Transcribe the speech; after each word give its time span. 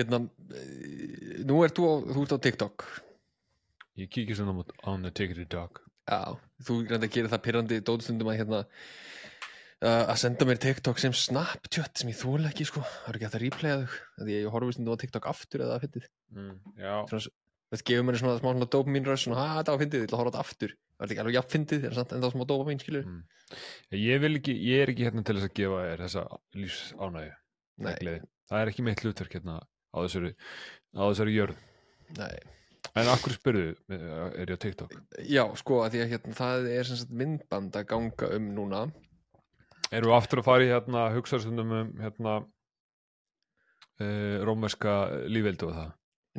hérna 0.00 0.24
eh, 0.56 1.44
nú 1.48 1.62
ert 1.66 1.78
þú, 1.78 1.92
þú 2.10 2.24
ert 2.26 2.34
á 2.34 2.44
TikTok. 2.48 2.88
Ég 4.00 4.10
kíkir 4.12 4.38
svona 4.38 4.56
á 4.56 4.88
on 4.88 5.04
the 5.04 5.12
tickety 5.12 5.46
dog 5.50 5.82
já, 6.10 6.36
þú 6.66 6.76
reynda 6.88 7.06
að 7.06 7.14
gera 7.14 7.30
það 7.32 7.44
pyrrandi 7.46 7.78
dótstundum 7.86 8.30
að 8.32 8.38
hérna 8.40 8.60
uh, 8.60 10.04
að 10.10 10.16
senda 10.22 10.48
mér 10.48 10.60
TikTok 10.62 11.00
sem 11.02 11.14
Snapchat 11.16 12.02
sem 12.02 12.12
ég 12.12 12.18
þúl 12.18 12.48
ekki 12.48 12.66
sko, 12.68 12.82
það 12.84 13.12
er 13.12 13.18
ekki 13.18 13.28
að 13.30 13.38
replaya 13.44 13.78
þau 13.82 14.24
því 14.24 14.36
ég 14.36 14.54
horfði 14.54 14.76
stundum 14.76 14.98
á 14.98 15.02
TikTok 15.02 15.30
aftur 15.30 15.64
eða 15.66 15.78
að 15.78 15.86
fyndið. 15.86 16.08
Mm, 16.36 16.54
þetta 17.70 17.86
gefur 17.90 18.06
mér 18.08 18.20
svona 18.20 18.38
smá 18.38 18.48
svona 18.50 18.70
dopamin 18.76 19.08
rush 19.08 19.26
svona, 19.26 19.44
að 19.46 19.60
þetta 19.60 19.74
var 19.74 19.82
fyndið, 19.84 20.00
ég 20.00 20.08
ætla 20.08 20.18
að 20.18 20.24
horfa 20.24 20.32
þetta 20.34 20.46
aftur. 20.46 20.76
Það 20.96 21.06
er 21.06 21.14
ekki 21.14 21.22
alveg 21.24 21.38
jafn 21.38 21.52
fyndið, 21.54 21.84
það 21.96 22.16
er 22.16 22.34
smá 22.34 22.46
dopamin 22.50 22.82
skilur 22.82 23.06
Mm. 23.10 23.22
ég 23.98 24.20
vil 24.22 24.34
ekki 24.38 24.54
Ég 24.62 24.82
er 24.84 24.92
ekki 24.92 25.06
hérna 25.08 25.24
til 25.26 25.34
þess 25.38 25.48
að 25.48 25.56
gefa 25.58 25.78
þér 25.86 26.02
þessa 26.04 26.24
nei, 27.80 27.94
gleði. 27.98 28.20
Það 28.50 28.60
er 28.60 28.70
ekki 28.70 28.84
mitt 28.86 29.02
hlutverk 29.04 29.36
hérna 29.38 29.60
á 29.90 29.96
þessari, 30.04 30.32
á 30.96 31.02
þessari 31.02 31.36
jörð. 31.36 31.60
Nei. 32.18 32.38
En 32.98 33.10
akkur 33.12 33.34
spyrðu, 33.36 33.74
er 33.92 34.50
ég 34.50 34.56
á 34.58 34.62
TikTok? 34.62 34.96
Já, 35.28 35.44
sko, 35.60 35.82
að 35.84 35.94
því 35.94 36.00
að 36.02 36.12
hérna, 36.14 36.34
það 36.38 36.68
er 36.72 36.88
sem 36.88 36.98
sagt 36.98 37.14
myndband 37.20 37.76
að 37.78 37.86
ganga 37.92 38.30
um 38.36 38.48
núna. 38.56 38.80
Erum 39.90 40.10
við 40.10 40.16
aftur 40.16 40.42
að 40.42 40.48
fara 40.48 40.66
í 40.66 40.70
hérna 40.70 41.04
hugsaðstundum 41.14 41.74
um 41.76 41.92
hérna 42.00 42.34
uh, 44.00 44.36
rómerska 44.46 44.96
lífveldu 45.30 45.70
og 45.70 45.76
það? 45.78 45.90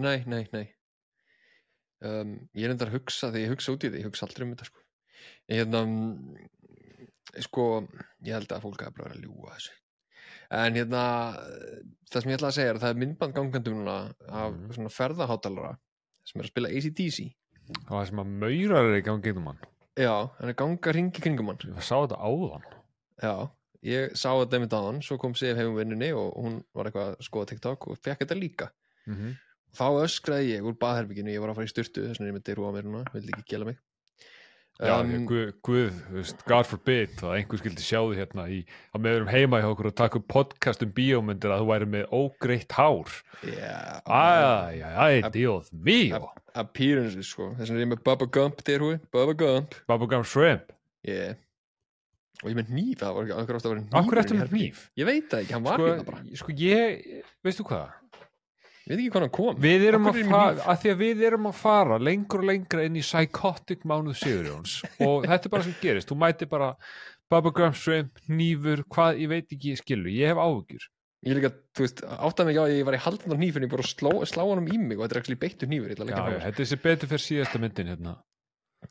Nei, 0.02 0.18
nei, 0.27 0.44
nei. 0.55 0.66
Um, 2.02 2.34
Ég 2.58 2.66
er 2.66 2.74
enda 2.74 2.88
að 2.88 2.96
hugsa 2.98 3.30
þegar 3.30 3.46
ég 3.46 3.54
hugsa 3.54 3.76
út 3.76 3.86
í 3.86 3.91
því, 3.91 4.02
ég 4.02 4.10
hugsa 4.10 4.27
aldrei 4.27 4.48
um 4.48 4.54
þetta 4.55 4.70
sko. 4.72 4.84
Ég 5.52 5.62
hérna 5.62 5.84
mm, 5.86 6.48
sko, 7.46 7.68
ég 8.26 8.36
held 8.36 8.52
að 8.52 8.66
fólk 8.66 8.84
hafa 8.88 8.98
bara 8.98 9.16
að 9.16 9.24
ljúga 9.27 9.55
þessu 9.55 9.77
En 10.52 10.73
hérna 10.76 11.02
það 12.12 12.22
sem 12.23 12.32
ég 12.32 12.38
ætla 12.40 12.50
að 12.52 12.55
segja 12.58 12.70
er 12.73 12.76
að 12.80 12.84
það 12.84 12.94
er 12.94 13.00
myndband 13.02 13.36
gangandi 13.38 13.72
um 13.72 13.78
núna 13.82 13.98
af 14.28 14.52
Mhm. 14.54 14.74
svona 14.76 14.91
ferðahátalara 14.91 15.77
sem 16.26 16.41
er 16.41 16.46
að 16.46 16.52
spila 16.52 16.70
ACDC 16.70 17.32
Það 17.88 18.07
sem 18.10 18.20
að 18.20 18.32
maurar 18.41 18.85
er 18.90 18.98
í 18.99 19.04
gangi 19.05 19.32
um 19.38 19.46
hann. 19.48 19.60
Já, 19.96 20.29
hann 20.40 20.49
er 20.49 20.54
ganga 20.60 20.91
ringi 20.91 21.22
kringum 21.24 21.48
hann. 21.48 21.57
Ég 21.63 21.84
sá 21.88 21.96
þetta 22.04 22.18
áðan. 22.20 22.63
Já, 23.24 23.49
ég 23.84 24.12
sá 24.18 24.29
þetta 24.35 24.57
einmitt 24.57 24.74
á 24.76 24.82
hann 24.84 24.99
svo 25.02 25.18
kom 25.18 25.34
Sif 25.35 25.55
heim 25.55 25.70
um 25.72 25.77
vinnunni 25.77 26.12
og 26.12 26.35
hún 26.35 26.63
var 26.76 26.85
eitthvað 26.90 27.16
að 27.16 27.22
skoða 27.24 27.48
TikTok 27.48 27.88
og 27.88 27.98
fekk 27.98 28.20
þetta 28.26 28.35
líka. 28.40 28.70
Mm 29.07 29.16
-hmm. 29.16 29.38
þá 29.72 30.04
öskraði 30.04 30.49
ég 30.57 30.63
úr 30.68 30.76
baðherbygginu 30.76 31.32
ég 31.32 31.40
var 31.40 31.49
að 31.49 31.55
fara 31.55 31.66
í 31.66 31.72
styrtu 31.72 32.04
þess 32.04 32.20
vegna 32.20 32.27
ég 32.32 32.35
með 32.35 32.44
dyrú 32.44 32.68
á 32.68 32.72
mér 32.76 32.84
núna 32.84 33.05
vildi 33.13 33.32
ekki 33.32 33.48
gela 33.48 33.66
mig 33.66 33.77
Já, 34.82 34.96
Um, 34.98 35.26
guð, 35.30 35.50
guð, 35.62 35.98
God 36.50 36.66
forbid 36.66 37.20
að 37.22 37.36
einhver 37.38 37.60
skildi 37.62 37.84
sjá 37.86 38.00
því 38.02 38.16
hérna 38.18 38.46
í, 38.50 38.62
að 38.96 39.04
með 39.04 39.18
erum 39.20 39.28
heima 39.30 39.60
hjá 39.62 39.68
okkur 39.76 39.90
og 39.91 39.96
taka 40.00 40.18
upp 40.18 40.26
podcast 40.32 40.82
um 40.82 40.90
bíómyndir 40.96 41.52
að 41.54 41.62
þú 41.62 41.68
væri 41.70 41.86
með 41.91 42.08
ógreitt 42.18 42.72
hár. 42.74 43.12
Yeah, 43.46 44.02
Æ, 44.10 44.82
æ, 44.82 45.22
æ, 45.22 45.30
Dios 45.36 45.70
mío. 45.72 46.24
appearances 46.58 47.30
sko 47.30 47.52
þess 47.60 47.70
er 47.70 47.84
ég 47.84 47.91
með 47.91 48.02
Bubba 48.08 48.26
Gump 48.26 48.63
dyrhúi 48.66 48.98
Bubba 49.13 49.36
Gump. 49.38 49.76
Bubblegum 49.88 50.26
Shrimp. 50.26 50.74
Yeah. 51.06 51.35
og 52.41 52.50
ég 52.50 52.56
er 52.58 52.63
með 52.63 52.74
nýf 52.74 52.98
það 53.04 53.13
var 53.20 53.24
ekki 53.28 53.38
okkur 53.38 53.56
ást 53.60 53.66
að 53.70 53.74
vera 53.76 53.84
Akkur 53.85 54.02
hnífur 54.02 54.20
eftir 54.24 54.34
í 54.34 54.40
með 54.40 54.46
herbergi. 54.48 54.66
hníf? 54.66 54.84
Ég 54.98 55.06
veit 55.12 55.30
það 55.30 55.44
ekki, 55.44 55.54
hann 55.54 55.63
var 55.70 55.78
hérna 55.85 56.06
bara. 56.10 56.24
sko, 56.26 56.38
sko 56.41 56.56
ég, 56.58 57.26
veistu 57.46 57.66
hvað 57.70 58.01
ég 58.85 58.91
veit 58.91 58.99
ekki 58.99 59.12
hvað 59.13 59.26
hann 59.26 59.34
kom. 59.37 59.60
Við 59.62 59.87
erum 59.90 60.10
að 60.10 60.21
ég 60.21 60.29
hníf? 60.32 60.63
að 60.65 60.79
því 60.84 60.93
að 60.93 61.01
við 61.04 61.26
erum 61.29 61.49
að 61.51 61.60
fara 61.62 61.99
lengur 62.01 62.43
og 62.43 62.49
lengra 62.51 62.85
inn 62.88 62.98
í 62.98 63.04
psychotic 63.05 63.85
mánuð 63.88 64.18
Sigurjóns. 64.22 64.78
Og 65.07 65.28
þetta 65.28 65.50
er 65.50 65.53
bara 65.56 65.68
sem 65.68 65.78
gerist, 65.84 66.09
þú 66.12 66.18
mæti 66.22 66.50
bara 66.50 66.73
Bubblegum 67.31 67.78
Shrimp, 67.78 68.18
hnífur, 68.28 68.84
hvað, 68.91 69.22
ég 69.23 69.31
veit 69.31 69.53
ekki, 69.56 69.78
skilu, 69.79 70.12
ég 70.12 70.34
hef 70.34 70.41
áhugjur 70.41 70.90
ég 71.22 71.38
líka, 71.38 71.51
þú 71.78 71.85
veist, 71.85 72.01
áttaði 72.01 72.50
mig 72.50 72.57
á 72.57 72.63
að 72.63 72.72
ég 72.73 72.85
var 72.88 72.97
í 72.97 73.01
haldan 73.03 73.34
á 73.34 73.38
hnífin 73.38 73.66
ég 73.68 73.72
bara 73.72 73.85
að 73.85 73.91
slá, 73.91 74.12
hann 74.41 74.62
um 74.63 74.69
í 74.73 74.78
mig 74.81 74.97
og 74.97 75.06
þetta 75.06 75.18
er 75.19 75.22
ekki 75.22 75.38
beittur 75.44 75.69
ég 75.69 75.84
að 76.01 76.09
Já, 76.09 76.18
já, 76.18 76.40
þetta 76.47 76.50
er 76.50 76.59
þessi 76.63 76.79
betur 76.81 77.12
fyrir 77.12 77.23
síðasta 77.28 77.62
myndin 77.62 77.91
hérna. 77.94 78.13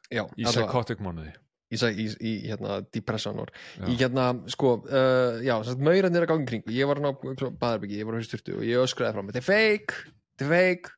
Já, 0.07 0.23
í 0.39 0.47
psychotic 0.47 1.03
mánuði 1.03 1.33
í, 1.71 1.77
í, 1.79 2.07
í, 2.07 2.31
í 2.31 2.33
hérna 2.51 2.81
depression 2.93 3.39
or 3.39 3.51
Já. 3.79 3.85
í 3.87 3.97
hérna 4.01 4.29
sko 4.51 4.73
uh, 4.85 5.41
já, 5.47 5.55
sagt 5.65 5.81
maurarnir 5.87 6.27
að 6.27 6.33
gangi 6.33 6.47
kring. 6.51 6.65
Ég 6.75 6.87
var 6.91 6.99
hann 7.01 7.11
á 7.11 7.15
baðarbyggi, 7.15 8.01
ég 8.03 8.09
var 8.09 8.19
á 8.19 8.23
styrtu 8.27 8.57
og 8.59 8.65
ég 8.67 8.83
öskraði 8.83 9.15
fram, 9.17 9.29
þetta 9.31 9.43
er 9.43 9.49
fake 9.51 10.01
þetta 10.35 10.49
er 10.49 10.55
fake. 10.57 10.97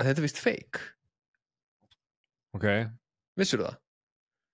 En 0.00 0.06
þetta 0.08 0.18
er 0.18 0.26
vist 0.26 0.38
fake, 0.40 0.80
Ok, 2.56 2.66
vissur 3.38 3.62
það? 3.62 3.76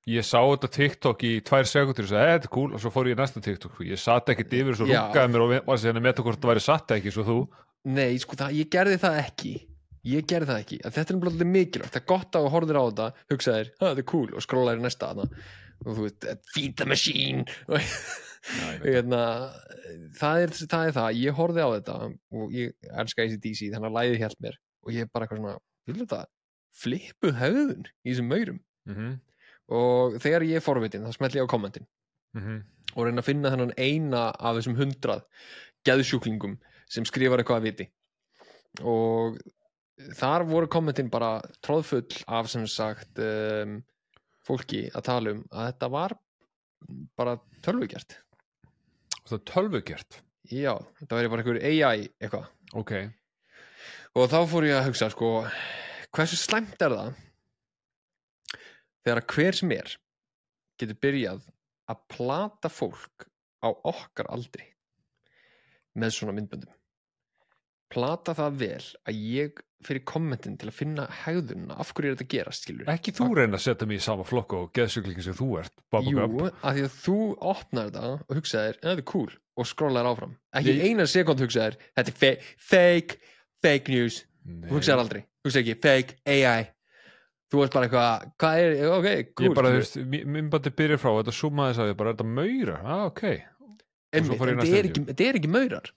ég 0.06 0.22
sá 0.22 0.38
þetta 0.38 0.68
TikTok 0.70 1.22
í 1.26 1.30
tvær 1.42 1.64
sekundur 1.66 2.04
og 2.04 2.10
sagði, 2.12 2.26
"Eh, 2.26 2.34
þetta 2.36 2.46
er 2.46 2.52
cool. 2.54 2.74
Og 2.74 2.78
svo 2.80 2.90
fór 2.94 3.08
ég 3.10 3.16
í 3.16 3.18
næsta 3.18 3.40
TikTok 3.42 3.78
ég 3.82 3.98
satt 3.98 4.28
ekkert 4.30 4.52
yfir 4.54 4.70
og 4.70 4.76
svo 4.78 4.86
rungaði 4.86 5.32
mér 5.32 5.42
og 5.42 5.66
var 5.66 5.76
sér 5.82 5.96
að 5.96 6.02
meta 6.04 6.22
hvort 6.22 6.38
það 6.38 6.50
væri 6.52 6.62
satt 6.62 6.88
ekki 6.94 7.10
svo 7.10 7.24
þú. 7.26 7.38
Nei, 7.86 8.18
sko 8.18 8.36
það, 8.36 8.52
ég 8.54 8.68
gerði 8.70 8.98
það 9.02 9.16
ekki 9.24 9.54
ég 10.06 10.26
gerði 10.30 10.50
það 10.50 10.62
ekki, 10.62 10.78
að 10.82 10.96
þetta 10.96 11.12
er 11.12 11.18
náttúrulega 11.18 11.50
mikilvægt. 11.52 11.94
Það 11.94 12.02
er 12.02 12.08
gott 12.12 12.38
að 12.38 12.46
þú 12.46 12.52
horfir 12.54 12.78
á 12.78 12.84
þetta, 12.86 13.06
hugsaðir 13.32 13.72
þetta 13.80 14.02
er 14.02 14.08
cool 14.12 14.28
og 14.32 14.44
skrólaðir 14.44 14.82
í 14.82 14.86
næsta 14.86 15.12
þú 15.84 16.06
veit, 16.06 16.26
feed 16.54 16.76
the 16.78 16.86
machine. 16.88 17.44
Hérna, 18.84 19.22
það, 20.14 20.44
er, 20.44 20.52
það 20.70 20.88
er 20.88 20.94
það. 20.96 21.08
Ég 21.18 21.36
horfði 21.36 21.66
á 21.66 21.70
þetta 21.74 21.96
og 22.38 22.54
ég 22.54 22.92
elska 23.02 23.26
ACDC 23.26 23.72
þannig 23.72 23.88
að 23.90 23.96
læði 23.98 24.20
hjælt 24.22 24.40
mér. 24.44 24.58
Og 24.86 24.94
ég 24.94 25.06
er 25.06 25.10
bara 25.12 25.26
eitthvað 25.26 25.42
svona, 25.42 25.56
vil 25.88 25.98
þetta? 26.02 26.20
Flippuð 26.76 27.36
höfðun 27.40 27.88
í 27.88 28.12
þessum 28.12 28.30
maurum. 28.30 28.62
Mhm, 28.86 29.12
og 29.76 30.16
þegar 30.22 30.46
ég 30.46 30.60
er 30.60 30.62
forvitin 30.62 31.06
þá 31.06 31.16
smelli 31.16 31.40
ég 31.40 31.48
á 31.48 31.50
kommentin 31.50 31.88
mhm. 32.38 32.60
og 32.94 33.08
reyna 33.08 33.18
að 33.18 33.26
finna 33.26 33.50
þennan 33.50 33.72
eina 33.74 34.20
af 34.30 34.60
þessum 34.60 34.76
hundrað 34.78 35.24
geðsjúklingum 35.88 36.54
sem 36.86 37.06
skrifar 37.08 37.42
eitthvað 37.42 37.64
að 37.64 37.66
viti. 37.66 37.88
Og 38.86 39.40
þar 39.96 40.44
voru 40.48 40.68
kommentin 40.70 41.10
bara 41.12 41.38
tróðfull 41.64 42.22
af 42.28 42.50
sem 42.52 42.66
sagt 42.68 43.20
um, 43.22 43.78
fólki 44.46 44.86
að 44.92 45.06
tala 45.08 45.34
um 45.36 45.42
að 45.50 45.70
þetta 45.70 45.90
var 45.94 46.16
bara 47.18 47.36
tölvugjert 47.64 48.18
það 49.26 49.38
er 49.38 49.44
tölvugjert 49.50 50.18
já, 50.52 50.74
þetta 51.00 51.18
væri 51.18 51.30
bara 51.32 51.42
einhver 51.42 51.62
AI 51.64 52.08
eitthvað. 52.20 52.50
Ok, 52.76 52.92
og 54.18 54.28
þá 54.30 54.38
fór 54.50 54.66
ég 54.68 54.76
að 54.78 54.88
hugsa 54.90 55.08
sko, 55.12 55.30
hversu 56.14 56.38
slæmt 56.38 56.82
er 56.82 56.94
það 56.94 57.12
þegar 59.06 59.22
að 59.22 59.34
hver 59.34 59.60
sem 59.60 59.74
er 59.76 59.96
getur 60.76 61.00
byrjað 61.06 61.44
að 61.90 62.02
plata 62.12 62.70
fólk 62.70 63.28
á 63.62 63.70
okkar 63.70 64.28
aldri 64.34 64.66
með 65.96 66.18
svona 66.18 66.34
myndböndum 66.36 66.74
plata 67.92 68.34
það 68.36 68.58
vel 68.62 68.84
að 69.06 69.22
ég 69.36 69.62
fyrir 69.86 70.02
kommentin 70.08 70.56
til 70.58 70.70
að 70.70 70.74
finna 70.78 71.04
hegðunna 71.24 71.76
af 71.78 71.90
hverju 71.94 72.10
er 72.10 72.16
þetta 72.16 72.28
gerast 72.32 72.64
skilur 72.64 72.88
ekki 72.90 73.12
þú 73.14 73.26
reyna 73.36 73.58
að 73.58 73.64
setja 73.66 73.86
mig 73.86 74.00
í 74.00 74.04
sama 74.06 74.24
flokk 74.26 74.54
og 74.56 74.70
geðsjöklingin 74.74 75.26
sem 75.26 75.36
þú 75.36 75.48
ert 75.60 75.74
Jú, 76.06 76.22
að 76.24 76.78
því 76.78 76.86
að 76.86 76.94
þú 77.04 77.18
opnar 77.52 77.90
þetta 77.90 78.12
og 78.16 78.38
hugsaðir, 78.40 78.78
þetta 78.82 78.96
er 78.96 79.04
cool 79.12 79.28
og 79.56 79.68
skrólaðir 79.68 80.08
áfram. 80.10 80.32
Ekki 80.58 80.72
Ég- 80.74 80.82
eina 80.90 81.06
sekund 81.08 81.40
hugsaðir, 81.40 81.76
þetta 81.96 82.12
er 82.12 82.16
fe 82.20 82.30
fake 82.60 83.20
fake 83.64 83.92
news. 83.92 84.24
Nei. 84.46 84.68
hugsaðir 84.70 85.00
aldrei, 85.04 85.22
hugsaðir 85.46 85.64
ekki, 85.64 85.76
fake, 85.82 86.18
AI 86.26 86.66
þú 87.52 87.62
veist 87.62 87.76
bara 87.76 87.86
eitthvað, 87.88 88.26
hvað 88.42 88.60
er, 88.62 88.74
ok, 88.96 89.08
cool 89.38 89.48
ég 89.48 89.54
bara, 89.56 89.70
þú 89.70 89.80
veist, 89.80 89.98
minnbandi 90.34 90.72
byrja 90.76 90.98
frá 91.02 91.12
þetta 91.20 91.34
summaði 91.34 91.72
þess 91.74 91.82
að 91.84 91.90
ég 91.92 91.98
bara, 92.00 92.10
er 92.12 92.16
þetta 92.18 92.28
maura? 92.36 92.76
Ah, 92.82 93.04
ok, 93.06 93.22
en 94.16 94.30
þetta 94.32 94.66
er, 94.80 94.90
er 95.30 95.38
ekki 95.40 95.50
maurar 95.52 95.92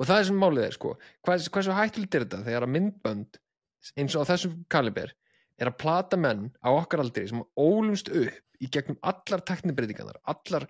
og 0.00 0.08
það 0.08 0.18
er 0.22 0.28
sem 0.30 0.38
málið 0.40 0.66
er 0.66 0.76
sko. 0.76 0.94
Hvað, 1.26 1.46
hvað 1.52 1.66
svo 1.66 1.76
hættulegt 1.76 2.16
er 2.16 2.24
þetta 2.24 2.42
þegar 2.46 2.66
að 2.66 2.72
myndbönd 2.76 3.40
eins 4.00 4.16
og 4.16 4.24
á 4.24 4.30
þessum 4.32 4.54
kaliber 4.72 5.12
er 5.60 5.68
að 5.70 5.78
plata 5.80 6.16
menn 6.20 6.46
á 6.64 6.68
okkar 6.72 7.02
aldri 7.04 7.26
sem 7.28 7.42
ólumst 7.60 8.08
upp 8.08 8.60
í 8.60 8.68
gegnum 8.72 8.98
allar 9.04 9.42
teknibreytingarnar, 9.48 10.18
allar 10.28 10.66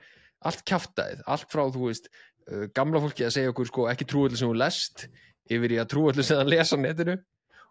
allt 0.47 0.63
kjaftaðið, 0.67 1.23
allt 1.31 1.51
frá 1.53 1.63
þú 1.71 1.89
veist 1.89 2.09
uh, 2.11 2.67
gamla 2.75 3.03
fólki 3.03 3.27
að 3.27 3.35
segja 3.37 3.53
okkur 3.53 3.69
sko 3.71 3.87
ekki 3.91 4.07
trúallu 4.11 4.39
sem 4.39 4.51
hún 4.51 4.61
lest, 4.61 5.07
yfir 5.51 5.75
í 5.75 5.81
að 5.83 5.91
trúallu 5.95 6.25
sem 6.27 6.39
það 6.41 6.53
lesa 6.55 6.79
á 6.79 6.83
netinu. 6.83 7.17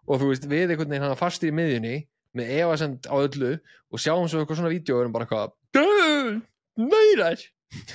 Og 0.08 0.20
þú 0.20 0.30
veist 0.32 0.46
við 0.48 0.72
einhvern 0.72 0.92
veginn 0.92 1.04
hana 1.06 1.18
fastir 1.18 1.50
í 1.52 1.56
miðjunni 1.56 1.94
með 2.36 2.52
evasend 2.60 3.08
á 3.10 3.14
öllu 3.20 3.54
og 3.58 4.00
sjáum 4.00 4.28
svo 4.30 4.40
eitthvað 4.42 4.60
svona 4.60 4.72
vídeo 4.72 4.96
og 4.96 5.02
erum 5.04 5.14
bara 5.16 5.26
eitthvað 5.26 5.56
"Dö, 5.76 6.40
maurar 6.80 7.42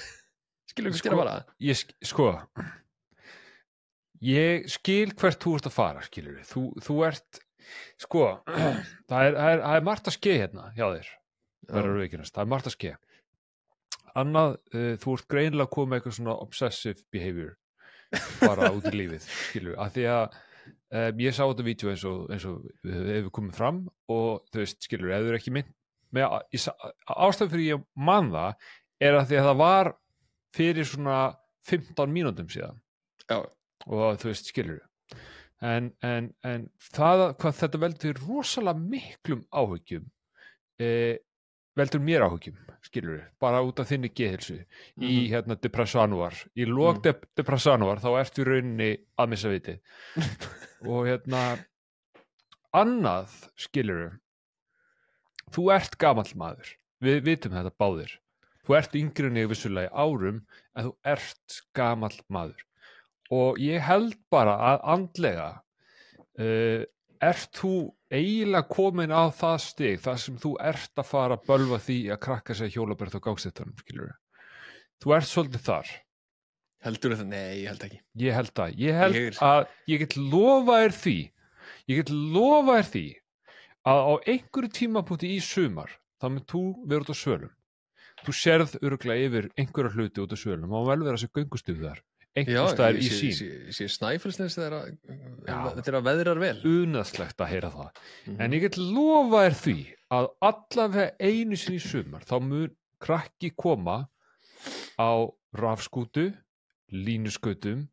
skilur 0.69 0.92
við 0.94 1.00
sko, 1.01 1.16
bara. 1.18 1.38
sko 2.04 2.28
ég 4.25 4.69
skil 4.72 5.12
hvert 5.13 5.42
þú 5.42 5.57
ert 5.57 5.69
að 5.69 5.75
fara 5.75 6.06
skilur 6.06 6.38
við, 6.38 6.48
þú, 6.50 6.63
þú 6.86 6.95
ert 7.10 7.42
sko, 8.01 8.25
það 9.10 9.27
er, 9.30 9.38
er, 9.48 9.66
er 9.75 9.86
margt 9.86 10.10
að 10.10 10.18
skeið 10.19 10.42
hérna 10.44 10.72
hjá 10.77 10.86
þér 10.88 11.12
verður 11.66 12.00
auðvitað, 12.00 12.31
það 12.31 12.44
er 12.44 12.51
margt 12.54 12.69
að 12.69 12.75
skeið 12.77 12.98
annað, 14.16 14.57
uh, 14.72 14.92
þú 15.01 15.16
ert 15.18 15.30
greinilega 15.33 15.68
að 15.68 15.74
koma 15.75 15.92
með 15.92 16.00
eitthvað 16.00 16.18
svona 16.19 16.36
obsessive 16.45 17.06
behavior 17.13 17.56
bara 18.42 18.69
út 18.75 18.86
í 18.92 18.95
lífið 18.95 19.25
skilur 19.30 19.74
við, 19.74 19.80
að 19.81 19.95
því 19.98 20.06
að 20.13 20.38
um, 21.01 21.24
ég 21.25 21.36
sá 21.36 21.44
þetta 21.44 21.68
vídeo 21.68 21.92
eins 21.92 22.06
og, 22.07 22.21
eins 22.31 22.48
og 22.50 22.69
við 22.86 23.12
hefur 23.18 23.36
komið 23.39 23.60
fram 23.60 23.81
og 24.13 24.45
þú 24.54 24.62
veist, 24.62 24.81
skilur 24.86 25.10
við, 25.10 25.18
ef 25.18 25.25
þú 25.25 25.33
er 25.33 25.39
ekki 25.39 25.56
mynd 25.57 25.74
með, 26.16 26.38
ástæðan 27.12 27.51
fyrir 27.51 27.68
ég 27.68 27.86
man 27.98 28.31
það 28.31 28.69
er 29.04 29.18
að 29.18 29.30
því 29.30 29.39
að 29.39 29.48
það 29.50 29.60
var 29.60 29.92
fyrir 30.56 30.88
svona 30.88 31.19
15 31.68 32.13
mínútum 32.13 32.50
síðan. 32.51 32.78
Já. 33.25 33.39
Og 33.88 34.18
þú 34.22 34.32
veist, 34.32 34.50
skilur 34.52 34.82
en, 35.62 35.92
en, 36.04 36.32
en 36.44 36.66
það 36.94 37.26
hvað 37.40 37.60
þetta 37.62 37.80
veldur 37.86 38.20
rosalega 38.28 38.80
miklum 38.80 39.46
áhugjum 39.56 40.08
e, 40.82 40.90
veldur 41.78 42.02
mér 42.04 42.26
áhugjum 42.28 42.58
skilur 42.86 43.22
bara 43.42 43.62
út 43.66 43.80
af 43.82 43.88
þinni 43.90 44.10
geðhilsu 44.16 44.58
í 44.60 44.66
Mhm. 44.98 45.30
hérna 45.32 45.56
depressanuar 45.62 46.36
í 46.56 46.66
lók 46.68 46.98
Mm. 47.00 47.02
de 47.04 47.14
depressanuar 47.42 48.00
þá 48.04 48.10
ertu 48.20 48.46
rauninni 48.46 48.92
að 49.18 49.30
missa 49.30 49.50
viti 49.50 49.78
og 50.92 51.06
hérna 51.08 51.42
annað 52.76 53.31
skilur 53.58 54.18
þú 55.56 55.70
ert 55.76 55.98
gamall 56.02 56.31
maður. 56.36 56.74
Við 57.04 57.22
vitum 57.24 57.54
þetta 57.54 57.72
báðir. 57.80 58.12
Þú 58.66 58.76
ert 58.80 58.96
yngri 58.98 59.28
en 59.30 59.38
ég 59.40 59.50
vissulega 59.52 59.92
í 59.92 59.94
árum 59.94 60.40
en 60.76 60.88
þú 60.88 60.94
ert 61.06 61.60
gamall 61.78 62.18
maður 62.34 62.64
og 63.33 63.57
ég 63.62 63.81
held 63.81 64.13
bara 64.31 64.56
að 64.74 64.83
andlega 64.95 65.48
uh, 66.39 66.83
ert 67.25 67.50
þú 67.57 67.74
eiginlega 68.13 68.68
komin 68.69 69.12
á 69.16 69.25
það 69.33 69.57
stig 69.63 70.00
þar 70.04 70.19
sem 70.22 70.38
þú 70.42 70.51
ert 70.62 71.01
að 71.01 71.10
fara 71.10 71.38
að 71.39 71.48
bölva 71.50 71.80
því 71.81 71.98
að 72.13 72.22
krakka 72.27 72.56
sér 72.57 72.69
hjólabert 72.75 73.16
á 73.18 73.19
gangstættanum 73.25 73.77
skilur 73.81 74.13
þú 75.04 75.16
ert 75.18 75.27
svolítið 75.27 75.63
þar. 75.66 75.89
Heldur 76.86 77.16
það, 77.18 77.27
nei, 77.31 77.63
ég 77.63 77.69
held 77.72 77.83
ekki. 77.88 78.00
Ég 78.22 78.36
held 78.38 78.60
að, 78.62 78.75
ég 78.77 78.94
held 79.00 79.16
Ég 79.18 79.28
er- 79.31 79.39
að 79.42 79.62
ég 79.89 80.00
get 80.04 80.16
lofa 80.21 80.75
þér 80.83 80.94
því 81.01 81.16
ég 81.89 81.95
get 82.01 82.12
lofa 82.13 82.75
þér 82.78 82.89
því 82.94 83.06
að 83.89 84.00
á 84.06 84.13
einhverju 84.36 84.71
tímapunkti 84.78 85.31
í 85.33 85.39
sumar 85.42 85.92
þá 86.21 86.28
mynd 86.30 86.45
þú 86.51 86.62
vera 86.86 87.01
út 87.01 87.10
á 87.10 87.18
svölum. 87.18 87.54
Þú 88.25 88.36
sérð 88.38 88.75
öruglega 88.86 89.25
yfir 89.28 89.50
einhverja 89.57 89.94
hluti 89.98 90.21
út 90.24 90.33
á 90.33 90.38
svölum. 90.38 90.71
Og 90.78 90.88
vel 90.88 91.01
vera 91.04 91.18
þessi 91.18 91.33
göngustuð 91.36 91.81
þar 91.83 92.00
einhver 92.36 92.70
staðar 92.74 92.98
í 93.00 93.08
sín 93.10 93.34
sé, 93.36 93.48
sé 93.76 93.88
snæfellsnes 93.92 94.58
þegar 94.58 94.74
að 94.78 94.90
Já. 95.48 95.58
þetta 95.78 95.92
er 95.92 95.98
að 96.00 96.08
veðrar 96.10 96.42
vel. 96.42 96.56
Unaðslegt 96.68 97.42
að 97.42 97.52
heyra 97.54 97.72
það. 97.72 98.02
Mhm. 98.26 98.42
en 98.42 98.56
ég 98.58 98.66
get 98.66 98.78
lofa 98.82 99.44
þér 99.46 99.58
því 99.62 99.78
að 100.16 100.28
allavega 100.50 101.08
einu 101.20 101.60
sinni 101.60 101.80
sumar 101.80 102.28
þá 102.28 102.36
mun 102.44 102.76
krakki 103.02 103.52
koma 103.56 103.98
á 105.00 105.12
rafskútu 105.56 106.30
línuskutum 106.92 107.88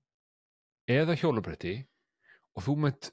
eða 0.91 1.17
hjólabretti 1.17 1.79
og 2.57 2.67
þú 2.67 2.77
mynd 2.85 3.11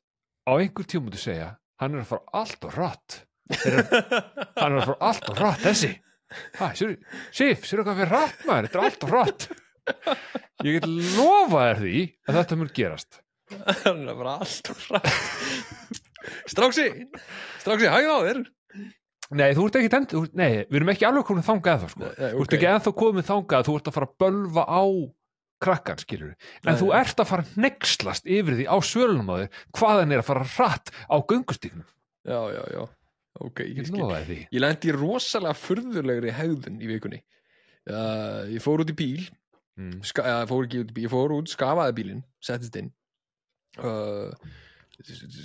á 0.49 0.51
einhver 0.57 0.85
tímutu 0.89 1.21
segja 1.21 1.53
hann 1.79 1.95
er 1.95 2.03
að 2.03 2.11
fara 2.11 2.41
allt 2.41 2.65
og 2.67 2.75
rætt 2.75 3.19
hann 3.49 4.73
er 4.73 4.79
að 4.81 4.85
fara 4.89 4.99
allt 5.09 5.29
og 5.31 5.39
rætt 5.39 5.65
þessi. 5.65 5.95
Sér, 6.77 6.91
Sif, 7.33 7.63
sér 7.65 7.81
hvað 7.81 8.03
fyrir 8.03 8.11
rætt 8.13 8.43
maður? 8.45 8.67
Þetta 8.67 8.77
er 8.77 8.85
allt 8.85 9.05
og 9.07 9.13
rætt 9.15 9.45
ég 10.65 10.77
get 10.79 10.87
lofa 10.89 11.65
þér 11.69 11.81
því 11.83 12.03
að 12.29 12.37
þetta 12.39 12.57
mun 12.59 12.71
gerast. 12.79 13.19
Hann 13.83 14.03
er 14.05 14.17
bara 14.19 14.35
allt 14.43 14.69
og 14.69 14.77
frætt 14.77 15.99
stráksi 16.51 16.85
stráksi, 17.63 17.87
hægða 17.89 18.15
á 18.15 18.19
þér. 18.27 18.41
Nei, 19.39 19.51
þú 19.53 19.63
ert 19.69 19.77
ekki 19.77 19.89
tend, 19.93 20.09
þú, 20.13 20.19
nei, 20.37 20.49
við 20.65 20.79
erum 20.79 20.89
ekki 20.93 21.05
alveg 21.05 21.25
komin 21.27 21.45
þangað 21.45 21.83
það, 21.83 21.91
sko. 21.93 22.01
Nei, 22.01 22.13
nei, 22.17 22.29
Þú 22.33 22.43
ert 22.45 22.53
ekki 22.57 22.67
ennþá 22.71 22.93
komið 22.97 23.27
þangað 23.27 23.59
að 23.59 23.67
þú 23.67 23.75
ert 23.77 23.89
að 23.91 23.95
fara 23.97 24.07
að 24.09 24.15
bölva 24.23 24.63
á 24.65 24.83
krakkan, 25.59 25.99
skilur 26.01 26.31
En 26.33 26.69
Nei, 26.71 26.77
þú 26.79 26.87
ert 26.97 27.21
að 27.21 27.29
fara 27.29 27.45
að 27.45 27.59
nexlast 27.65 28.29
yfir 28.31 28.57
því 28.57 28.65
á 28.65 28.77
svölunum 28.89 29.29
á 29.29 29.35
þér 29.43 29.59
hvaðan 29.77 30.15
er 30.15 30.23
að 30.23 30.29
fara 30.31 30.47
hratt 30.55 30.89
á 31.05 31.15
göngustíknum. 31.29 31.85
já, 32.25 32.39
já, 32.57 32.63
já. 32.73 32.81
Ok, 33.39 33.61
ég 33.69 33.77
Ég 33.85 33.91
lofa 33.93 34.17
þér 34.17 34.25
því. 34.31 34.39
ég 34.57 34.63
lendi 34.65 34.95
rosalega 34.97 35.55
furðulegri 35.61 36.33
hegðun 36.35 36.81
í 36.81 36.89
vikunni. 36.89 37.19
Uh, 37.89 38.49
ég 38.51 38.61
fór 38.65 38.81
út 38.83 38.89
í 38.91 38.97
bíl 38.97 39.21
Mm. 39.79 39.99
ska, 40.03 40.23
fór 40.49 40.65
ekki 40.67 40.81
út 40.83 40.89
í 40.91 40.95
bíl, 40.97 41.05
ég 41.07 41.11
fór 41.13 41.31
út, 41.37 41.47
skafaði 41.51 41.95
bílinn 41.95 42.23
settist 42.43 42.75
inn 42.75 42.89
uh, 43.79 44.33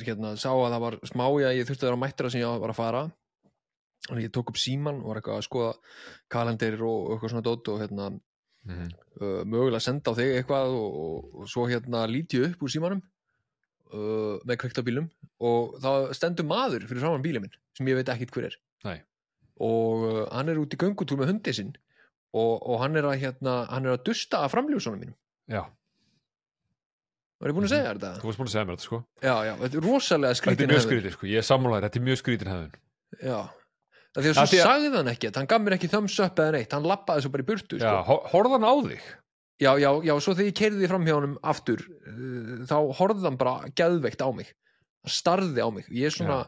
hérna, 0.02 0.34
sá 0.40 0.50
að 0.50 0.72
það 0.74 0.80
var 0.82 0.96
smá 1.06 1.24
ég 1.44 1.68
þurfti 1.68 1.84
að 1.86 1.90
vera 1.92 2.00
mættra 2.02 2.32
sem 2.32 2.42
ég 2.42 2.62
var 2.64 2.72
að 2.74 2.80
fara 2.80 3.02
og 4.10 4.20
ég 4.20 4.32
tók 4.34 4.50
upp 4.50 4.58
síman 4.60 4.98
og 5.00 5.12
var 5.12 5.20
eitthvað 5.20 5.38
að 5.38 5.46
skoða 5.46 5.72
kalendir 6.34 6.82
og 6.82 7.14
eitthvað 7.14 7.34
svona 7.34 7.46
dót 7.46 7.70
og 7.74 7.82
hérna 7.84 8.14
Mm. 8.64 8.86
uh, 9.20 9.42
mögulega 9.44 9.76
senda 9.84 10.08
á 10.08 10.16
þig 10.16 10.38
eitthvað 10.38 10.70
og, 10.72 10.94
og, 10.96 11.24
og 11.36 11.48
svo 11.52 11.66
hérna 11.68 12.06
líti 12.08 12.38
ég 12.40 12.54
upp 12.54 12.62
úr 12.64 12.70
símanum 12.72 13.02
uh, 13.92 14.38
með 14.40 14.56
kveikt 14.62 14.80
á 14.80 14.86
bílum 14.86 15.10
og 15.44 15.74
þá 15.84 16.14
stendur 16.16 16.46
maður 16.48 16.86
fyrir 16.88 17.02
framan 17.02 17.20
bílum 17.26 17.44
minn 17.44 17.52
sem 17.76 17.90
ég 17.92 17.98
veit 17.98 18.08
ekkit 18.14 18.32
hver 18.32 18.46
er 18.48 18.56
Nei. 18.88 18.94
og 19.60 20.06
uh, 20.08 20.22
hann 20.32 20.48
er 20.48 20.62
út 20.62 20.72
í 20.72 20.80
göngutúr 20.80 21.20
með 21.20 21.34
hundi 21.34 21.52
sinn 21.58 21.74
og, 22.34 22.52
og 22.66 22.80
hann 22.82 22.98
er 22.98 23.06
að 23.08 23.20
hérna, 23.22 23.54
hann 23.70 23.86
er 23.86 23.94
að 23.96 24.04
dusta 24.10 24.42
af 24.44 24.52
framljósunum 24.54 25.00
mínum 25.04 25.16
Já, 25.54 25.62
var 27.40 27.50
ég 27.50 27.56
búin 27.56 27.66
að 27.68 27.72
segja 27.74 27.88
þér 27.90 27.98
þetta? 28.00 28.12
þú 28.22 28.28
varst 28.30 28.40
búin 28.40 28.48
að 28.48 28.54
segja 28.54 28.64
mér 28.68 28.76
þetta, 28.78 28.86
sko. 28.88 28.98
Já, 29.24 29.34
já, 29.48 29.52
þetta 29.60 29.76
er 29.80 29.84
rosalega 29.88 30.30
Þetta 30.32 30.40
skrítin 30.40 30.64
er 30.64 30.70
mjög 30.70 30.78
hegðun. 30.78 30.88
skrítið, 30.88 31.14
sko. 31.18 31.28
Ég 31.30 31.40
er 31.42 31.46
sammálaður, 31.48 31.84
þetta 31.88 32.00
er 32.00 32.04
mjög 32.08 32.20
skrítin 32.22 32.50
hefðun. 32.52 32.78
Já, 33.20 33.40
það 34.14 34.24
því 34.24 34.30
að 34.30 34.38
svo 34.38 34.46
því 34.54 34.60
að- 34.60 34.68
sagði 34.70 34.92
hann 34.94 35.10
ekkert 35.12 35.36
hann 35.40 35.50
gaf 35.52 35.60
mér 35.66 35.76
ekki 35.76 35.90
thumbs 35.92 36.16
up 36.24 36.40
eða 36.44 36.54
neitt, 36.56 36.72
hann 36.78 36.88
lappaði 36.88 37.24
svo 37.26 37.30
bara 37.34 37.44
í 37.44 37.48
burtu 37.50 37.78
Já, 37.78 37.84
sko. 37.84 38.02
ho- 38.08 38.24
horfði 38.32 38.56
hann 38.58 38.68
á 38.70 38.74
þig? 38.88 39.04
já, 39.64 39.70
já, 39.78 39.90
já, 40.08 40.14
svo 40.20 40.34
þegar 40.34 40.48
ég 40.50 40.56
keiriði 40.58 40.88
fram 40.90 41.04
hjá 41.06 41.14
honum 41.14 41.36
aftur 41.42 41.80
uh, 41.84 42.64
þá 42.66 42.76
horfði 42.98 43.24
hann 43.28 43.36
bara 43.38 43.68
geðveikt 43.78 44.24
á 44.24 44.28
mig 44.34 44.48
hann 45.04 45.12
starði 45.14 45.60
á 45.62 45.68
mig, 45.70 45.86
ég 45.94 46.08
er 46.10 46.14
svona 46.16 46.40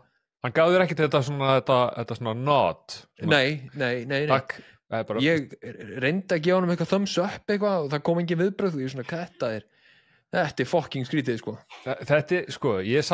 Hann 0.45 0.53
gaf 0.55 0.69
þér 0.71 0.83
ekkit 0.85 1.01
þetta 1.07 1.21
svona, 1.27 1.47
þetta, 1.61 1.77
þetta 1.97 2.17
svona 2.21 2.33
nod. 2.39 2.97
Svona, 3.19 3.31
nei, 3.33 3.71
nei, 3.75 4.05
nei, 4.07 4.27
nei. 4.27 4.31
Takk. 4.31 4.53
Bara, 4.87 5.19
ég 5.19 5.57
reyndi 5.99 6.37
að 6.37 6.45
gefa 6.45 6.57
honum 6.61 6.71
eitthvað 6.71 6.91
thumbs 6.93 7.17
up 7.19 7.51
eitthvað 7.51 7.87
og 7.87 7.89
það 7.91 8.03
kom 8.07 8.21
engin 8.23 8.39
viðbröð 8.39 8.77
og 8.77 8.83
ég 8.85 8.87
er 8.87 8.93
svona, 8.95 9.09
þetta 9.11 9.49
er 9.57 9.65
þetta 10.37 10.63
er 10.63 10.69
fucking 10.71 11.09
skrítið, 11.09 11.41
sko. 11.41 11.57
Þetta 11.87 12.37
er, 12.39 12.53
sko, 12.55 12.75
ég 12.87 13.01
er 13.01 13.07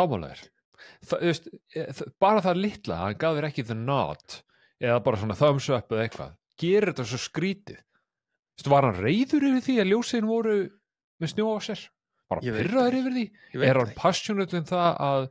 veist, 1.30 1.48
e- 1.74 1.86
bara 2.22 2.42
það 2.44 2.60
litla 2.60 3.00
hann 3.02 3.18
gaf 3.20 3.38
þér 3.38 3.48
ekki 3.48 3.64
the 3.68 3.78
nod 3.78 4.38
eða 4.82 5.00
bara 5.04 5.20
svona 5.20 5.38
thumbs 5.38 5.68
up 5.72 5.92
eða 5.94 6.06
eitthvað 6.06 6.36
gerir 6.60 6.92
þetta 6.92 7.08
svo 7.08 7.20
skrítið. 7.22 7.80
Þú 7.80 8.60
veist, 8.60 8.70
var 8.74 8.88
hann 8.88 9.00
reyður 9.00 9.48
yfir 9.48 9.66
því 9.66 9.76
að 9.82 9.90
ljósin 9.92 10.28
voru 10.28 10.56
með 11.22 11.32
snjó 11.32 11.48
á 11.56 11.58
sér? 11.64 11.84
Bara 12.30 12.44
Ég 12.46 12.56
veit 12.56 12.66
pyrraður 12.66 12.98
yfir 13.00 13.16
því? 13.16 13.26
Er 13.68 13.80
hann 13.80 13.94
passionate 13.96 14.58
um 14.58 14.68
það 14.68 15.00
að 15.08 15.28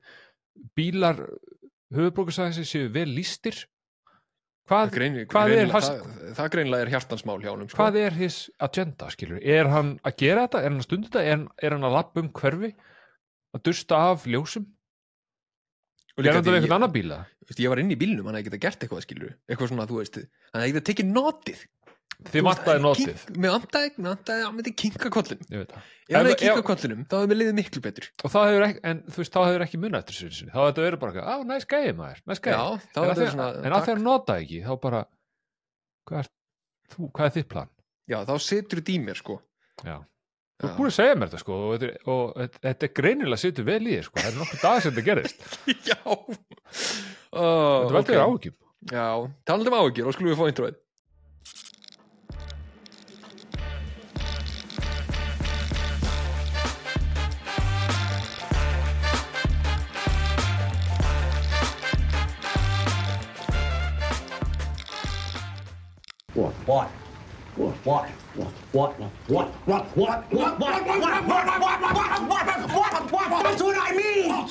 bílar 0.77 1.21
höfubrókasæðinsi 1.95 2.65
séu 2.67 2.89
vel 2.93 3.09
lístir 3.11 3.65
hvað, 4.69 4.91
grein, 4.95 5.15
hvað 5.27 5.47
er 5.47 5.55
greinilega, 5.55 5.73
hans- 5.73 5.89
það, 5.89 6.35
það 6.37 6.49
greinlega 6.55 6.81
er 6.85 6.91
hjartansmál 6.93 7.39
hjá 7.41 7.49
honum 7.51 7.69
sko. 7.69 7.77
hvað 7.81 7.95
er 8.05 8.11
his 8.19 8.37
agenda 8.59 9.09
skilur, 9.13 9.39
er 9.43 9.67
hann 9.73 9.99
að 10.05 10.15
gera 10.17 10.47
þetta? 10.47 10.59
Er 10.63 10.69
hann 10.69 10.79
að 10.79 10.87
stunda 10.87 11.07
þetta, 11.09 11.23
er, 11.25 11.31
hann- 11.37 11.49
er 11.61 11.75
hann 11.75 11.83
að 11.89 11.95
lappa 11.97 12.19
um 12.23 12.29
hverfi? 12.29 12.73
Að 13.55 13.63
dusta 13.67 13.95
af 14.11 14.25
ljósum? 14.25 14.65
Og 16.17 16.23
þetta 16.23 16.41
því 16.41 16.43
við 16.43 16.53
ég- 16.53 16.61
einhvern 16.61 16.75
annan 16.77 16.91
bíla? 16.93 17.19
Ég 17.51 17.69
var 17.69 17.79
inn 17.81 17.91
í 17.91 17.97
bílnum, 17.99 18.25
hann 18.25 18.35
hefði 18.35 18.47
getað 18.49 18.61
gert 18.63 18.79
eitthvað 18.85 19.01
skilur 19.03 19.33
eitthvað 19.49 19.67
svona, 19.71 19.85
þú 19.89 19.97
veist, 19.99 20.15
hann 20.53 20.61
hefði 20.61 20.73
getað 20.75 20.87
tekið 20.91 21.09
notið 21.11 21.65
Þið 22.31 22.43
vantaði 22.45 22.81
notið. 22.83 23.05
kink- 23.25 23.37
Mér 23.41 23.53
vantaði, 23.55 24.41
hann 24.45 24.53
myndi 24.57 24.71
kinka 24.77 25.09
kollinum 25.09 25.45
Ég 25.49 25.61
veit 25.63 25.71
það. 25.71 25.81
Ef 25.81 26.11
Ef- 26.11 26.17
hefði 26.21 26.35
kinka 26.41 26.63
kollinum, 26.67 26.99
þá 27.09 27.15
hefði 27.17 27.29
mér 27.31 27.39
liðið 27.41 27.55
miklu 27.57 27.81
betur 27.81 28.05
Og 28.21 28.31
það 28.35 28.45
hefur 28.51 28.65
ekki, 28.67 28.79
en 28.91 28.99
þú 29.07 29.17
veist, 29.23 29.33
þá 29.33 29.39
hefur 29.47 29.65
ekki 29.65 29.79
munið 29.81 29.97
eftir 30.01 30.17
sér 30.19 30.35
sinni. 30.37 30.51
Þá 30.51 30.59
hefur 30.61 30.69
þetta 30.71 30.85
verið 30.85 30.99
bara, 31.01 31.23
á, 31.25 31.35
næs 31.49 31.65
gæði 31.71 31.95
maður, 31.97 32.21
næs 32.29 32.41
gæði. 32.45 32.59
En 32.61 33.01
er 33.01 33.71
að 33.71 33.79
að 33.81 33.85
þegar 33.89 34.01
nota 34.05 34.37
ekki, 34.43 34.59
þá 34.67 34.73
bara, 34.85 35.01
hvað 36.11 36.19
er, 36.21 36.29
þú, 36.93 37.09
hvað 37.11 37.25
er 37.25 37.35
þitt 37.39 37.49
plan? 37.55 37.69
Já, 38.11 38.17
þá 38.29 38.33
situr 38.45 38.81
þetta 38.83 38.93
í 38.93 38.99
mér, 39.01 39.17
sko 39.17 39.39
Já. 39.81 39.97
Þú 40.61 40.67
er 40.69 40.75
búin 40.77 40.91
að 40.91 40.97
segja 40.99 41.15
mér 41.17 41.29
þetta, 41.31 41.39
sko, 41.41 41.53
og 41.57 41.71
þetta, 41.73 41.87
er- 41.89 42.09
og 42.13 42.35
þetta- 42.37 42.59
þetta 42.67 42.83
er 42.85 42.93
greinilega 43.01 43.39
sittur 43.41 43.65
vel 43.65 43.81
í 43.81 43.95
þér, 43.97 44.03
sko. 44.05 44.19
Það 44.21 44.29
er 44.29 44.37
nokkuð 44.37 44.61
dag 44.61 44.81
sem 44.85 44.91
þetta 44.93 45.05
gerist. 45.09 45.39
Já 45.89 45.97
Þetta 47.31 47.93
veldur 47.95 48.13
þér 48.13 48.23
áhugjum. 48.27 48.55
Já, 48.91 49.07
talandi 49.45 49.71
um 49.71 49.77
áhyggjur, 49.79 50.07
og 50.09 50.13
skulum 50.15 50.31
við 50.31 50.39
fá 50.41 50.45
introið 50.51 50.77
What? 66.71 66.87
What? 67.57 67.75
What? 67.83 68.09
What? 68.35 68.53
What? 68.71 68.99
What? 68.99 69.17
What? 69.27 69.49
What? 69.67 69.97
What? 69.97 70.31
What? 70.31 70.31
What? 70.31 70.61
What? 70.61 70.89
What? 71.11 71.59
What? 71.59 71.81
What? 71.81 72.71
What? 72.71 73.11
What? 73.11 73.29
What? 73.31 73.43
That's 73.43 73.61
what 73.61 73.77
I 73.77 73.91
mean. 73.91 74.49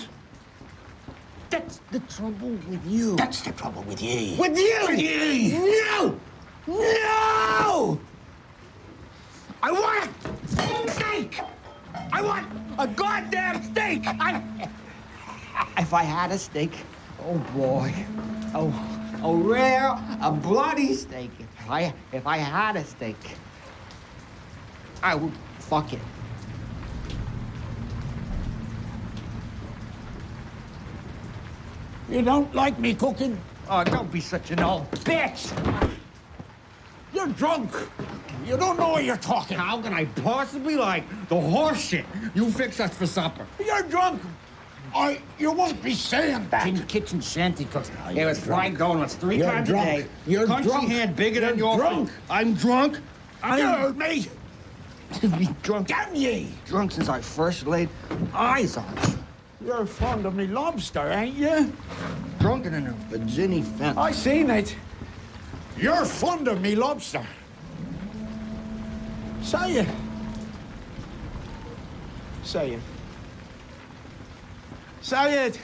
That's 1.49 1.81
the 1.91 2.01
trouble 2.01 2.51
with 2.69 2.87
you. 2.87 3.17
That's 3.17 3.41
the 3.41 3.53
trouble 3.53 3.83
with 3.85 4.03
you. 4.03 4.37
With 4.37 4.59
you. 4.59 4.79
With 4.87 5.01
you. 5.01 5.61
No. 5.97 6.21
No. 6.69 7.99
I 9.63 9.73
want 9.73 10.11
a 10.59 10.91
steak. 10.91 11.41
I 12.13 12.21
want 12.21 12.47
a 12.79 12.87
goddamn 12.87 13.63
steak. 13.63 14.03
I. 14.05 14.43
If 15.79 15.95
I 15.95 16.03
had 16.03 16.33
a 16.33 16.39
steak, 16.39 16.73
oh 17.25 17.39
boy, 17.57 17.95
oh, 18.55 18.69
a 19.25 19.35
rare, 19.35 19.99
a 20.21 20.31
bloody 20.31 20.93
steak. 20.93 21.31
I 21.71 21.95
if 22.13 22.27
I 22.27 22.39
had 22.39 22.77
a 22.77 22.85
steak, 22.85 23.17
I 25.03 25.15
would 25.15 25.33
fuck 25.59 25.93
it. 25.93 26.01
You 32.11 32.23
don't 32.23 32.53
like 32.55 32.79
me 32.79 32.95
cooking? 32.95 33.41
Oh, 33.69 33.85
don't 33.85 34.11
be 34.11 34.21
such 34.21 34.51
an 34.51 34.61
old 34.61 34.91
bitch! 34.91 35.53
You're 37.15 37.29
drunk. 37.29 37.71
You 38.45 38.57
don't 38.57 38.77
know 38.77 38.89
what 38.89 39.05
you're 39.05 39.17
talking. 39.17 39.57
How 39.57 39.81
can 39.81 39.93
I 39.93 40.07
possibly 40.07 40.75
like 40.75 41.05
the 41.29 41.41
horse 41.41 41.81
shit 41.81 42.05
you 42.35 42.51
fix 42.51 42.81
us 42.81 42.93
for 42.95 43.07
supper? 43.07 43.47
You're 43.65 43.83
drunk. 43.83 44.21
I. 44.95 45.21
You 45.39 45.53
won't 45.53 45.83
be 45.83 45.95
saying 45.95 46.49
that. 46.51 46.67
In 46.67 46.79
kitchen 46.87 47.21
shanty 47.21 47.65
cooks. 47.67 47.91
Oh, 48.07 48.11
It 48.11 48.17
you're 48.17 48.27
was 48.27 48.39
fried 48.41 48.75
drunk. 48.77 48.95
donuts 48.95 49.15
three 49.15 49.39
You're 49.39 49.47
times 49.47 49.69
drunk. 49.69 49.89
a 49.89 50.03
day. 50.03 50.07
You're 50.27 50.47
Country 50.47 50.71
drunk. 50.71 50.89
hand 50.89 51.17
bigger 51.17 51.41
than 51.41 51.51
You're 51.59 51.69
your 51.69 51.77
drunk. 51.79 52.09
food. 52.09 52.19
I'm 52.29 52.55
drunk. 52.55 52.95
You 52.97 53.01
I'm 53.43 53.81
heard 53.81 53.97
me. 53.99 54.27
drunk. 55.63 55.89
Damn 55.89 56.15
ye! 56.15 56.49
Drunk 56.67 56.93
since 56.93 57.09
I 57.09 57.21
first 57.21 57.67
laid 57.67 57.89
eyes 58.35 58.77
on 58.77 58.85
you. 59.61 59.67
You're 59.67 59.85
fond 59.87 60.25
of 60.27 60.35
me 60.35 60.47
lobster, 60.47 61.11
ain't 61.11 61.37
you? 61.37 61.73
Drunken 62.39 62.75
in 62.75 62.87
a 62.87 62.93
Virginia 63.11 63.63
fence. 63.63 63.99
I 63.99 64.13
seen 64.13 64.51
it. 64.51 64.75
You're 65.77 66.05
fond 66.05 66.49
of 66.49 66.61
me 66.61 66.75
lobster. 66.75 67.27
Say 69.43 69.75
it. 69.81 69.89
Say 72.43 72.73
it. 72.75 72.81
Say 75.01 75.47
it. 75.47 75.59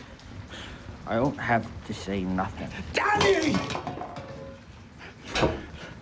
I 1.07 1.16
don't 1.16 1.38
have 1.38 1.66
to 1.87 1.95
say 1.95 2.23
nothing. 2.23 2.69
Damn 2.93 3.21
ye! 3.23 3.57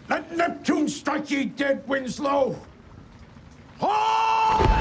Let 0.09 0.37
Neptune 0.37 0.89
strike 0.89 1.31
ye 1.31 1.45
dead, 1.45 1.87
Winslow! 1.89 2.57
Hark! 3.81 4.75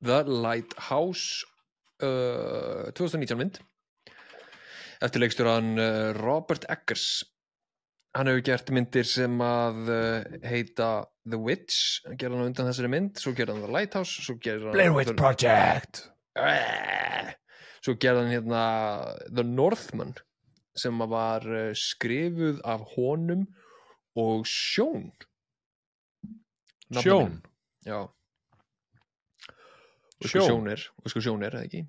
The 0.00 0.24
Lighthouse 0.24 1.44
uh, 2.02 2.90
2019 2.94 3.38
mynd 3.38 3.58
eftir 5.02 5.22
leikstjóran 5.22 5.78
uh, 5.78 6.14
Robert 6.18 6.64
Eggers 6.70 7.24
hann 8.16 8.30
hefur 8.30 8.44
gert 8.46 8.70
myndir 8.74 9.06
sem 9.06 9.40
að 9.42 9.90
uh, 9.94 10.38
heita 10.46 10.88
The 11.28 11.40
Witch 11.40 11.78
gerði 12.18 12.38
hann 12.38 12.50
undan 12.50 12.68
þessari 12.70 12.90
mynd 12.92 13.20
svo 13.20 13.34
gerði 13.36 13.56
hann 13.56 13.64
The 13.66 13.72
Lighthouse 13.74 14.36
Blair 14.72 14.94
Witch 14.96 15.14
Project. 15.18 16.04
Eh, 16.38 17.32
svo 17.84 17.96
gerði 18.00 18.24
hann 18.24 18.32
hérna 18.32 18.62
The 19.28 19.44
Northman 19.46 20.14
sem 20.78 21.00
var 21.10 21.42
uh, 21.48 21.72
skrifuð 21.74 22.60
af 22.66 22.84
honum 22.94 23.46
og 24.18 24.46
Sjón 24.46 25.10
Nafna 26.88 27.02
Sjón 27.02 27.24
mínum. 27.26 27.42
já. 27.84 27.98
Og 30.18 30.26
sko 30.26 30.38
Sjón. 30.38 30.48
Sjón 30.48 30.70
er 30.72 30.84
og 31.04 31.10
sko 31.12 31.20
Sjón 31.22 31.44
er, 31.46 31.54
eða 31.58 31.66
ekki? 31.68 31.82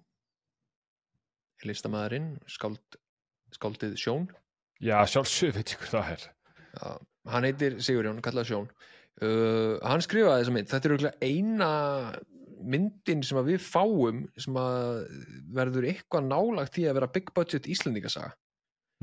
Listamæðurinn 1.67 2.34
skáld, 2.48 3.00
skáldið 3.55 3.96
Sjón 4.00 4.29
Já, 4.79 5.01
sjálfsög 5.12 5.58
veit 5.58 5.74
ég 5.74 5.81
hver 5.81 5.91
það 5.91 6.12
er. 6.13 6.22
Já, 6.72 6.91
hann 7.34 7.48
heitir 7.50 7.74
Sigurjón, 7.84 8.22
kallaði 8.24 8.53
Sjón 8.53 8.69
uh, 9.25 9.77
hann 9.83 10.03
skrifaði 10.05 10.43
þessa 10.43 10.55
mynd. 10.55 10.69
Þetta 10.71 10.89
er 10.89 10.95
eina 11.23 11.71
myndin 12.59 13.23
sem 13.23 13.39
við 13.47 13.61
fáum 13.63 14.25
sem 14.39 14.57
að 14.59 15.05
verður 15.55 15.88
eitthvað 15.89 16.27
nálagt 16.27 16.75
því 16.75 16.89
að 16.89 16.97
vera 16.99 17.11
big 17.15 17.31
budget 17.35 17.69
Íslandingasaga 17.71 18.33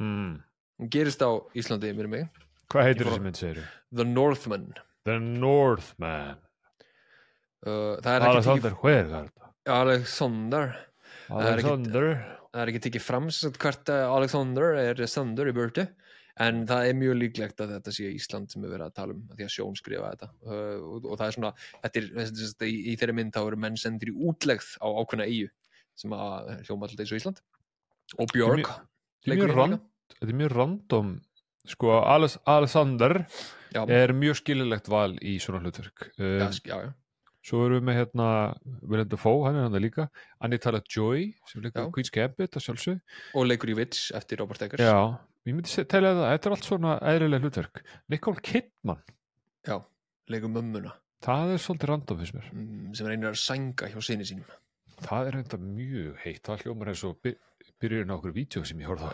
mm. 0.01 0.33
hún 0.81 0.91
gerist 0.93 1.25
á 1.25 1.31
Íslandi, 1.57 1.93
mér 1.97 2.11
mig. 2.13 2.27
Hvað 2.73 2.91
heitir 2.91 3.09
þessi 3.09 3.25
mynd, 3.25 3.41
segir 3.41 3.63
The 3.97 4.07
Northman. 4.09 4.67
The 5.07 5.19
Northman. 5.23 6.43
Uh, 7.67 7.97
það 8.03 8.11
er 8.13 8.27
ekki 8.27 8.33
Alexander, 8.33 8.77
er 8.93 9.13
þetta? 9.13 9.53
tekið 9.67 9.77
Alexander 9.77 10.67
er 10.67 11.47
ekkit- 11.47 11.53
Alexander. 11.53 12.11
það 12.51 12.63
er 12.63 12.73
ekki 12.73 12.83
tekið 12.87 13.07
fram 13.07 13.31
hvert 13.63 13.93
uh, 13.95 14.03
Alexander 14.15 14.77
er 14.83 15.07
Sander 15.11 15.51
í 15.51 15.55
börtu 15.57 15.87
en 16.45 16.65
það 16.69 16.89
er 16.89 16.99
mjög 17.01 17.15
líklegt 17.21 17.63
að 17.65 17.77
þetta 17.77 17.95
sé 17.97 18.11
Ísland 18.13 18.53
sem 18.53 18.65
við 18.65 18.75
verið 18.75 18.87
að 18.89 18.97
tala 18.99 19.17
um 19.17 19.23
því 19.33 19.47
að 19.47 19.53
Sjón 19.55 19.79
skrifa 19.79 20.11
þetta. 20.15 20.31
Uh, 20.45 20.75
og, 20.83 21.07
og 21.07 21.21
það 21.21 21.27
er 21.27 21.37
svona, 21.39 21.53
þetta 21.85 22.03
er 22.03 22.11
þess 22.19 22.57
að 22.59 22.67
í, 22.69 22.75
í 22.93 22.97
þeirri 23.01 23.17
mynd 23.17 23.37
þá 23.37 23.41
eru 23.45 23.61
menn 23.67 23.81
sendir 23.81 24.13
í 24.13 24.19
útlegð 24.31 24.75
á 24.83 24.87
ákveðna 25.01 25.29
eigu 25.31 25.49
sem 25.97 26.13
að 26.13 26.53
hljóma 26.67 26.89
alltaf 26.89 27.05
eins 27.07 27.15
og 27.15 27.23
Ísland 27.23 27.43
og 28.21 28.35
Björg 28.35 28.69
Þetta 29.27 29.35
er 29.35 29.41
mjög 29.41 29.81
þetta 30.21 30.45
er 30.47 30.55
random. 30.55 31.17
Sko, 31.67 31.97
já, 33.75 33.81
er 33.91 34.13
mjög 34.15 34.39
skililegt 34.39 34.87
val 34.93 35.17
í 35.19 35.35
svona 35.43 35.59
hlutverk. 35.65 36.13
Um, 36.15 36.45
já, 36.63 36.77
já, 36.85 36.93
Svo 37.47 37.63
erum 37.63 37.79
við 37.79 37.87
með 37.87 37.99
hérna 38.01 38.29
Willem 38.83 39.09
Dafoe, 39.11 39.45
hann 39.47 39.59
er 39.59 39.67
hann 39.69 39.83
líka. 39.83 40.09
Anita 40.43 40.73
Joy, 40.83 41.29
sem 41.47 41.63
leikur. 41.63 41.91
Queen's 41.95 42.11
Gambit 42.15 42.59
að 42.59 42.65
sjálfsög 42.65 43.19
og 43.39 43.47
leikur 43.47 43.71
í 43.71 43.77
Witch 43.79 44.13
eftir 44.19 44.43
Robert 44.43 44.63
Eggers. 44.67 44.83
Já, 44.83 45.15
ég 45.47 45.55
myndi 45.57 45.85
telja 45.89 46.13
það, 46.17 46.27
þetta 46.35 46.49
er 46.51 46.55
allt 46.57 46.67
svona 46.69 46.93
eðrileg 47.13 47.45
hlutverk. 47.47 47.83
Nicole 48.13 48.43
Kidman, 48.43 49.03
Já, 49.67 49.77
leikur 50.31 50.51
mömmuna. 50.53 50.93
Það 51.27 51.53
er 51.57 51.63
svolítið 51.65 51.91
random 51.91 52.19
fyrst 52.21 52.35
mér. 52.37 52.47
Mm, 52.53 52.95
sem 52.95 53.07
reynir 53.11 53.31
að 53.33 53.39
sænga 53.43 53.89
hjá 53.91 53.99
sinni 54.05 54.27
sínum. 54.29 54.47
Það 55.07 55.29
er 55.31 55.39
enda 55.41 55.59
mjög 55.61 56.21
heitt, 56.23 56.43
það 56.47 56.63
hljómar 56.65 56.91
eins 56.93 57.03
og 57.09 57.19
by- 57.25 57.37
byrjun 57.83 58.13
á 58.13 58.17
okkur 58.17 58.33
vídeo 58.37 58.63
sem 58.65 58.79
ég 58.81 58.89
horfði 58.89 59.07
á 59.07 59.13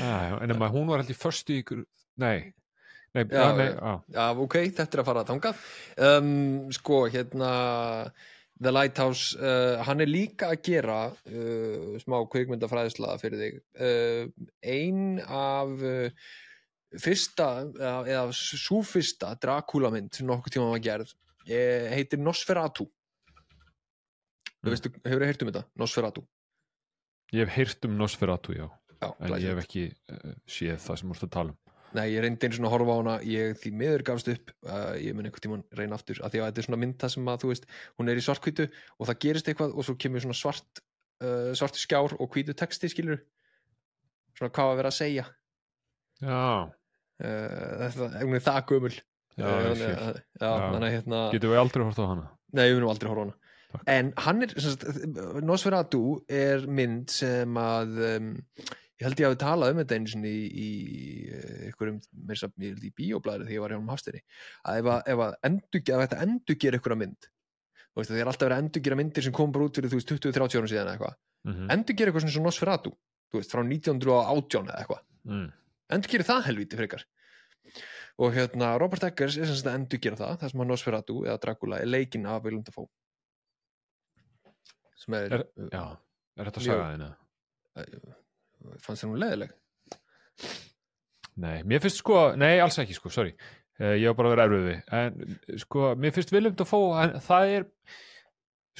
ah, 0.00 0.38
En 0.44 0.54
ema, 0.54 0.68
hún 0.72 0.88
var 0.88 1.02
í 1.04 1.16
förstu 1.16 1.56
í 1.56 1.60
ykkur, 1.64 1.82
nei. 2.22 2.52
Nei, 3.10 3.24
Já, 3.26 3.48
nei, 3.58 3.66
já. 3.74 3.94
já. 4.14 4.26
Ok, 4.38 4.54
þetta 4.70 4.86
er 4.94 5.02
að 5.02 5.08
fara 5.08 5.22
að 5.24 5.30
þangað. 5.32 5.62
Um, 6.06 6.30
Sko, 6.76 7.00
hérna 7.10 7.50
The 8.60 8.72
Lighthouse, 8.74 9.38
uh, 9.40 9.80
hann 9.86 10.04
er 10.04 10.10
líka 10.10 10.50
að 10.52 10.62
gera 10.66 10.98
uh, 11.08 11.96
smá 12.02 12.18
kvikmyndafræðisla 12.28 13.14
fyrir 13.22 13.40
þig. 13.40 13.58
Uh, 13.80 14.50
ein 14.60 15.20
af 15.24 15.72
uh, 15.80 16.28
fyrsta 16.98 17.48
eða, 17.70 17.94
eða 18.08 18.24
svo 18.36 18.80
fyrsta 18.86 19.34
Dracula 19.40 19.90
mynd 19.94 20.12
sem 20.16 20.28
nokkuð 20.28 20.56
tíma 20.56 20.70
var 20.72 20.82
gerð 20.84 21.14
eh, 21.46 21.88
heitir 21.94 22.20
Nosferatu. 22.22 22.86
Mm. 24.60 24.70
veistu, 24.72 24.92
hefur 25.06 25.22
þið 25.22 25.30
heyrt 25.30 25.44
um 25.44 25.52
þetta? 25.52 25.64
Nosferatu. 25.80 26.26
Ég 27.30 27.46
hef 27.46 27.56
heyrt 27.56 27.86
um 27.88 27.96
Nosferatu, 27.98 28.56
já. 28.56 28.66
Já, 29.00 29.08
En 29.16 29.32
ég 29.40 29.48
hef 29.48 29.62
ekki 29.62 29.86
uh, 30.12 30.32
séð 30.44 30.80
það 30.84 31.00
sem 31.00 31.08
múrst 31.08 31.24
að 31.24 31.34
tala 31.38 31.54
um 31.54 31.69
Nei, 31.96 32.04
ég 32.12 32.22
reyndi 32.22 32.46
eins 32.46 32.58
og 32.62 32.70
horfa 32.70 32.94
á 32.94 32.98
hana 33.00 33.14
ég 33.26 33.56
því 33.58 33.70
miður 33.74 34.04
gafst 34.06 34.28
upp 34.30 34.52
uh, 34.68 34.92
ég 35.00 35.14
mun 35.16 35.26
einhvern 35.26 35.42
tímann 35.42 35.64
reyna 35.74 35.96
aftur 35.98 36.20
af 36.22 36.30
því 36.30 36.38
að 36.44 36.50
þetta 36.52 36.62
er 36.62 36.66
svona 36.68 36.78
mynd 36.84 36.96
það 37.02 37.12
sem 37.16 37.30
að 37.32 37.40
þú 37.42 37.50
veist 37.50 37.66
hún 37.98 38.12
er 38.12 38.20
í 38.20 38.22
svartkvítu 38.26 38.66
og 38.70 39.08
það 39.10 39.18
gerist 39.24 39.50
eitthvað 39.50 39.74
og 39.74 39.86
svo 39.88 39.96
kemur 40.04 40.22
svona 40.22 40.38
svart 40.38 40.82
uh, 41.24 41.50
svartu 41.58 41.82
skjár 41.82 42.14
og 42.14 42.30
hvítu 42.36 42.54
texti 42.54 42.90
skilur 42.92 43.18
svona 44.38 44.52
hvað 44.54 44.70
að 44.70 44.78
vera 44.80 44.92
að 44.94 44.98
segja. 45.00 45.24
Já, 46.22 46.70
uh, 47.26 48.20
hún 48.22 48.38
er 48.38 48.44
það 48.46 48.60
gömul. 48.70 48.94
Já, 49.40 49.46
uh, 49.50 49.70
ég 49.74 49.98
að- 49.98 50.20
já, 50.40 50.50
þannig 50.70 50.86
að 50.86 50.94
hérna 50.94 51.20
getum 51.34 51.52
við 51.54 51.62
aldrei 51.64 51.84
hort 51.88 51.98
á 52.00 52.06
hana? 52.12 52.26
Nei, 52.54 52.64
við 52.68 52.76
munum 52.78 52.92
aldrei 52.94 53.10
horfa 53.10 53.22
á 53.22 53.26
hana. 53.26 53.36
Takk. 53.70 53.82
En 53.86 54.08
hann 54.18 54.42
er, 54.42 54.54
Nosferatu 55.46 56.00
er 56.26 56.64
mynd 56.66 57.12
sem 57.14 57.58
að 57.62 57.98
um, 58.16 58.30
ég 59.00 59.06
held 59.06 59.20
ég 59.22 59.30
hafi 59.30 59.38
talað 59.40 59.72
um 59.72 59.80
þetta 59.80 59.96
einu 59.96 60.10
sinni 60.12 60.30
í, 60.30 60.44
í 60.60 60.68
einhverjum, 61.70 62.00
meira 62.28 62.48
að 62.50 62.64
ég 62.66 62.74
held 62.74 62.84
í 62.84 62.92
bíóblæri 63.00 63.46
þegar 63.46 63.54
ég 63.56 63.62
var 63.64 63.74
hjá 63.74 63.80
um 63.80 63.92
hafstinni 63.94 64.20
að 64.68 64.80
ef 64.82 64.90
að, 64.92 65.00
ef 65.14 65.22
að 65.24 65.36
endur, 65.48 65.80
ef 65.80 66.02
þetta 66.04 66.18
endur 66.26 66.58
gera 66.60 66.80
einhverja 66.80 67.00
mynd 67.00 67.30
þú 67.90 68.00
veist, 68.02 68.10
það 68.12 68.20
er 68.20 68.30
alltaf 68.32 68.46
verið 68.46 68.56
að 68.58 68.64
endur 68.64 68.84
gera 68.86 68.98
myndir 69.00 69.26
sem 69.26 69.36
kom 69.40 69.54
bara 69.54 69.66
út 69.70 69.80
fyrir, 69.80 69.90
þú 69.90 70.00
veist, 70.00 70.12
20-30 70.12 70.60
árum 70.60 70.70
síðan 70.74 70.92
eitthvað 70.92 71.16
mm 71.48 71.72
endur 71.72 71.96
gera 71.96 72.12
eitthvað 72.12 72.26
svona 72.26 72.34
eins 72.34 72.40
og 72.42 72.46
Nosferatu 72.50 72.92
þú 73.32 73.40
veist, 73.40 73.54
frá 73.54 73.62
1918 73.64 74.68
eða 74.68 74.82
eitthvað 74.82 75.02
mm. 75.32 75.48
endur 75.96 76.14
gera 76.14 76.28
það 76.28 76.46
helvíti 76.50 76.80
frekar 76.82 77.06
og 78.20 78.34
hérna, 78.36 78.74
Robert 78.82 79.06
Eggers 79.08 79.38
er 79.40 79.48
sem 79.48 79.56
sagt 79.56 79.70
að 79.72 79.78
endur 79.80 80.02
gera 80.04 80.20
það, 80.20 80.34
það 80.42 80.52
sem 80.52 80.62
að 80.66 80.70
Nosferatu 80.74 81.16
eða 81.24 81.40
Dracula 81.40 81.80
er 81.80 81.88
leikinn 81.88 82.28
af 82.28 82.44
Willem 82.44 82.60
Dafoe 82.66 82.90
sem 85.00 85.16
er, 85.16 85.38
er, 85.38 85.46
Já, 85.72 85.84
er 86.36 86.50
þetta 86.50 86.64
Mjög- 86.66 86.74
saga 86.74 86.90
þína? 86.92 87.10
Fannst 88.84 89.04
þér 89.04 89.12
hún 89.12 89.22
leðileg 89.24 89.56
Nei, 91.40 91.62
mér 91.64 91.80
finnst 91.82 92.02
sko, 92.02 92.30
nei, 92.38 92.58
alls 92.60 92.78
ekki 92.82 92.96
sko, 92.96 93.10
sorry. 93.12 93.32
Uh, 93.80 93.94
ég 93.96 94.10
var 94.10 94.16
bara 94.18 94.30
að 94.30 94.34
vera 94.34 94.46
erfið 94.48 94.64
við. 94.66 94.80
En 94.98 95.60
sko, 95.62 95.90
mér 95.96 96.14
finnst 96.16 96.32
Willem 96.34 96.56
Dafoe 96.58 97.06
það 97.24 97.52
er 97.54 97.66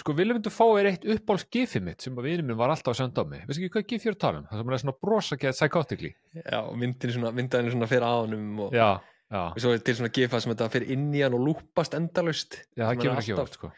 sko, 0.00 0.14
Willem 0.18 0.42
Dafoe 0.44 0.80
er 0.82 0.90
eitt 0.90 1.06
uppáls 1.14 1.46
gifið 1.52 1.87
mitt 1.87 2.04
sem 2.04 2.18
að 2.20 2.28
vinur 2.28 2.49
minn 2.50 2.58
var 2.60 2.72
alltaf 2.75 2.92
að 2.92 2.99
senda 3.00 3.25
á 3.25 3.30
mig. 3.30 3.46
Veist 3.49 3.62
ekki 3.62 3.72
hvað 3.76 3.87
gif 3.87 4.04
ég 4.04 4.12
er 4.12 4.18
að 4.18 4.20
tala 4.26 4.42
um, 4.42 4.50
það 4.50 4.60
sem 4.60 4.75
er 4.75 4.82
svona 4.82 4.96
brosa 5.06 5.40
gett 5.40 5.56
psychotically, 5.56 6.12
já, 6.42 6.60
myndin 6.82 7.14
svona, 7.16 7.32
myndaðin 7.38 7.75
svona 7.76 7.90
fyrir 7.90 8.06
á 8.08 8.14
honum 8.18 8.62
og, 8.66 8.76
já, 8.76 8.90
já. 9.30 9.42
Og 9.46 9.64
svo 9.64 9.75
til 9.88 9.96
svona 10.00 10.12
gifa 10.20 10.42
sem 10.42 10.54
þetta 10.54 10.70
fyrir 10.76 10.94
inn 10.96 11.08
í 11.16 11.25
hann 11.25 11.38
og 11.38 11.44
lúpast 11.49 11.96
endalaust. 11.96 12.60
Já, 12.75 12.84
það 12.84 13.04
kemur 13.04 13.25
ekki 13.25 13.40
vart 13.40 13.56
sko. 13.60 13.72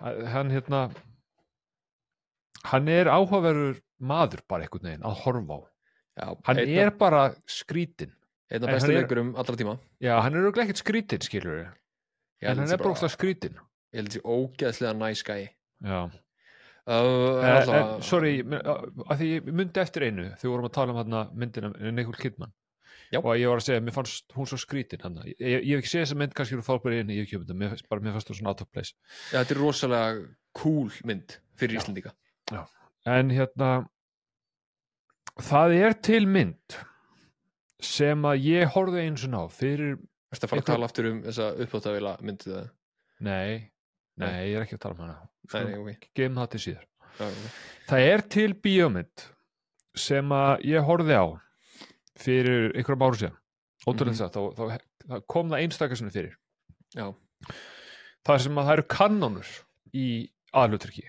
Hann 0.00 0.54
hérna 0.54 0.86
hann 2.68 2.88
er 2.92 3.10
áhugaverður 3.10 3.80
maður 4.00 4.42
bara 4.48 4.66
einhvern 4.66 4.88
veginn 4.90 5.06
að 5.06 5.20
horfa 5.24 5.58
á. 5.60 6.28
Hann 6.46 6.60
einn 6.60 6.78
er 6.82 6.90
bara 6.98 7.22
skrítin 7.48 8.12
einn 8.50 8.64
af 8.64 8.68
en 8.68 8.74
bestu 8.76 8.94
leikurum 8.94 9.34
allra 9.38 9.56
tíma. 9.56 9.76
Já, 10.02 10.16
hann 10.20 10.34
er 10.34 10.42
örugglega 10.44 10.68
ekkert 10.68 10.82
skrítin 10.82 11.24
skilur 11.24 11.60
Ég 12.40 12.48
en 12.48 12.56
held 12.56 12.64
hann 12.64 12.74
er 12.74 12.82
bara 12.82 12.94
óslega 12.96 13.14
skrítin 13.14 13.56
ég 13.92 14.00
held 14.00 14.14
þessi 14.14 14.24
ógeðslega 14.24 14.96
næs 14.96 15.22
gæi 15.26 15.42
já. 15.46 16.00
Uh, 16.90 17.38
en, 17.44 17.70
en, 17.76 17.90
sorry, 18.02 18.40
me- 18.42 18.60
að 18.64 19.20
því 19.20 19.28
ég 19.36 19.50
myndi 19.52 19.82
eftir 19.82 20.06
einu 20.08 20.24
þegar 20.32 20.42
við 20.42 20.54
vorum 20.54 20.68
að 20.70 20.74
tala 20.78 20.94
um 20.94 20.98
hérna 20.98 21.20
myndina 21.36 21.70
Nicole 21.92 22.18
Kidman. 22.18 22.54
Já. 23.10 23.18
og 23.18 23.34
ég 23.34 23.50
var 23.50 23.58
að 23.58 23.66
segja, 23.66 23.82
mér 23.82 23.94
fannst 23.94 24.34
hún 24.36 24.46
svo 24.46 24.56
skrítin 24.60 25.02
hann. 25.02 25.16
ég, 25.26 25.34
ég, 25.42 25.64
hef 25.66 25.80
ekki 25.82 25.90
séð 25.90 26.04
þessa 26.04 26.18
mynd 26.20 26.34
kannski 26.38 26.56
úr 26.56 26.62
fólkbæri 26.62 27.00
inn 27.02 27.10
í 27.10 27.16
ég 27.18 27.32
mér, 27.58 27.74
bara 27.90 28.04
mér 28.04 28.14
fannst 28.14 28.30
hún 28.30 28.38
svona 28.38 28.52
out 28.54 28.62
of 28.62 28.70
place. 28.70 28.94
Ja, 29.32 29.40
þetta 29.42 29.56
er 29.56 29.60
rosalega 29.60 30.20
cool 30.54 30.94
mynd 31.10 31.34
fyrir 31.58 31.80
Íslandíka 31.80 32.14
en 33.06 33.30
hérna 33.32 33.70
það 35.40 35.74
er 35.78 35.94
til 36.04 36.26
mynd 36.28 36.76
sem 37.80 38.26
að 38.28 38.42
ég 38.44 38.72
horfði 38.74 39.04
eins 39.06 39.24
og 39.24 39.32
ná 39.32 39.40
fyrir, 39.54 39.96
Ertu 40.30 40.46
að 40.46 40.50
fara 40.52 40.62
að 40.62 40.68
tala 40.68 40.86
aftur 40.86 41.08
um 41.10 41.22
þessa 41.24 41.46
uppáttavila 41.64 42.12
myndið 42.22 42.52
það? 42.54 42.66
nei 43.26 43.70
nei, 44.20 44.50
ég 44.50 44.56
er 44.58 44.66
ekki 44.66 44.76
að 44.78 44.82
tala 44.84 44.94
um 44.94 45.04
hana 45.06 45.18
Nei, 45.50 45.78
ok. 45.80 46.04
gefum 46.14 46.36
það 46.38 46.50
til 46.52 46.60
síðar 46.66 46.84
Já, 47.20 47.26
ok. 47.26 47.46
Það 47.90 48.04
er 48.12 48.22
til 48.36 48.50
bíómynd 48.64 49.24
sem 49.98 50.30
að 50.36 50.62
ég 50.70 50.84
horfði 50.86 51.16
á 51.18 51.26
fyrir 52.20 52.68
einhverjum 52.76 53.02
árum 53.08 53.18
síðan 53.22 53.38
ótrúlega 53.88 54.12
Mhm. 54.12 54.20
það, 54.20 54.30
þá, 54.30 54.40
þá, 54.60 54.64
þá 55.08 55.26
kom 55.34 55.50
það 55.50 55.64
einstakasinu 55.64 56.12
fyrir 56.14 56.36
Já, 56.94 57.06
það 58.28 58.38
sem 58.44 58.60
að 58.60 58.68
það 58.68 58.72
eru 58.76 58.86
kannonur 58.94 59.50
í 59.96 60.06
aðluturki 60.52 61.08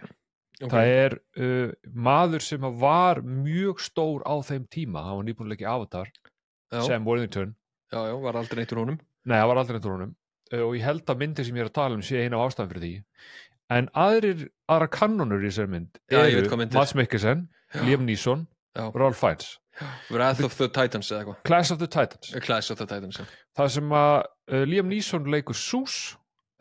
ok. 0.61 0.71
það 0.73 0.91
er 0.95 1.15
uh, 1.17 1.73
maður 2.07 2.45
sem 2.45 2.67
var 2.81 3.21
mjög 3.25 3.83
stór 3.83 4.25
á 4.27 4.35
þeim 4.47 4.65
tíma 4.71 5.03
hann 5.05 5.19
var 5.19 5.27
nýbúinleiki 5.29 5.67
Avatar, 5.69 6.11
já, 6.71 6.81
Sam 6.87 7.07
Worthington 7.07 7.53
já, 7.91 7.99
já, 8.09 8.15
var 8.23 8.39
aldrei 8.41 8.61
neitt 8.61 8.75
úr 8.75 8.83
honum 8.83 8.99
nei, 8.99 9.37
það 9.37 9.47
var 9.51 9.61
aldrei 9.63 9.77
neitt 9.77 9.87
úr 9.89 9.95
honum 9.97 10.13
uh, 10.51 10.63
og 10.65 10.75
ég 10.77 10.85
held 10.87 11.13
að 11.13 11.23
myndi 11.23 11.47
sem 11.47 11.59
ég 11.59 11.65
er 11.65 11.71
að 11.71 11.77
tala 11.79 11.99
um 11.99 12.05
sé 12.05 12.25
eina 12.25 12.39
af 12.39 12.51
ástæðan 12.51 12.73
fyrir 12.73 12.85
því 12.85 12.93
en 13.71 13.89
aðrir, 13.95 14.45
aðra 14.71 14.91
kannonur 14.91 15.43
í 15.43 15.49
þessari 15.49 15.73
mynd 15.77 15.99
eru 16.11 16.43
er. 16.43 16.71
Mads 16.75 16.95
Mikkelsen, 16.97 17.45
Liam 17.85 18.03
Neeson. 18.03 18.47
Ralph 18.75 19.19
Fiennes, 19.19 19.57
Wrath 20.11 20.39
of 20.43 20.53
the 20.55 20.69
Titans 20.71 21.09
eða 21.11 21.25
eitthvað 21.25 21.39
Clash 21.47 21.73
of 21.73 21.79
the 21.81 21.87
Titans 21.91 22.29
Clash 22.45 22.71
of 22.71 22.77
the 22.79 22.87
Titans, 22.87 23.19
já 23.19 23.25
það 23.57 23.71
sem 23.75 23.95
að 23.95 24.17
uh, 24.21 24.63
Liam 24.67 24.91
Neeson 24.91 25.27
leikur 25.31 25.57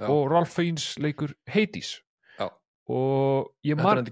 Já. 0.01 0.09
og 0.09 0.31
Ralph 0.33 0.53
Fiennes 0.55 0.95
leikur 0.99 1.35
Hades. 1.51 1.99
Og 2.91 3.51
ég 3.67 3.79
man, 3.79 4.03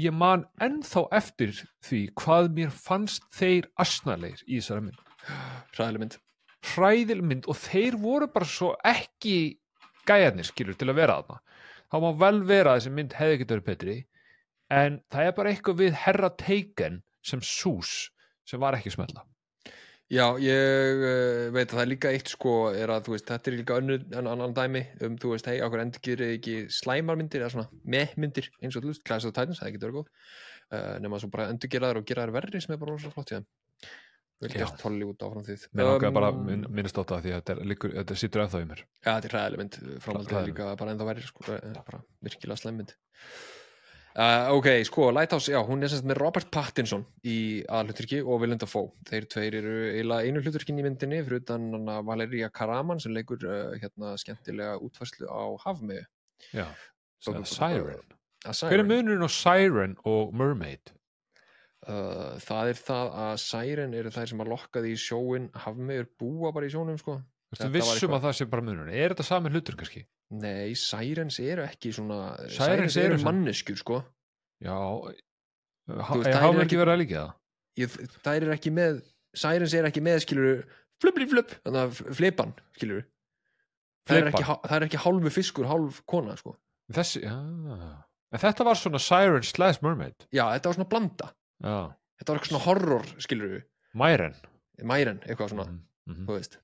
ég 0.00 0.16
man 0.16 0.44
ennþá 0.62 1.06
eftir 1.20 1.54
því 1.86 2.02
hvað 2.20 2.50
mér 2.58 2.74
fannst 2.74 3.26
þeir 3.36 3.70
asnalegir 3.80 4.42
í 4.46 4.60
þessari 4.60 4.86
mynd. 4.88 5.00
Hræðileg 5.76 6.04
mynd. 6.04 6.18
Hræðil 6.70 7.22
mynd 7.24 7.48
og 7.48 7.56
þeir 7.56 7.96
voru 8.00 8.28
bara 8.32 8.48
svo 8.48 8.74
ekki 8.84 9.36
gæjarnir 10.08 10.48
skilur 10.48 10.76
til 10.76 10.90
að 10.92 11.00
vera 11.00 11.20
þarna. 11.20 11.40
Þá 11.90 11.96
má 12.04 12.10
vel 12.22 12.38
vera 12.46 12.74
að 12.74 12.80
þessi 12.80 12.94
mynd 12.96 13.16
hefði 13.18 13.36
ekki 13.36 13.50
verið 13.50 13.68
betri 13.70 13.96
en 14.70 15.00
það 15.10 15.26
er 15.26 15.36
bara 15.36 15.52
eitthvað 15.52 15.80
við 15.80 15.98
herra 16.04 16.30
Taken 16.38 17.00
sem 17.26 17.42
Sus 17.42 18.10
sem 18.46 18.60
var 18.62 18.76
ekki 18.78 18.92
smelta 18.94 19.24
Já, 20.10 20.24
ég 20.42 21.00
uh, 21.06 21.48
veit 21.54 21.68
að 21.68 21.76
það 21.76 21.82
er 21.84 21.90
líka 21.92 22.10
eitt 22.10 22.30
sko 22.32 22.52
er 22.74 22.90
að 22.90 23.12
veist, 23.12 23.28
þetta 23.28 23.50
er 23.50 23.56
líka 23.60 23.76
önnur 23.78 24.00
en 24.18 24.28
annan 24.32 24.54
dæmi 24.56 24.82
um, 25.06 25.14
þú 25.22 25.36
veist, 25.36 25.46
hei, 25.46 25.60
okkur 25.62 25.82
endur 25.84 26.02
gerir 26.02 26.32
ekki 26.34 26.54
slæmarmyndir 26.74 27.44
eða 27.44 27.52
svona 27.54 27.82
meh-myndir 27.94 28.48
eins 28.58 28.78
og 28.78 28.88
veist, 28.88 29.04
Clash 29.06 29.28
of 29.28 29.36
Titans, 29.36 29.60
það 29.62 29.76
getur 29.76 29.92
verið 29.92 30.00
góð. 30.00 30.32
Uh, 30.70 30.96
nema 31.04 31.20
svo 31.22 31.30
bara 31.30 31.46
endur 31.52 31.70
gera 31.70 31.92
þær 31.92 32.00
og 32.02 32.08
gera 32.10 32.24
þær 32.26 32.34
verri 32.40 32.62
sem 32.64 32.74
er 32.74 32.82
bara 32.82 32.96
rosa 32.96 33.12
flott 33.14 33.30
í 33.30 33.38
þeim. 33.38 33.46
Vel 34.40 34.50
Já. 34.50 34.58
gert 34.64 34.82
Hollywood 34.88 35.22
áfram 35.28 35.46
því 35.46 35.56
mér 35.76 35.90
langar 35.92 36.10
Um, 36.10 36.16
bara 36.16 36.32
minn, 36.34 36.66
minnast 36.74 36.98
á 36.98 37.04
það 37.04 37.24
því 37.26 37.32
að 37.36 37.40
þetta, 37.40 37.68
liggur, 37.70 37.94
þetta 38.00 38.18
situr 38.18 38.44
ennþá 38.46 38.64
í 38.64 38.68
mér. 38.70 38.84
Já, 39.04 39.10
þetta 39.12 39.30
er 39.30 39.34
hræðileg 39.36 39.62
mynd, 39.62 39.80
framhaldið 40.06 40.38
er 40.40 40.46
líka 40.48 40.68
bara 40.80 40.94
ennþá 40.94 41.08
verri 41.10 41.26
sko, 41.28 41.46
eh, 41.54 41.80
bara 41.86 42.00
virkilega 42.24 42.58
slæm 42.58 42.80
mynd 42.80 42.94
Uh, 44.10 44.50
ok, 44.56 44.66
sko, 44.88 45.10
Lighthouse, 45.14 45.52
já, 45.52 45.60
hún 45.62 45.84
er 45.86 45.90
semst 45.92 46.06
með 46.08 46.18
Robert 46.18 46.48
Pattinson 46.50 47.04
í 47.22 47.62
aðhluturki 47.70 48.18
og 48.24 48.40
Willem 48.42 48.58
Dafoe. 48.58 48.90
Þeir 49.06 49.28
tveir 49.30 49.56
eru 49.60 49.74
eiginlega 49.92 50.26
einu 50.26 50.42
hluturkin 50.42 50.80
í 50.82 50.86
myndinni 50.86 51.20
fyrir 51.22 51.44
utan 51.44 51.68
Valeria 52.08 52.48
Karaman 52.50 52.98
sem 53.02 53.14
leikur 53.14 53.44
uh, 53.46 53.76
hérna 53.78 54.16
skemmtilega 54.18 54.80
útfærslu 54.82 55.30
á 55.30 55.42
Hafmegu. 55.62 56.02
já, 56.50 56.66
Siren 57.22 57.44
Að 58.40 58.56
hver 58.56 58.72
er 58.72 58.80
Siren. 58.80 58.88
munurinn 58.88 59.26
á 59.26 59.30
Siren 59.30 59.96
og 60.08 60.34
Mermaid 60.34 60.96
Uh, 61.88 62.36
það 62.44 62.70
er 62.74 62.76
það 62.76 63.14
að 63.22 63.34
Siren 63.40 63.94
eru 63.96 64.10
þær 64.12 64.28
sem 64.28 64.42
að 64.44 64.50
lokka 64.52 64.82
því 64.84 64.90
í 64.92 64.98
sjóin 65.00 65.46
Hafmegur 65.62 66.10
búa 66.20 66.50
bara 66.52 66.68
í 66.68 66.72
sjónum, 66.74 66.98
sko. 67.00 67.14
Þú 67.48 67.56
Þetta 67.56 67.64
var 67.64 67.72
vissum 67.78 68.16
að 68.16 68.26
það 68.26 68.34
sé 68.36 68.46
bara 68.52 68.64
munurinn 68.66 68.92
er 68.92 69.14
þetta 69.14 69.24
sami 69.24 69.52
hlutur 69.54 69.78
kannski? 69.80 70.02
Nei, 70.30 70.74
Sirens 70.78 71.40
eru 71.42 71.64
ekki 71.66 71.90
svona 71.96 72.36
Sirens 72.46 72.56
Sirens 72.94 72.96
eru 73.02 73.16
sem- 73.18 73.26
manneskjur, 73.26 73.78
sko. 73.80 73.96
já 74.62 74.74
ha, 74.76 76.14
þær 76.14 76.36
hafa 76.44 76.62
ekki 76.64 76.78
verið 76.78 76.94
að 76.94 77.00
líka 77.02 77.22
það? 77.24 78.12
Það 78.22 78.36
er 78.36 78.52
ekki 78.54 78.70
með 78.76 79.00
Sirens 79.34 79.74
er 79.74 79.88
ekki 79.88 80.02
með 80.04 80.20
skilur 80.26 80.60
flubli 81.02 81.26
flup, 81.30 81.50
þannig 81.64 81.80
að 81.82 82.14
flipan 82.18 82.52
skilur 82.76 83.04
það 84.06 84.16
er, 84.20 84.28
ekki, 84.30 84.44
það 84.44 84.76
er 84.76 84.86
ekki 84.86 85.00
hálfu 85.04 85.30
fiskur, 85.34 85.66
hálf 85.70 86.00
kona 86.06 86.36
sko. 86.38 86.54
þessi, 86.92 87.22
já. 87.24 87.34
En 88.30 88.38
þetta 88.38 88.64
var 88.64 88.74
svona 88.78 88.98
Siren 89.02 89.42
slash 89.42 89.82
Mermaid. 89.82 90.14
Já, 90.30 90.44
þetta 90.54 90.70
var 90.70 90.76
svona 90.78 90.88
blanda. 90.92 91.32
Já, 91.64 91.76
þetta 92.20 92.30
var 92.30 92.38
eitthvað 92.38 92.50
svona 92.52 92.64
horror, 92.68 93.06
skilur 93.18 93.62
Myren 93.98 94.36
mæren, 94.86 95.18
eitthvað 95.26 95.50
svona, 95.50 95.66
Mhm, 95.66 95.80
mhm. 96.06 96.26
þú 96.26 96.36
veist. 96.38 96.58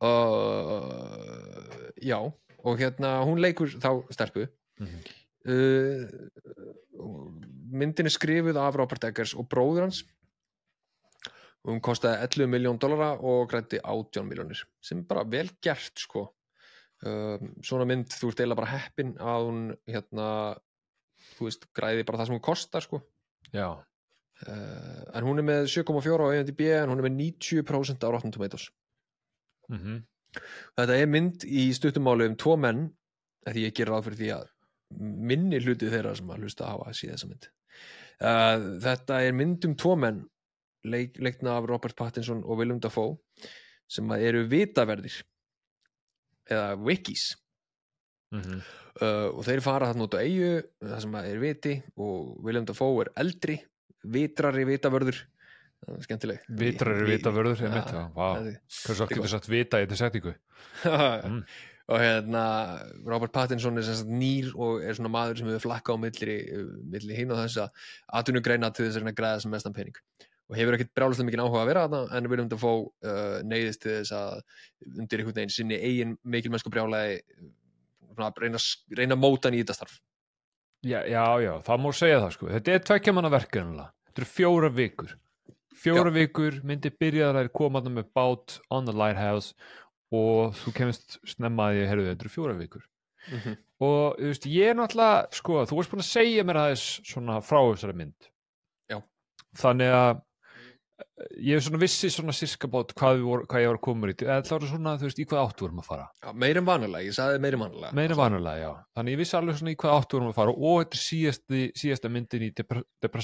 Uh, 0.00 1.90
já 2.02 2.18
og 2.68 2.78
hérna, 2.80 3.18
hún 3.26 3.40
leikur 3.42 3.72
þá 3.80 3.90
stelpu. 4.14 4.46
Mhm. 4.78 5.00
uh, 5.48 6.04
myndin 7.68 8.08
er 8.08 8.14
skrifuð 8.14 8.56
af 8.60 8.76
Robert 8.78 9.04
Eggers 9.08 9.34
og 9.34 9.48
bróður 9.50 9.86
hans. 9.86 10.04
Hún 11.66 11.82
kostaði 11.84 12.22
11 12.24 12.48
miljón 12.48 12.78
dollara 12.80 13.10
og 13.18 13.48
grætti 13.50 13.80
18 13.82 14.24
miljónir 14.28 14.62
sem 14.80 15.02
bara 15.04 15.24
vel 15.24 15.50
gert 15.62 15.98
sko. 15.98 16.28
Um, 17.04 17.52
svona 17.62 17.86
mynd, 17.86 18.08
þú 18.10 18.30
ert 18.32 18.40
eiginlega 18.40 18.58
bara 18.58 18.72
heppin 18.72 19.12
að 19.22 19.44
hún 19.46 19.60
hérna 19.86 20.28
þú 21.36 21.46
veist, 21.46 21.68
græði 21.76 22.06
bara 22.06 22.18
það 22.18 22.30
sem 22.30 22.38
hún 22.38 22.46
kostar 22.48 22.86
sko. 22.86 23.02
Já, 23.52 23.68
uh, 24.46 25.02
en 25.14 25.28
hún 25.28 25.42
er 25.42 25.46
með 25.46 25.68
7,4 25.70 26.26
á 26.26 26.34
IMDb 26.34 26.64
en 26.74 26.90
hún 26.90 27.02
er 27.02 27.06
með 27.06 27.18
90% 27.20 28.06
á 28.06 28.08
Rotten 28.10 28.34
Tomatoes. 28.34 28.70
Mhm 29.68 30.02
þetta 30.78 30.96
er 30.96 31.10
mynd 31.10 31.44
í 31.46 31.68
stuttumáli 31.76 32.28
um 32.28 32.36
tvo 32.38 32.56
menn 32.60 32.88
því 33.48 33.68
ég 33.68 33.76
ger 33.76 33.92
ráð 33.92 34.08
fyrir 34.08 34.20
því 34.20 34.32
að 34.36 34.48
minni 35.30 35.60
hluti 35.62 35.90
þeirra 35.92 36.14
sem 36.16 36.32
að 36.32 36.44
hlusta 36.44 36.68
hafa 36.68 36.94
síða 36.96 37.16
þessa 37.16 37.30
mynd. 37.30 37.48
Uh, 38.18 38.66
þetta 38.84 39.22
er 39.24 39.36
mynd 39.36 39.66
um 39.68 39.76
tvo 39.78 39.94
menn 40.00 40.22
leik, 40.88 41.18
leikna 41.22 41.58
af 41.58 41.68
Robert 41.70 41.96
Pattinson 41.98 42.42
og 42.44 42.60
Willem 42.60 42.80
Dafoe 42.82 43.18
sem 43.88 44.08
að 44.12 44.24
eru 44.28 44.44
vitaverðir 44.50 45.20
eða 46.48 46.76
wikis. 46.80 47.30
Mhm. 48.34 48.60
Uh, 48.98 49.30
og 49.30 49.44
þeir 49.46 49.60
fara 49.62 49.92
þarna 49.92 50.08
út 50.08 50.14
á 50.18 50.24
eigu 50.26 50.54
það 50.82 51.02
sem 51.04 51.12
að 51.14 51.26
er 51.30 51.36
viti 51.38 51.74
og 52.02 52.40
Willem 52.42 52.64
Dafoe 52.66 53.04
er 53.04 53.12
eldri 53.22 53.54
vitrari 54.02 54.64
er 54.66 55.20
skemmtileg. 56.04 56.40
Vitrari 56.48 57.04
Vi- 57.06 57.16
vitavörður, 57.16 57.56
ég 57.62 57.68
Ja, 57.68 57.74
mitt, 57.74 57.92
já, 57.94 58.04
vá. 58.14 58.28
það 58.38 58.46
er- 58.52 58.60
Hversu 58.84 59.02
oft 59.04 59.12
getur 59.14 59.28
sagt 59.32 59.48
vita 59.48 59.80
í 59.80 59.86
þetta 59.86 59.98
setningu? 60.02 60.34
Mm. 61.28 61.42
og 61.88 61.98
hérna 62.02 62.42
Robert 63.06 63.32
Pattinson 63.32 63.78
er 63.78 63.82
sagt 63.86 64.04
nýr 64.06 64.50
og 64.54 64.82
er 64.84 64.92
svona 64.94 65.08
maður 65.08 65.38
sem 65.38 65.46
hefur 65.48 65.64
flakka 65.70 65.94
á 65.94 65.96
milli, 65.96 66.34
milli 66.84 67.14
hinn 67.16 67.30
og 67.32 67.38
þess 67.40 67.56
að 67.62 67.70
atvinnugreina 68.20 68.68
til 68.74 68.84
þess 68.86 68.96
að 68.98 69.00
að 69.14 69.16
græða 69.22 69.40
sem 69.42 69.50
mestan 69.54 69.72
pening. 69.72 69.96
Og 70.50 70.56
hefur 70.56 70.76
ekkert 70.76 70.92
brjáluslega 70.96 71.28
mikið 71.30 71.42
áhuga 71.44 71.62
að 71.62 71.66
vera 71.70 71.86
þarna 71.88 72.16
en 72.18 72.28
Willem 72.28 72.48
Dafoe 72.48 72.84
uh, 73.04 73.38
neyðist 73.44 73.80
til 73.82 73.94
þess 74.02 74.12
að 74.12 74.42
undir 74.98 75.18
einhvern 75.22 75.36
veginn 75.40 75.54
sinni 75.56 75.76
eigin 75.80 76.14
mikilmennsku 76.24 76.70
svona, 78.14 78.28
að 78.32 78.42
reyna, 78.44 78.58
reyna 78.96 79.14
að 79.16 79.22
móta 79.24 79.48
hann 79.48 79.56
í 79.58 79.62
þetta 79.64 79.76
starf. 79.78 79.98
Já, 80.84 81.00
já, 81.10 81.24
já, 81.42 81.52
það 81.66 81.80
má 81.84 81.88
segja 81.96 82.20
það 82.22 82.32
sko. 82.36 82.48
Þetta 82.54 82.72
er 82.76 82.84
tvekja 82.86 83.12
manna 83.16 83.30
verkefnilega 83.32 83.88
Þetta 84.08 84.22
eru 84.22 84.28
fjóra 84.36 84.70
vikur 84.72 85.16
Fjóra 85.78 86.10
vikur 86.14 86.60
myndi 86.66 86.90
byrjaðar 86.90 87.46
að 87.46 87.54
koma 87.54 87.82
þarna 87.82 88.00
með 88.00 88.12
bát 88.16 88.58
on 88.74 88.88
the 88.88 88.94
lighthouse 88.94 89.54
og 90.14 90.54
þú 90.62 90.74
kemst 90.76 91.18
snemmaði 91.28 91.84
að 91.84 91.90
herðu 91.92 92.06
þetta 92.10 92.24
eru 92.26 92.32
fjóra 92.32 92.54
vikur. 92.58 92.86
Mm 93.28 93.40
-hmm. 93.42 93.56
og 93.84 94.16
þú 94.16 94.30
veist, 94.30 94.46
ég 94.46 94.70
er 94.70 94.76
náttúrulega 94.78 95.26
sko, 95.36 95.64
þú 95.68 95.76
varst 95.76 95.90
búin 95.92 96.04
að 96.04 96.14
segja 96.14 96.44
mér 96.44 96.60
aðeins 96.62 96.86
svona 97.04 97.42
frá 97.44 97.60
þessari 97.60 97.96
mynd. 97.98 98.30
Já. 98.88 99.02
þannig 99.58 99.92
að 99.92 100.20
eh, 100.98 101.36
ég 101.50 101.60
svona 101.62 101.78
vissi 101.78 102.10
svona 102.10 102.32
sirka 102.32 102.68
bát 102.68 102.94
hvað, 102.94 103.20
voru, 103.20 103.46
hvað 103.46 103.60
ég 103.60 103.68
var 103.68 103.78
að 103.78 103.84
koma 103.84 104.08
í 104.08 104.14
það 104.14 104.50
var 104.50 104.66
svona, 104.72 104.96
þú 104.96 105.08
veist, 105.08 105.18
í 105.18 105.26
hvað 105.28 105.44
áttu 105.44 105.66
vorum 105.66 105.82
að 105.82 105.90
fara. 105.90 106.08
Já, 106.24 106.32
meira 106.32 106.58
en 106.58 106.66
vanalega, 106.66 107.04
ég 107.04 107.14
sagði 107.14 107.38
meira 107.38 107.56
en 107.56 107.64
vanalega. 107.66 107.92
Meira 107.92 108.14
vanulega, 108.16 108.58
já, 108.58 108.72
þannig 108.96 109.12
ég 109.12 109.18
vissi 109.18 109.36
alveg 109.36 109.60
svona 109.60 109.74
í 109.74 109.76
hvað 109.76 109.98
áttu 109.98 110.16
vorum 110.16 110.32
að 110.32 110.40
fara 110.40 110.56
og 110.56 110.80
þetta 110.80 110.96
er 111.58 111.70
síðasta 111.76 112.08
myndin 112.08 112.48
í 112.48 112.54
Depre 112.56 113.22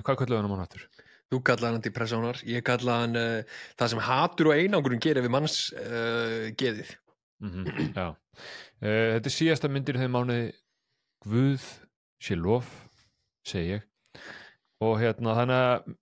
Depressanovar 0.00 0.04
hvað 0.06 0.18
kallar 0.24 0.42
hann 0.42 0.60
á 0.60 0.64
aftur? 0.64 0.88
Þú 1.30 1.38
kallaði 1.46 1.76
hann 1.76 1.84
depressónar, 1.84 2.40
ég 2.42 2.64
kallaði 2.66 3.04
hann 3.04 3.16
uh, 3.20 3.58
það 3.78 3.90
sem 3.92 4.00
hatur 4.02 4.48
og 4.50 4.56
einangurinn 4.58 5.00
gerir 5.04 5.22
við 5.22 5.30
manns 5.30 5.58
uh, 5.78 6.50
geðið. 6.58 6.96
Mm 7.40 7.68
já, 7.94 8.06
uh, 8.10 9.06
þetta 9.14 9.30
er 9.30 9.34
síðasta 9.36 9.70
myndin 9.70 9.96
í 9.96 10.02
þeim 10.02 10.12
mánuði. 10.16 10.48
Guð 11.24 11.68
sé 12.20 12.34
lof 12.36 12.68
segi 13.46 13.76
ég. 13.76 13.86
Og 14.82 14.98
hérna 15.00 15.36
þannig 15.36 15.60
að 15.60 15.94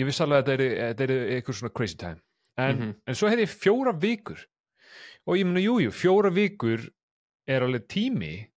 ég 0.00 0.06
vissi 0.10 0.22
alveg 0.26 0.42
að 0.44 0.50
þetta 0.60 1.04
er, 1.06 1.14
eitthvað 1.38 1.58
svona 1.60 1.74
crazy 1.74 1.96
time. 1.96 2.20
En, 2.58 2.76
Mhm. 2.76 2.94
en 3.06 3.14
svo 3.14 3.28
hefði 3.30 3.46
ég 3.46 3.54
fjóra 3.54 3.92
vikur. 3.96 4.44
Og 5.26 5.36
ég 5.38 5.46
meni 5.46 5.64
jújú, 5.64 5.90
fjóra 5.94 6.30
vikur 6.34 6.90
er 7.48 7.62
alveg 7.62 7.86
tími 7.88 8.49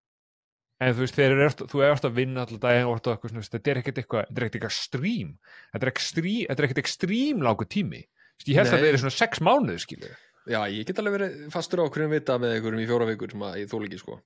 en 0.83 0.93
þú 0.97 1.03
veist, 1.05 1.19
er, 1.23 1.33
þú 1.71 1.83
ert 1.87 2.05
að 2.09 2.17
vinna 2.17 2.43
alltaf 2.43 2.59
daginn 2.63 2.87
og 2.89 2.99
að 2.99 3.13
eitthvað, 3.15 3.49
þetta 3.53 3.71
er 3.73 3.79
ekkert 3.81 4.01
eitthvað 4.03 4.27
þetta 4.27 4.39
er 4.41 4.45
ekkert 4.47 4.59
eitthvað 4.59 4.75
strím 4.77 5.31
þetta 5.73 5.83
er 5.87 5.91
ekkert 5.93 6.07
strím, 6.09 6.43
þetta 6.49 6.59
er 6.63 6.67
ekkert 6.69 6.83
ekstrím 6.83 7.43
langur 7.45 7.69
tími. 7.69 8.01
Ég 8.43 8.57
held 8.57 8.67
að 8.67 8.73
Nei. 8.73 8.79
þetta 8.83 8.93
er 8.97 9.01
svona 9.03 9.17
sex 9.17 9.43
mánuð 9.45 9.81
skilur 9.85 10.15
Já, 10.43 10.59
ég 10.67 10.83
get 10.89 10.97
alveg 10.99 11.13
verið 11.15 11.35
fastur 11.53 11.79
á 11.79 11.87
hverjum 11.87 12.11
vita 12.11 12.35
með 12.41 12.57
einhverjum 12.57 12.81
í 12.83 12.87
fjóra 12.89 13.05
vikur 13.07 13.31
sem 13.31 13.43
að 13.47 13.53
ég 13.61 13.69
þóla 13.71 13.87
ekki 13.87 13.99
sko. 14.01 14.17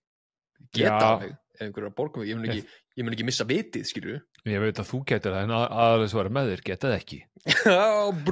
Geta 0.73 1.09
alveg, 1.11 1.35
einhverjum 1.61 1.91
að 1.91 1.97
borga 1.99 2.17
mig. 2.23 2.29
Ég 2.31 2.39
mun 2.39 2.47
ekki, 2.49 2.63
ég 2.97 3.05
mun 3.05 3.13
ekki 3.13 3.27
missa 3.27 3.45
vitið, 3.45 3.85
skilju 3.91 4.15
ég 4.47 4.63
veit 4.63 4.79
að 4.81 4.89
þú 4.89 5.01
getur 5.11 5.35
það 5.35 5.43
en 5.45 5.53
að- 5.59 5.75
aðalega 5.83 6.09
er 6.23 6.29
með 6.39 6.49
þér 6.53 6.63
geta 6.71 6.89
það 6.89 6.97
ekki. 6.97 7.19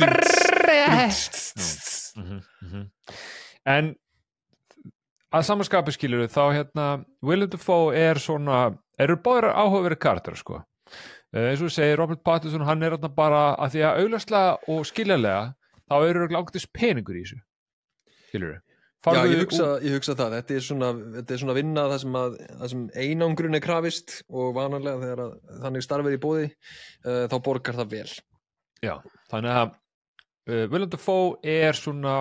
Brrrr 0.00 0.72
Mhm. 2.20 2.88
en 3.70 3.92
að 5.30 5.46
samanskapi 5.46 5.94
skilur 5.94 6.26
þá 6.30 6.42
hérna 6.54 6.86
Willem 7.26 7.50
Dafoe 7.52 7.94
er 7.96 8.20
svona 8.22 8.62
eru 9.00 9.16
báður 9.22 9.50
áhugaverið 9.54 10.02
karakter 10.02 10.38
sko. 10.38 10.62
Eh, 11.30 11.52
eins 11.52 11.60
og 11.60 11.68
þú 11.68 11.74
segir 11.76 12.00
Robert 12.00 12.24
Pattinson 12.26 12.66
hann 12.66 12.82
er 12.82 12.96
hérna 12.96 13.12
bara 13.14 13.54
að 13.54 13.76
því 13.76 13.84
að 13.86 14.00
auglastlega 14.04 14.56
og 14.74 14.88
skiljanlega 14.88 15.44
þá 15.90 15.96
eru 16.08 16.26
langtis 16.34 16.66
peningur 16.66 17.18
í 17.18 17.24
þessu. 17.24 17.40
Skilur 18.30 18.58
Já, 19.00 19.22
ég 19.24 19.38
hugsa, 19.40 19.66
ég 19.80 19.94
hugsa 19.96 20.12
það, 20.12 20.34
þetta 20.36 20.56
er 20.58 20.64
svona, 20.64 20.88
þetta 21.14 21.32
er 21.32 21.38
svona 21.40 21.54
vinna 21.56 21.84
það 21.88 22.00
sem, 22.02 22.16
að, 22.20 22.34
það 22.50 22.70
sem 22.72 22.82
einangrun 23.00 23.56
er 23.56 23.62
krafist 23.64 24.16
og 24.28 24.50
vanarlega 24.58 25.00
þegar 25.00 25.22
að, 25.24 25.30
þannig 25.62 25.84
starfið 25.86 26.16
í 26.16 26.18
bóði 26.20 26.42
uh, 26.50 27.22
þá 27.32 27.36
borgar 27.46 27.78
það 27.78 27.94
vel. 27.94 28.10
Já, 28.84 28.92
þannig 29.32 29.56
að 29.62 29.72
uh, 29.72 30.66
Willem 30.74 30.92
Dafoe 30.92 31.54
er 31.54 31.80
svona 31.80 32.18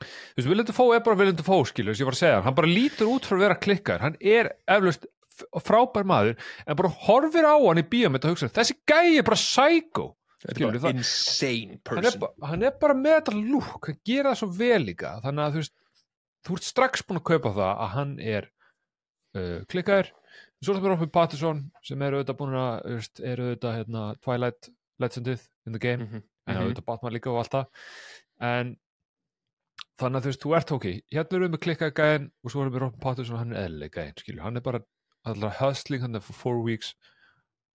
þú 0.00 0.40
veist, 0.40 0.50
Willem 0.50 0.68
Dafoe 0.68 0.96
er 0.96 1.04
bara 1.06 1.18
Willem 1.20 1.38
Dafoe 1.38 1.68
skilur, 1.68 1.94
þess 1.94 2.04
ég 2.04 2.10
var 2.10 2.18
að 2.18 2.22
segja, 2.22 2.42
hann 2.46 2.58
bara 2.58 2.72
lítur 2.72 3.12
út 3.12 3.28
frá 3.28 3.38
að 3.38 3.44
vera 3.46 3.58
klikkar, 3.66 4.04
hann 4.04 4.18
er 4.20 4.52
eflaust 4.76 5.08
f- 5.36 5.64
frábær 5.66 6.06
maður, 6.08 6.36
en 6.66 6.78
bara 6.82 6.92
horfir 7.06 7.48
á 7.48 7.56
hann 7.56 7.82
í 7.82 7.88
bíómynd 7.94 8.28
og 8.28 8.36
hugsa, 8.36 8.52
þessi 8.52 8.78
gæi 8.88 9.18
er 9.18 9.26
bara 9.26 9.40
psycho, 9.40 10.12
Þetta 10.46 10.60
er 10.60 10.66
bara 10.68 10.82
það? 10.84 10.98
insane 11.00 11.78
hann 11.88 12.04
er, 12.04 12.12
person. 12.12 12.20
ba 12.22 12.50
hann 12.52 12.62
er 12.68 12.74
bara 12.80 12.94
með 12.94 13.16
þetta 13.18 13.36
lúk, 13.40 13.88
hann 13.88 14.00
gera 14.04 14.34
það 14.34 14.40
svo 14.42 14.48
vel 14.60 14.82
líka, 14.84 15.16
þannig 15.24 15.46
að 15.46 15.54
þú 15.56 15.62
veist 15.62 15.76
þú 16.46 16.56
ert 16.58 16.68
strax 16.68 17.02
búin 17.06 17.20
að 17.20 17.26
kaupa 17.32 17.52
það 17.56 17.72
að 17.72 17.92
hann 17.96 18.14
er 18.22 18.46
uh, 19.36 19.58
klikkaður. 19.70 20.12
Svo 20.62 20.72
er 20.72 20.78
það 20.78 20.84
bara 20.86 20.94
Robert 20.96 21.12
Pattinson 21.14 21.62
sem 21.84 22.02
eru 22.06 22.20
auðvitað 22.20 22.38
búin 22.40 22.56
að, 22.60 22.74
veist, 22.96 23.22
eru 23.32 23.48
auðvitað 23.50 23.78
hérna, 23.80 24.04
Twilight 24.24 24.70
Legendið 25.02 25.42
in 25.66 25.76
the 25.76 25.82
game. 25.82 26.06
Mhm, 26.06 26.22
en 26.46 26.54
mhm. 26.54 26.62
auðvitað 26.62 26.86
Batman 26.92 27.16
líka 27.16 27.32
og 27.32 27.40
allt 27.42 27.56
það. 27.56 27.66
En 28.46 28.72
þannig 30.00 30.18
að 30.18 30.24
þú 30.24 30.32
veist, 30.32 30.44
þú 30.44 30.54
ert 30.58 30.72
ok. 30.76 30.86
Hérna 31.12 31.38
erum 31.38 31.46
við 31.46 31.54
með 31.56 31.64
klikkað 31.66 31.92
gæðin 32.00 32.30
og 32.42 32.52
svo 32.52 32.62
erum 32.62 32.74
við 32.74 32.84
Robin 32.84 33.04
Pattinson 33.04 33.40
hann 33.40 33.54
er 33.54 33.66
eðlileg 33.66 33.94
gæðin, 33.96 34.18
skilju, 34.22 34.42
hann 34.44 34.60
er 34.60 34.66
bara 34.66 34.82
allar 35.26 35.54
hustling 35.60 36.04
hann 36.04 36.18
er 36.18 36.24
for 36.24 36.38
four 36.38 36.62
weeks 36.64 36.94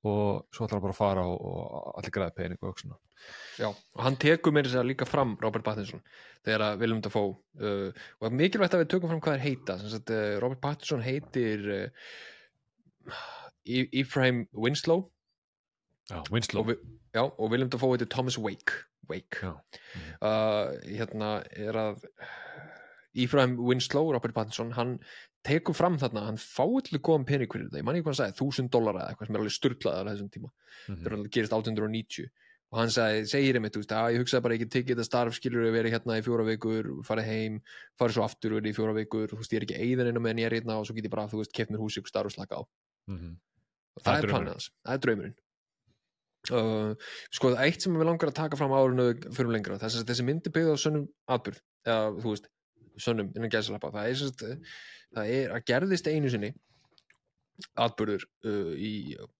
og 0.07 0.47
svo 0.49 0.65
ætlar 0.65 0.79
hann 0.79 0.85
bara 0.87 0.95
að 0.95 1.01
fara 1.01 1.25
og, 1.29 1.41
og 1.45 1.97
allir 1.99 2.13
græði 2.15 2.37
pening 2.39 2.63
og 2.65 2.79
svona 2.79 2.97
Já, 3.59 3.67
og 3.69 4.01
hann 4.01 4.17
tekur 4.21 4.53
mér 4.55 4.65
þess 4.65 4.79
að 4.81 4.87
líka 4.89 5.05
fram 5.05 5.35
Robert 5.43 5.65
Pattinson 5.65 6.01
þegar 6.45 6.63
að 6.65 6.81
Willem 6.81 7.01
Dafoe 7.05 7.35
uh, 7.61 8.03
og 8.19 8.27
er 8.27 8.37
mikilvægt 8.39 8.75
að 8.77 8.83
við 8.83 8.91
tökum 8.93 9.11
fram 9.11 9.21
hvað 9.23 9.37
þeir 9.37 9.45
heita. 9.45 9.77
Sem 9.81 9.91
sagt, 9.93 10.13
uh, 10.15 10.37
Robert 10.41 10.61
Pattinson 10.63 11.03
heitir 11.05 11.67
uh, 11.75 13.19
Ephraim 13.67 14.45
Winslow. 14.57 15.05
Já, 16.09 16.23
Winslow. 16.33 16.63
Og, 16.63 16.71
vi, 16.71 16.97
já, 17.13 17.21
og 17.27 17.53
Willem 17.53 17.69
Dafoe 17.69 17.93
heitir 17.93 18.09
Thomas 18.09 18.39
Wake, 18.41 18.81
Wake. 19.11 19.51
Uh, 20.21 20.71
hérna 20.87 21.33
er 21.51 21.77
að 21.79 22.07
Ephraim 23.13 23.57
Winslow, 23.59 24.11
Robert 24.15 24.35
Pattinson 24.35 24.71
hann 24.77 24.95
tekur 25.45 25.75
fram 25.75 25.97
þarna, 25.99 26.27
hann 26.29 26.37
fáið 26.39 26.85
til 26.87 27.01
góðan 27.01 27.25
pening 27.27 27.49
fyrir 27.51 27.67
þetta, 27.67 27.81
ég 27.81 27.87
man 27.87 27.97
ekki 27.97 28.05
hvað 28.05 28.13
hann 28.13 28.19
sagði, 28.21 28.37
þúsund 28.39 28.71
dólar 28.73 28.99
eða 28.99 29.09
eitthvað 29.11 29.27
sem 29.27 29.35
er 29.37 29.41
alveg 29.41 29.55
sturlaðar 29.55 30.07
á 30.07 30.11
þessum 30.13 30.31
tíma. 30.31 30.51
Mhm. 30.51 30.95
þetta 30.95 31.09
er 31.09 31.17
alveg 31.17 31.35
gerist 31.35 31.55
1890 31.57 32.29
og 32.71 32.79
hann 32.79 32.93
sagði, 32.93 33.23
segir 33.27 33.57
einmitt, 33.57 33.73
þú 33.75 33.81
veist, 33.81 33.93
að 33.97 34.13
ég 34.13 34.21
hugsaði 34.21 34.43
bara 34.45 34.55
ekki 34.55 34.69
tekið 34.71 34.95
þetta 34.95 35.07
starf, 35.09 35.35
skilur 35.35 35.65
við 35.65 35.73
verið 35.75 35.95
hérna 35.97 36.19
í 36.21 36.23
fjóra 36.23 36.45
vikur 36.47 36.91
farið 37.03 37.27
heim, 37.27 37.57
farið 37.99 38.15
svo 38.15 38.23
aftur 38.23 38.55
verið 38.55 38.71
í 38.71 38.77
fjóra 38.77 38.95
vikur, 38.95 39.27
þú 39.27 39.41
veist, 39.41 39.51
ég 39.51 39.59
er 39.59 39.65
ekki 39.67 39.81
eigðan 39.81 40.11
einu 40.11 40.23
meðan 40.23 40.39
ég 40.39 40.47
er 40.47 40.55
hérna 40.55 40.77
og 40.79 40.87
svo 40.87 40.95
get 40.95 41.09
ég 41.09 41.11
bara, 41.11 41.27
þú 41.27 41.41
veist, 41.41 41.51
keft 41.57 41.73
mér 41.73 41.83
hús 41.83 41.97
ykkur 41.99 42.13
starf 42.13 42.31
og 42.31 42.35
slaka 42.37 42.61
á. 42.61 42.63
Mhm. 43.11 43.35
og 43.91 44.03
Það 44.03 44.07
það, 44.07 44.17
er 44.17 44.23
er 44.23 44.31
planið 44.31 44.53
hans, 44.55 44.69
það 44.85 44.93
er 44.93 45.03
draumurinn 45.03 45.35
uh, 46.49 46.95
sko, 47.29 47.53
það 47.53 47.65
eitt 47.67 47.85
sem 47.85 47.97
við 47.97 48.09
langar 48.09 48.31
að 48.31 48.39
taka 48.39 48.59
fram 48.59 48.73
árinu 48.75 49.11
fyrir 49.29 49.53
lengra, 49.53 49.79
þess 49.81 50.01
að 50.01 50.09
þessi 50.11 50.25
myndi 50.27 50.53
byggða 50.53 50.77
á 50.77 50.83
sönnum 50.83 51.05
atbyrð, 51.31 51.61
eða 51.85 52.09
þú 52.17 52.33
veist 52.33 52.49
sönnum 53.01 53.31
innan 53.35 53.53
gæsalappa, 53.53 53.91
það 53.93 54.09
er 54.09 54.19
sagt, 54.19 54.45
það 55.15 55.33
er 55.37 55.55
að 55.55 55.67
gerðist 55.69 56.09
einu 56.11 56.31
sinni 56.33 56.51
atbyrður 57.81 58.25
uh, 58.47 58.73
í, 58.73 58.93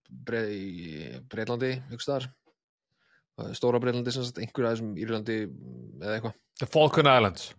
bre, 0.08 0.44
í 0.54 1.10
Breitlandi, 1.30 1.74
ykkur 1.90 2.04
staðar. 2.06 2.28
Uh, 3.40 3.50
stóra 3.56 3.80
Breitlandi 3.82 4.14
sagt, 4.14 4.38
einhver 4.38 4.68
aðeins 4.68 5.02
Írlandi 5.02 5.38
mm, 5.48 5.98
eða 6.04 6.16
eitthvað. 6.18 6.38
The 6.60 6.70
Falkland 6.70 7.10
Islands. 7.10 7.50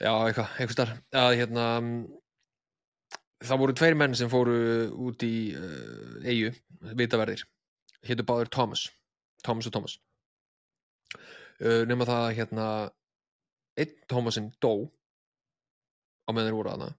Já, 0.00 0.10
eitthvað, 0.10 0.52
eitthvað 0.56 0.76
starf 0.78 1.00
að 1.14 1.34
hérna 1.38 1.66
það 3.42 3.60
voru 3.62 3.74
tveir 3.78 3.98
menn 3.98 4.14
sem 4.18 4.30
fóru 4.32 4.56
út 5.08 5.24
í 5.26 5.34
uh, 5.58 6.22
eigu, 6.24 6.52
vitaverðir 6.98 7.44
hétu 8.06 8.26
báður 8.26 8.50
Thomas 8.52 8.88
Thomas 9.42 9.68
og 9.68 9.74
Thomas. 9.74 9.98
Uh, 11.62 11.82
nema 11.86 12.06
það 12.08 12.24
að 12.24 12.34
hérna 12.38 12.66
einn 13.78 13.94
Thomasinn 14.10 14.50
dó 14.62 14.72
á 16.26 16.30
meðan 16.34 16.56
voru 16.56 16.72
aðna 16.72 16.90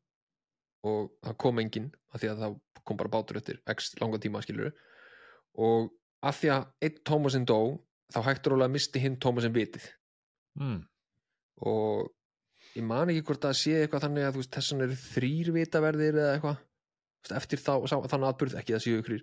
og 0.88 1.13
það 1.24 1.38
kom 1.44 1.62
enginn 1.63 1.89
af 2.12 2.22
því 2.22 2.32
að 2.32 2.42
það 2.44 2.56
kom 2.84 3.00
bara 3.00 3.12
bátur 3.12 3.39
eftir 3.39 3.60
x 3.72 3.94
langa 4.02 4.20
tíma 4.20 4.42
skilur 4.44 4.74
og 5.63 5.94
af 6.24 6.42
því 6.42 6.52
að 6.56 6.66
einn 6.88 7.00
Thomasinn 7.08 7.48
dó 7.48 7.60
þá 8.13 8.20
hægtur 8.28 8.56
rólega 8.56 8.74
misti 8.74 9.02
hinn 9.02 9.20
Thomasinn 9.22 9.56
vitið. 9.56 9.88
Mm. 10.60 10.84
og 11.66 12.12
ég 12.76 12.86
man 12.86 13.10
ekki 13.10 13.24
hvort 13.26 13.42
það 13.42 13.56
sé 13.58 13.72
eitthvað 13.80 14.04
þannig 14.06 14.28
að 14.28 14.36
veist, 14.38 14.52
þessan 14.54 14.84
eru 14.86 14.98
þrýr 15.00 15.50
vitaverðir 15.56 16.20
eða 16.20 16.36
eitthvað. 16.36 16.60
Eftir 17.39 17.62
þá, 17.63 17.74
sá, 17.88 17.96
þannig 18.12 18.30
atbyrð 18.30 18.56
ekki 18.60 18.76
það 18.76 18.84
séu 18.84 19.00
ykkur 19.00 19.22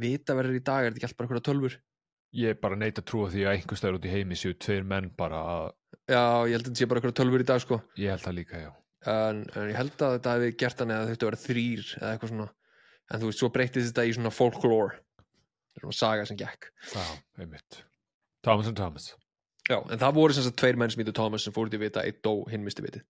vitaverðir 0.00 0.60
í 0.60 0.64
dag 0.66 0.84
er 0.84 0.90
þetta 0.90 1.00
ekki 1.00 1.08
allt 1.10 1.18
bara 1.18 1.28
eitthvað 1.30 1.48
tölfur 1.50 1.78
Ég 2.30 2.54
er 2.54 2.58
bara 2.62 2.76
neitt 2.78 2.98
að 3.00 3.08
trúa 3.10 3.30
því 3.30 3.42
að 3.42 3.56
einhver 3.56 3.78
stæður 3.78 3.96
út 3.98 4.04
í 4.06 4.10
heimi 4.12 4.36
séu 4.38 4.54
tveir 4.54 4.84
menn 4.86 5.08
bara 5.18 5.40
að 5.50 5.64
já, 6.06 6.22
ég 6.46 6.54
held 6.54 6.60
að 6.62 6.68
þetta 6.68 6.78
sé 6.78 6.86
bara 6.90 7.00
eitthvað 7.00 7.16
tölfur 7.18 7.42
í 7.42 7.46
dag 7.48 7.62
sko. 7.64 7.78
Ég 7.98 8.14
held 8.14 8.22
það 8.22 8.36
líka, 8.36 8.60
já. 8.62 8.70
En, 9.10 9.40
en 9.56 9.70
ég 9.72 9.78
held 9.78 10.04
að 10.06 10.14
þetta 10.14 10.34
hefði 10.36 10.50
gert 10.62 10.82
þannig 10.82 10.98
að 11.00 11.10
þetta 11.10 11.28
vera 11.30 11.40
þrýr 11.44 11.82
eða 11.98 12.12
eitthvað 12.12 12.32
svona. 12.34 12.46
En 13.10 13.22
þú 13.22 13.30
veist, 13.30 13.42
svo 13.42 13.50
breytist 13.50 13.90
þetta 13.90 14.06
í 14.06 14.14
svona 14.14 14.32
folklore. 14.34 15.00
Er 15.74 15.82
svona 15.82 15.98
saga 15.98 16.28
sem 16.28 16.38
gekk. 16.38 16.70
Já, 16.92 17.02
einmitt. 17.42 17.80
Thomas 18.46 18.70
and 18.70 18.78
Thomas. 18.78 19.08
Já, 19.66 19.80
en 19.80 19.98
það 19.98 20.16
voru 20.20 20.36
sem 20.36 20.46
sagt 20.46 20.60
tveir 20.62 20.78
menn 20.78 20.92
sem 20.92 21.02
heitir 21.02 21.16
Thomas 21.18 21.46
sem 21.46 21.54
fóruð 21.56 21.80
í 21.80 21.82
vita, 21.82 22.04
eitt 22.06 22.22
dó, 22.22 22.44
hinn 22.50 22.62
misti 22.62 22.86
vitið. 22.86 23.02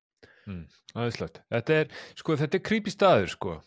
Aðeinslegt. 0.97 1.43
Þetta 1.53 1.77
er, 1.83 1.93
sko, 2.19 2.37
þetta 2.41 2.57
er 2.59 2.65
creepy 2.67 2.93
staður, 2.95 3.29
sko. 3.35 3.59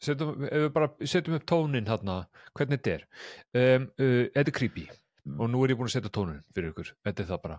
Setjum, 0.00 0.44
ef 0.48 0.62
við 0.64 0.70
bara 0.74 0.90
setjum 1.12 1.36
upp 1.36 1.46
tónin 1.48 1.88
hérna, 1.90 2.16
hvernig 2.56 2.80
þetta 2.80 2.92
er. 2.94 3.02
Um, 3.52 3.88
uh, 4.00 4.22
þetta 4.34 4.46
er 4.46 4.56
creepy 4.56 4.86
og 5.36 5.50
nú 5.52 5.60
er 5.62 5.74
ég 5.74 5.80
búin 5.80 5.90
að 5.90 5.96
setja 5.98 6.12
tónin 6.14 6.40
fyrir 6.54 6.72
ykkur. 6.72 6.94
Þetta 7.06 7.22
er 7.22 7.28
það 7.28 7.42
bara. 7.42 7.58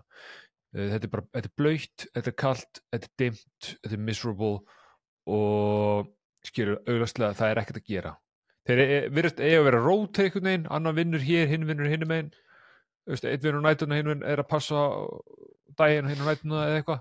Uh, 0.74 0.88
þetta 0.94 1.08
er 1.08 1.12
bara, 1.12 1.26
þetta 1.36 1.50
er 1.52 1.54
blöytt, 1.62 2.06
þetta 2.10 2.32
er 2.32 2.36
kalt, 2.42 2.82
þetta 2.94 3.08
er 3.10 3.14
dimmt, 3.22 3.70
þetta 3.70 3.98
er 3.98 4.04
miserable 4.08 4.80
og 5.30 6.10
skilur, 6.42 6.82
auglastlega, 6.90 7.38
það 7.38 7.52
er 7.52 7.62
ekkert 7.62 7.80
að 7.82 7.88
gera. 7.92 8.16
Þeir 8.66 8.82
e- 8.82 9.04
virðast 9.14 9.40
eiga 9.42 9.60
að 9.60 9.68
vera 9.68 9.84
rótir 9.84 10.26
einhvern 10.26 10.48
veginn, 10.50 10.66
annar 10.74 10.98
vinnur 10.98 11.22
hér, 11.22 11.48
hinn 11.50 11.68
vinnur 11.70 11.90
hinn. 11.90 12.34
Þú 13.02 13.14
veist, 13.14 13.24
einn 13.26 13.42
vinnur 13.42 13.62
nætuna, 13.62 13.98
hinn 13.98 14.10
vinn 14.10 14.26
er 14.26 14.42
að 14.42 14.50
passa 14.50 14.82
daginn, 15.78 16.10
hinn 16.10 16.22
nætuna 16.26 16.66
eða 16.66 16.82
eitthvað 16.82 17.00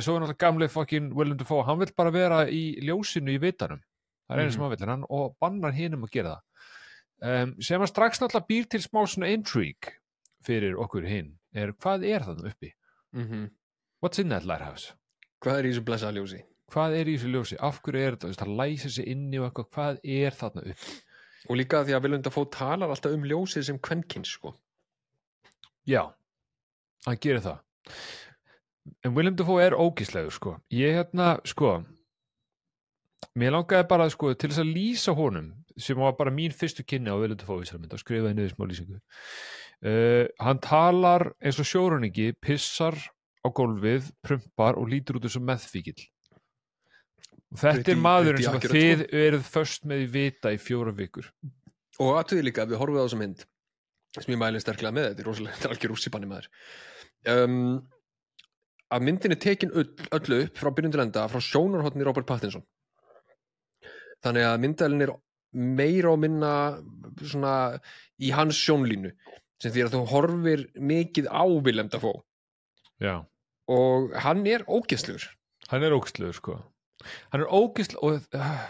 en 0.00 0.04
svo 0.04 0.16
er 0.16 0.22
náttúrulega 0.22 0.40
gamli 0.40 0.68
fokkin 0.70 1.12
Willem 1.16 1.38
Dafoe, 1.38 1.64
hann 1.66 1.80
vill 1.80 1.92
bara 1.96 2.12
vera 2.14 2.40
í 2.48 2.62
ljósinu 2.86 3.34
í 3.34 3.40
vitanum, 3.42 3.80
það 4.30 4.36
er 4.36 4.42
einu 4.44 4.52
sem 4.54 4.60
Mhm. 4.60 4.68
hann 4.68 4.76
vill 4.76 4.82
en 4.86 4.88
hann 4.94 5.04
og 5.10 5.36
bannar 5.42 5.72
hinum 5.74 6.04
að 6.06 6.10
gera 6.14 6.36
það. 6.36 6.42
Um, 7.42 7.54
sem 7.60 7.80
hann 7.80 7.88
strax 7.90 8.20
náttúrulega 8.22 8.46
býr 8.48 8.68
til 8.70 8.80
smá 8.80 9.02
svona 9.10 9.28
intrigue 9.34 9.92
fyrir 10.46 10.78
okkur 10.80 11.04
hinn 11.08 11.34
er 11.52 11.72
hvað 11.72 12.06
er 12.08 12.20
það 12.24 12.46
uppi? 12.52 12.72
Mm 13.12 13.50
what's 14.00 14.18
in 14.18 14.30
that 14.30 14.44
lighthouse, 14.46 14.94
hvað 15.42 15.58
er 15.58 15.64
í 15.68 15.72
þessu 15.74 15.84
blessa 15.84 16.12
ljósi? 16.14 16.42
hvað 16.70 16.94
er 16.96 17.04
í 17.10 17.16
þessu 17.18 17.28
ljósi? 17.34 17.56
Af 17.60 17.82
hverju 17.82 18.00
er 18.06 18.16
þetta, 18.16 18.44
það 18.46 18.56
læsir 18.56 18.90
sig 18.94 19.08
inni 19.08 19.38
og 19.38 19.50
eitthvað, 19.50 19.68
hvað 19.74 19.98
er 20.04 20.30
þarna 20.30 20.62
uppi? 20.70 21.00
Og 21.50 21.56
líka 21.56 21.84
því 21.84 21.92
að 21.96 22.02
Willem 22.02 22.22
Dafoe 22.22 22.46
talar 22.46 22.88
alltaf 22.88 23.12
um 23.12 23.22
ljósið 23.24 23.64
sem 23.64 23.78
kvenkins 23.78 24.28
sko. 24.30 24.54
Já, 25.88 26.12
hann 27.06 27.16
gerir 27.16 27.40
það. 27.40 27.58
En 29.04 29.14
Willem 29.16 29.36
Dafoe 29.36 29.62
er 29.64 29.72
ógíslegur 29.76 30.32
sko, 30.32 30.54
ég 30.72 30.94
hérna 30.96 31.40
sko 31.44 31.84
mér 33.38 33.54
langaði 33.54 33.88
bara 33.90 34.08
sko, 34.12 34.32
til 34.34 34.50
þess 34.50 34.62
að 34.62 34.72
lýsa 34.74 35.14
honum 35.16 35.50
sem 35.80 35.98
var 35.98 36.16
bara 36.18 36.32
mín 36.34 36.54
fyrstu 36.54 36.84
kynni 36.86 37.12
á 37.12 37.16
Vilundu 37.20 37.46
Fóvísarmynd 37.48 37.92
og 37.94 38.02
skrifaði 38.02 38.36
niður 38.36 38.54
smá 38.54 38.66
lýsingu. 38.68 39.00
Uh, 39.80 40.26
hann 40.42 40.60
talar 40.60 41.30
eins 41.40 41.60
og 41.62 41.68
sjóruningi 41.68 42.32
pissar 42.42 42.96
á 43.40 43.48
gólfið 43.48 44.10
prumpar 44.24 44.76
og 44.76 44.90
lítur 44.92 45.16
út 45.16 45.28
meðfíkil 45.40 45.96
og 47.50 47.58
þetta 47.58 47.78
Pretty- 47.78 47.94
er 47.94 48.02
maðurinn 48.02 48.44
sem 48.44 48.52
að 48.52 48.58
accurate, 48.58 48.82
þið 48.82 49.14
eruð 49.24 49.46
först 49.54 49.86
með 49.88 50.02
í 50.04 50.10
vita 50.12 50.52
í 50.52 50.58
fjóra 50.60 50.92
vikur. 50.94 51.30
Og 52.00 52.12
aðtöði 52.18 52.44
líka 52.46 52.66
við 52.68 52.78
horfum 52.80 53.00
á 53.00 53.04
þessa 53.06 53.20
mynd 53.20 53.46
sem 54.16 54.34
ég 54.34 54.40
mælin 54.42 54.62
sterklega 54.62 54.94
með 54.94 55.08
þetta 55.08 55.22
er 55.24 55.30
rosalega, 55.30 55.56
þetta 55.56 55.68
er 55.68 55.74
algjör 55.74 55.92
rússipanni 55.94 56.28
maður. 56.30 56.50
Um, 57.30 57.56
að 58.90 59.06
myndin 59.06 59.34
er 59.34 59.40
tekin 59.40 59.72
öll, 59.72 59.88
öllu 60.14 60.44
upp 60.44 60.60
frá 60.60 60.70
byrjun 60.74 60.94
til 60.94 61.02
enda 61.04 61.26
frá 61.30 61.42
sjónarhóttni 61.42 62.06
Robert 62.06 62.28
Pattinson 62.28 62.64
þannig 64.24 64.46
að 64.46 64.62
myndalinn 64.64 65.06
er 65.06 65.14
meira 65.80 66.12
og 66.12 66.20
minna 66.22 66.52
svona 67.20 67.54
í 68.22 68.30
hans 68.34 68.58
sjónlínu 68.60 69.10
sem 69.60 69.74
því 69.74 69.84
að 69.84 69.96
þú 69.96 70.04
horfir 70.12 70.64
mikið 70.78 71.26
á 71.28 71.44
Willem 71.44 71.90
Dafoe. 71.92 72.22
Já. 73.02 73.26
Og 73.70 74.14
hann 74.24 74.46
er 74.48 74.64
ógeðslugur 74.68 75.26
hann 75.70 75.86
er 75.86 75.94
ógstlegur 75.94 76.36
sko. 76.36 76.58
Hann 77.32 77.44
er 77.44 77.50
ógstlegur 77.54 78.02
og 78.02 78.36
uh, 78.36 78.62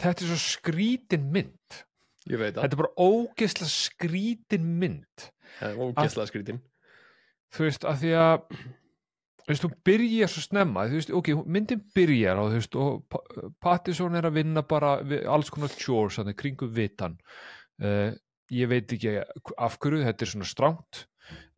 þetta 0.00 0.24
er 0.24 0.32
svo 0.32 0.40
skrítin 0.42 1.28
mynd. 1.34 1.78
Ég 2.28 2.40
veit 2.40 2.58
þetta 2.58 2.74
er 2.76 2.82
bara 2.82 3.06
ógstlega 3.08 3.70
skrítin 3.72 4.66
mynd. 4.80 5.28
Ógeðslega 5.62 6.28
skrítin. 6.30 6.60
Þú 7.54 7.64
veist, 7.64 7.86
að 7.88 8.02
því 8.02 8.12
að 8.20 8.58
þú 9.48 9.54
veist, 9.54 9.64
hún 9.64 9.76
byrjar 9.88 10.28
svo 10.28 10.42
snemma 10.44 10.82
þú 10.90 10.98
veist, 10.98 11.12
ok, 11.16 11.30
myndin 11.48 11.80
byrjar 11.96 12.40
og 12.42 12.50
þú 12.52 12.58
veist, 12.60 12.76
og 12.76 12.98
Pa- 13.08 13.48
Pattinson 13.64 14.18
er 14.18 14.28
að 14.28 14.36
vinna 14.36 14.62
bara 14.68 14.98
alls 15.32 15.48
konar 15.54 15.72
chores, 15.72 16.18
þannig 16.20 16.36
kringum 16.36 16.74
vitan. 16.76 17.16
Uh, 17.80 18.12
ég 18.52 18.68
veit 18.68 18.92
ekki 18.92 19.14
af 19.56 19.78
hverju, 19.80 20.04
þetta 20.04 20.24
er 20.26 20.32
svona 20.34 20.48
stránt 20.48 21.02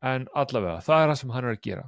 en 0.07 0.29
allavega, 0.38 0.81
það 0.87 1.03
er 1.03 1.11
það 1.12 1.18
sem 1.20 1.35
hann 1.35 1.44
er 1.48 1.57
að 1.57 1.62
gera. 1.66 1.85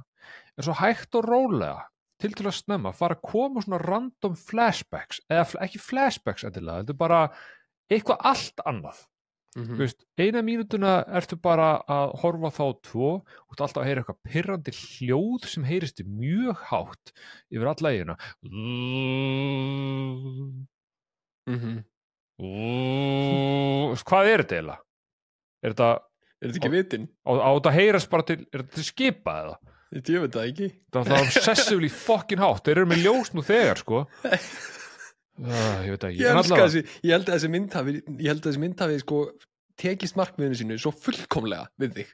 En 0.57 0.67
svo 0.67 0.75
hægt 0.77 1.15
og 1.17 1.25
rólega 1.27 1.87
til 2.21 2.31
til 2.37 2.45
að 2.47 2.55
snemma, 2.59 2.93
fara 2.95 3.17
að 3.17 3.23
koma 3.27 3.63
svona 3.63 3.79
random 3.83 4.35
flashbacks, 4.39 5.23
eða 5.31 5.63
ekki 5.65 5.81
flashbacks 5.81 6.45
endilega, 6.47 6.83
þetta 6.83 6.93
er 6.93 6.99
bara 7.01 7.21
eitthvað 7.91 8.27
allt 8.31 8.63
annað 8.69 9.01
mm 9.55 9.63
Þú 9.73 9.79
veist, 9.83 10.05
eina 10.17 10.41
mínútuna 10.45 10.93
ertu 11.19 11.37
bara 11.37 11.83
að 11.87 12.13
horfa 12.23 12.49
þá 12.53 12.65
tvo 12.87 13.09
og 13.21 13.51
þú 13.51 13.53
ert 13.53 13.63
alltaf 13.65 13.81
að 13.83 13.87
heyra 13.89 14.03
eitthvað 14.03 14.23
pirrandi 14.29 14.71
hljóð 14.77 15.47
sem 15.51 15.67
heyrist 15.67 15.99
mjög 16.07 16.57
hátt 16.69 17.13
yfir 17.53 17.67
alla 17.73 17.91
eigina 17.93 18.15
-hmm. 21.59 21.83
hvað 24.03 24.31
er 24.31 24.41
þetta 24.41 24.55
eiginlega? 24.55 24.81
Er 25.63 25.69
þetta, 25.71 25.89
er 26.41 26.47
þetta 26.47 26.59
ekki 26.59 26.73
vitin? 26.73 27.05
á, 27.27 27.49
þetta 27.55 27.69
að 27.69 27.77
heyrast 27.77 28.09
bara 28.09 28.23
til, 28.23 28.39
er 28.51 28.63
þetta 28.63 28.75
til 28.75 28.83
skipa 28.89 29.31
eða? 29.43 29.57
ég 29.93 30.23
veit 30.23 30.33
það 30.33 30.47
ekki 30.49 30.67
Það 30.91 31.11
er 31.11 31.21
obsessively 31.21 31.89
fucking 31.89 32.41
hátt, 32.41 32.65
þeir 32.65 32.77
eru 32.77 32.89
með 32.89 33.03
ljós 33.05 33.33
nú 33.33 33.41
þegar 33.45 33.77
sko 33.77 34.07
Ég 35.41 35.93
veit 35.95 36.03
ekki. 36.09 36.19
Ég, 36.21 36.41
þessi, 36.45 36.83
ég 37.01 37.15
held 37.15 37.29
að 37.29 37.37
þessi 37.37 37.49
mynd 37.49 37.73
hafi 37.73 37.95
ég 37.97 38.27
held 38.29 38.43
að 38.43 38.49
þessi 38.51 38.61
mynd 38.61 38.83
hafi 38.83 38.99
sko 39.01 39.21
tekist 39.81 40.17
markmiðinu 40.19 40.59
sínu 40.59 40.77
svo 40.81 40.91
fullkomlega 40.93 41.65
við 41.81 41.97
þig. 41.97 42.11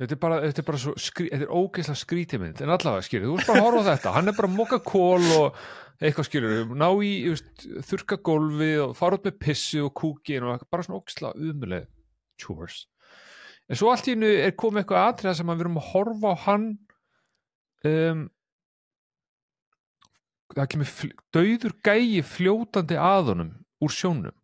Þetta 0.00 0.16
er 0.16 0.20
bara, 0.22 0.36
þetta 0.46 0.62
er 0.62 0.66
bara 0.70 0.80
svo, 0.80 0.94
skrí, 0.96 1.26
þetta 1.28 1.44
er 1.44 1.50
ógeðslega 1.52 2.00
skrítimynd, 2.00 2.60
en 2.64 2.72
allavega 2.72 3.04
skilur, 3.04 3.26
þú 3.26 3.34
veist 3.36 3.50
bara 3.50 3.60
að 3.60 3.66
horfa 3.66 3.82
á 3.84 3.88
þetta, 3.90 4.12
hann 4.14 4.32
er 4.32 4.36
bara 4.38 4.48
að 4.48 4.54
moka 4.56 4.78
kól 4.80 5.26
og 5.36 5.58
eitthvað 6.00 6.28
skilur, 6.30 6.70
ná 6.80 6.86
í, 7.04 7.10
veist, 7.26 7.66
þurka 7.90 8.16
gólfið 8.24 8.80
og 8.86 8.94
fara 8.96 9.18
út 9.18 9.28
með 9.28 9.36
pissi 9.44 9.82
og 9.84 9.92
kúkin 10.00 10.46
og 10.48 10.64
bara 10.72 10.86
svona 10.86 11.02
ógeðslega 11.02 11.50
umuleg 11.50 11.90
chores. 12.40 12.78
En 13.68 13.76
svo 13.76 13.92
allt 13.92 14.08
í 14.08 14.16
hennu 14.16 14.30
er 14.40 14.56
komið 14.56 14.86
eitthvað 14.86 15.10
atriða 15.10 15.36
sem 15.36 15.52
að 15.52 15.60
við 15.60 15.66
erum 15.66 15.76
að 15.82 15.90
horfa 15.90 16.32
á 16.32 16.36
hann, 16.46 16.66
um, 17.92 18.24
það 20.56 20.68
kemur 20.72 20.92
dauður 21.36 21.74
gæi 21.86 22.22
fljótandi 22.26 22.96
að 22.98 23.32
honum 23.32 23.50
úr 23.80 23.94
sjónum, 23.94 24.34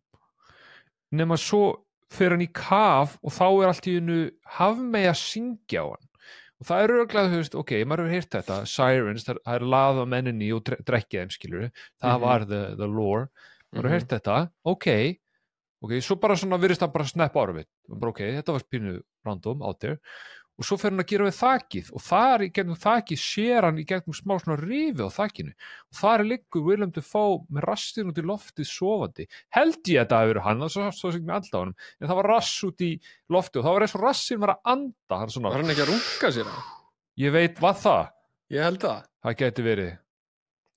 nema 1.15 1.37
svo 1.39 1.61
fer 2.13 2.31
hann 2.33 2.43
í 2.45 2.49
kaf 2.55 3.17
og 3.21 3.33
þá 3.35 3.45
er 3.47 3.71
allt 3.71 3.87
í 3.91 3.95
hennu 3.99 4.19
hafmegi 4.57 5.09
að 5.11 5.19
syngja 5.21 5.83
á 5.83 5.87
hann. 5.91 6.05
Og 6.57 6.65
það 6.65 6.83
er 6.83 6.93
örglega, 6.95 7.29
þú 7.29 7.39
veist, 7.43 7.55
ok, 7.59 7.71
maður 7.85 8.07
hefur 8.07 8.13
heyrt 8.15 8.31
þetta 8.33 8.55
Sirens, 8.71 9.25
það 9.27 9.41
er 9.53 9.65
laða 9.75 10.05
menninni 10.09 10.47
og 10.55 10.63
dre- 10.65 10.79
drekkja 10.87 11.21
þeim, 11.25 11.33
skilur 11.35 11.67
það 12.01 12.15
Mhm. 12.15 12.21
var 12.23 12.45
the, 12.45 12.61
the 12.79 12.87
lore, 12.87 13.27
maður 13.73 13.77
hefur 13.77 13.83
Mhm. 13.83 13.93
heyrt 13.93 14.07
þetta 14.15 14.37
ok, 14.65 14.87
ok, 15.83 15.91
svo 16.01 16.15
bara 16.19 16.33
svona 16.35 16.57
virðist 16.57 16.79
hann 16.81 16.91
bara 16.91 17.03
snappa 17.05 17.43
ára 17.45 17.53
við, 17.53 17.65
ok, 18.01 18.19
þetta 18.41 18.53
var 18.55 18.59
spínu 18.65 19.01
random 19.25 19.61
out 19.61 19.79
there 19.79 19.99
og 20.57 20.65
svo 20.65 20.77
fer 20.81 20.89
hann 20.93 21.03
að 21.03 21.09
gera 21.11 21.27
við 21.27 21.35
þakið. 21.37 21.89
Og 21.93 22.03
þar 22.03 22.43
í 22.43 22.49
gegnum 22.55 22.79
þakið 22.81 23.19
sér 23.21 23.67
hann 23.67 23.81
í 23.81 23.85
gegnum 23.87 24.15
smá 24.17 24.33
svona 24.41 24.57
rifi 24.61 25.05
á 25.05 25.09
þakinu. 25.13 25.53
Og 25.91 25.99
þar 25.99 26.23
liggur 26.25 26.65
Willem 26.65 26.93
Dafoe 26.95 27.43
með 27.53 27.67
rastin 27.69 28.09
út 28.09 28.17
í 28.17 28.25
loftið 28.25 28.69
sofandi. 28.71 29.27
Held 29.53 29.77
ég 29.85 30.01
að 30.01 30.07
þetta 30.07 30.21
hafi 30.21 30.31
verið 30.33 30.47
hann, 30.47 30.63
það 30.65 30.73
svo, 30.73 30.87
svo 30.97 31.13
sem 31.13 31.29
ég 31.29 31.35
alltaf 31.37 31.61
honum. 31.61 31.77
En 32.01 32.09
það 32.09 32.19
var 32.21 32.29
rass 32.33 32.55
út 32.67 32.85
í 32.87 32.91
loftið 33.37 33.61
og 33.61 33.67
það 33.67 33.77
var 33.77 33.85
eins 33.87 33.95
og 33.99 34.03
rassin 34.07 34.41
var 34.43 34.53
að 34.55 34.73
anda. 34.73 35.21
Hann 35.21 35.35
svona, 35.35 35.53
var 35.53 35.63
hann 35.63 35.75
ekki 35.75 35.85
að 35.85 35.93
runga 35.93 36.33
sér? 36.39 36.49
Á? 36.49 36.57
ég 37.17 37.33
veit 37.33 37.57
hvað 37.61 37.79
það? 37.83 38.03
Ég 38.53 38.63
held 38.67 38.83
það. 38.83 39.05
Það 39.27 39.37
geti 39.41 39.65
verið. 39.65 39.93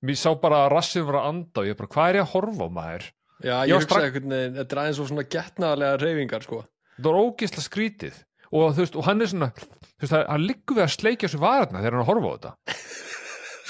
Mér 0.01 0.17
sá 0.17 0.31
bara 0.41 0.63
að 0.65 0.71
rassin 0.73 1.05
var 1.09 1.19
að 1.21 1.27
anda 1.29 1.61
og 1.63 1.69
ég 1.69 1.77
bara, 1.77 1.91
hvað 1.93 2.11
er 2.11 2.19
ég 2.21 2.25
að 2.25 2.33
horfa 2.35 2.69
á 2.69 2.71
maður? 2.73 3.09
Já, 3.41 3.55
Ég 3.65 3.71
ég 3.71 3.77
var 3.77 3.85
hugsaði 3.85 4.07
einhvern 4.09 4.33
veginn 4.35 4.57
þetta 4.59 4.75
er 4.77 4.81
aðeins 4.83 5.01
svona 5.01 5.25
getnaðarlega 5.35 5.99
reyfingar 6.01 6.45
sko. 6.45 6.59
Það 6.97 7.07
var 7.09 7.19
ógisla 7.21 7.65
skrítið 7.65 8.19
og 8.51 8.73
þú 8.75 8.85
veist, 8.85 8.99
og 8.99 9.07
hann 9.07 9.23
er 9.23 9.31
svona 9.31 9.51
þú 9.55 10.07
veist, 10.07 10.17
hann 10.17 10.47
liggur 10.47 10.79
við 10.79 10.87
að 10.87 10.95
sleikja 10.97 11.29
þessu 11.29 11.43
varna 11.43 11.83
þegar 11.83 11.99
hann 11.99 12.09
horfa 12.09 12.31
á 12.31 12.35
þetta. 12.37 12.55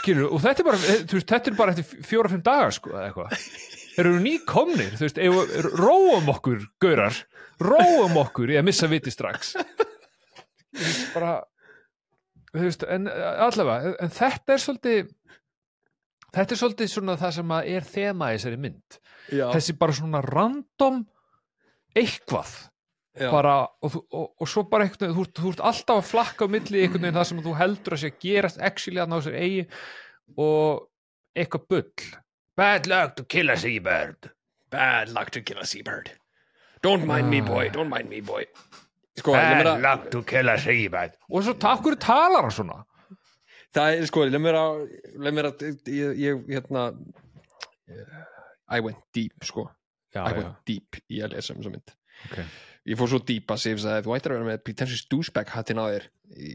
Skilur, 0.01 0.31
og 0.33 0.41
þetta 0.41 0.63
er 0.63 0.71
bara, 0.71 0.81
þú 0.81 1.19
veist, 1.19 1.29
þetta 1.29 1.51
er 1.51 1.59
bara 1.59 1.75
eftir 1.75 2.07
fjóra-fimm 2.09 2.45
dagar, 2.47 2.73
sko, 2.73 2.95
eða 2.95 3.11
eitthvað. 3.11 3.51
Eru 4.01 4.15
nýkomnir, 4.25 4.95
þú 4.97 5.05
veist, 5.05 5.19
ef, 5.21 5.67
róum 5.77 6.31
okkur, 6.33 6.63
gaurar 6.81 7.19
róum 7.61 8.17
okkur 8.23 8.55
í 8.55 8.59
að 8.59 8.67
missa 8.71 8.89
viti 8.91 9.13
strax. 9.13 9.55
Þú 10.71 10.85
veist, 10.85 11.07
bara 11.15 11.33
þú 12.55 12.67
veist, 12.67 12.85
en 12.89 13.09
allavega 13.11 13.95
en 14.01 14.13
þetta 14.15 14.55
er 14.55 14.65
svolítið 14.65 15.13
þetta 16.31 16.55
er 16.55 16.61
svolítið 16.63 16.93
svona 16.93 17.17
það 17.21 17.37
sem 17.39 17.55
er 17.61 17.89
þema 17.89 18.31
í 18.31 18.39
þessari 18.39 18.61
mynd. 18.65 19.01
Já, 19.31 19.47
þessi 19.55 19.77
bara 19.79 19.97
svona 19.99 20.23
random 20.25 21.03
eitthvað. 21.99 22.55
Bara, 23.19 23.55
og, 23.83 23.97
og, 24.15 24.27
og 24.39 24.49
svo 24.49 24.65
bara 24.71 24.87
veginn, 24.87 25.15
þú, 25.17 25.25
þú 25.35 25.53
ert 25.55 25.63
alltaf 25.67 25.99
að 25.99 26.09
flakka 26.11 26.47
á 26.47 26.53
milli 26.53 26.85
einhvern 26.85 27.07
veginn 27.07 27.19
það 27.19 27.29
sem 27.31 27.41
þú 27.43 27.55
heldur 27.59 27.97
að 27.97 28.03
sé 28.03 28.11
að 28.13 28.21
gerast 28.25 28.61
actually 28.63 29.03
að 29.03 29.11
ná 29.11 29.17
sér 29.25 29.39
eigi 29.41 29.65
og 30.39 30.85
eitthvað 31.35 31.65
bull. 31.73 32.05
Bad 32.61 32.87
luck 32.91 33.17
to 33.19 33.25
kill 33.25 33.51
a 33.51 33.57
seabird. 33.59 34.31
Bad 34.71 35.11
luck 35.17 35.33
to 35.35 35.43
kill 35.43 35.59
a 35.59 35.67
seabird. 35.67 36.13
Don't 36.85 37.07
mind 37.09 37.29
me 37.29 37.41
boy, 37.45 37.69
don't 37.75 37.91
mind 37.91 38.09
me 38.09 38.23
boy. 38.25 38.47
Sko, 39.19 39.35
bad 39.35 39.59
meina, 39.59 39.75
luck 39.83 40.07
to 40.15 40.23
kill 40.23 40.53
a 40.53 40.57
seabird. 40.61 41.19
Og 41.29 41.45
svo 41.45 41.57
takk 41.59 41.83
hverju 41.85 42.01
talar 42.01 42.47
hann 42.47 42.55
svona. 42.55 42.81
Það 43.75 43.97
er 43.97 44.09
sko, 44.11 44.25
leið 44.27 44.43
mér 44.47 44.59
að 44.59 44.81
leið 45.27 45.37
mér 45.37 45.51
að, 45.51 45.69
ég, 45.95 46.17
ég 46.23 46.49
hérna 46.55 46.89
I 48.71 48.83
went 48.87 49.03
deep 49.15 49.47
sko. 49.47 49.67
Já, 50.15 50.25
I 50.25 50.39
went 50.39 50.59
deep 50.67 51.03
í 51.11 51.23
að 51.23 51.35
lesa 51.35 51.55
um 51.55 51.63
þessa 51.63 51.75
mynd. 51.75 51.97
Ok 52.31 52.43
ég 52.89 52.97
fór 52.99 53.11
svo 53.13 53.21
dýpa 53.27 53.55
að 53.57 53.63
segja 53.65 53.95
að 53.99 54.07
þú 54.07 54.15
ættir 54.17 54.33
að 54.33 54.39
vera 54.41 54.49
með 54.51 54.63
pretentious 54.65 55.07
douchebag 55.11 55.49
hattin 55.53 55.81
á 55.81 55.85
þér. 55.91 56.07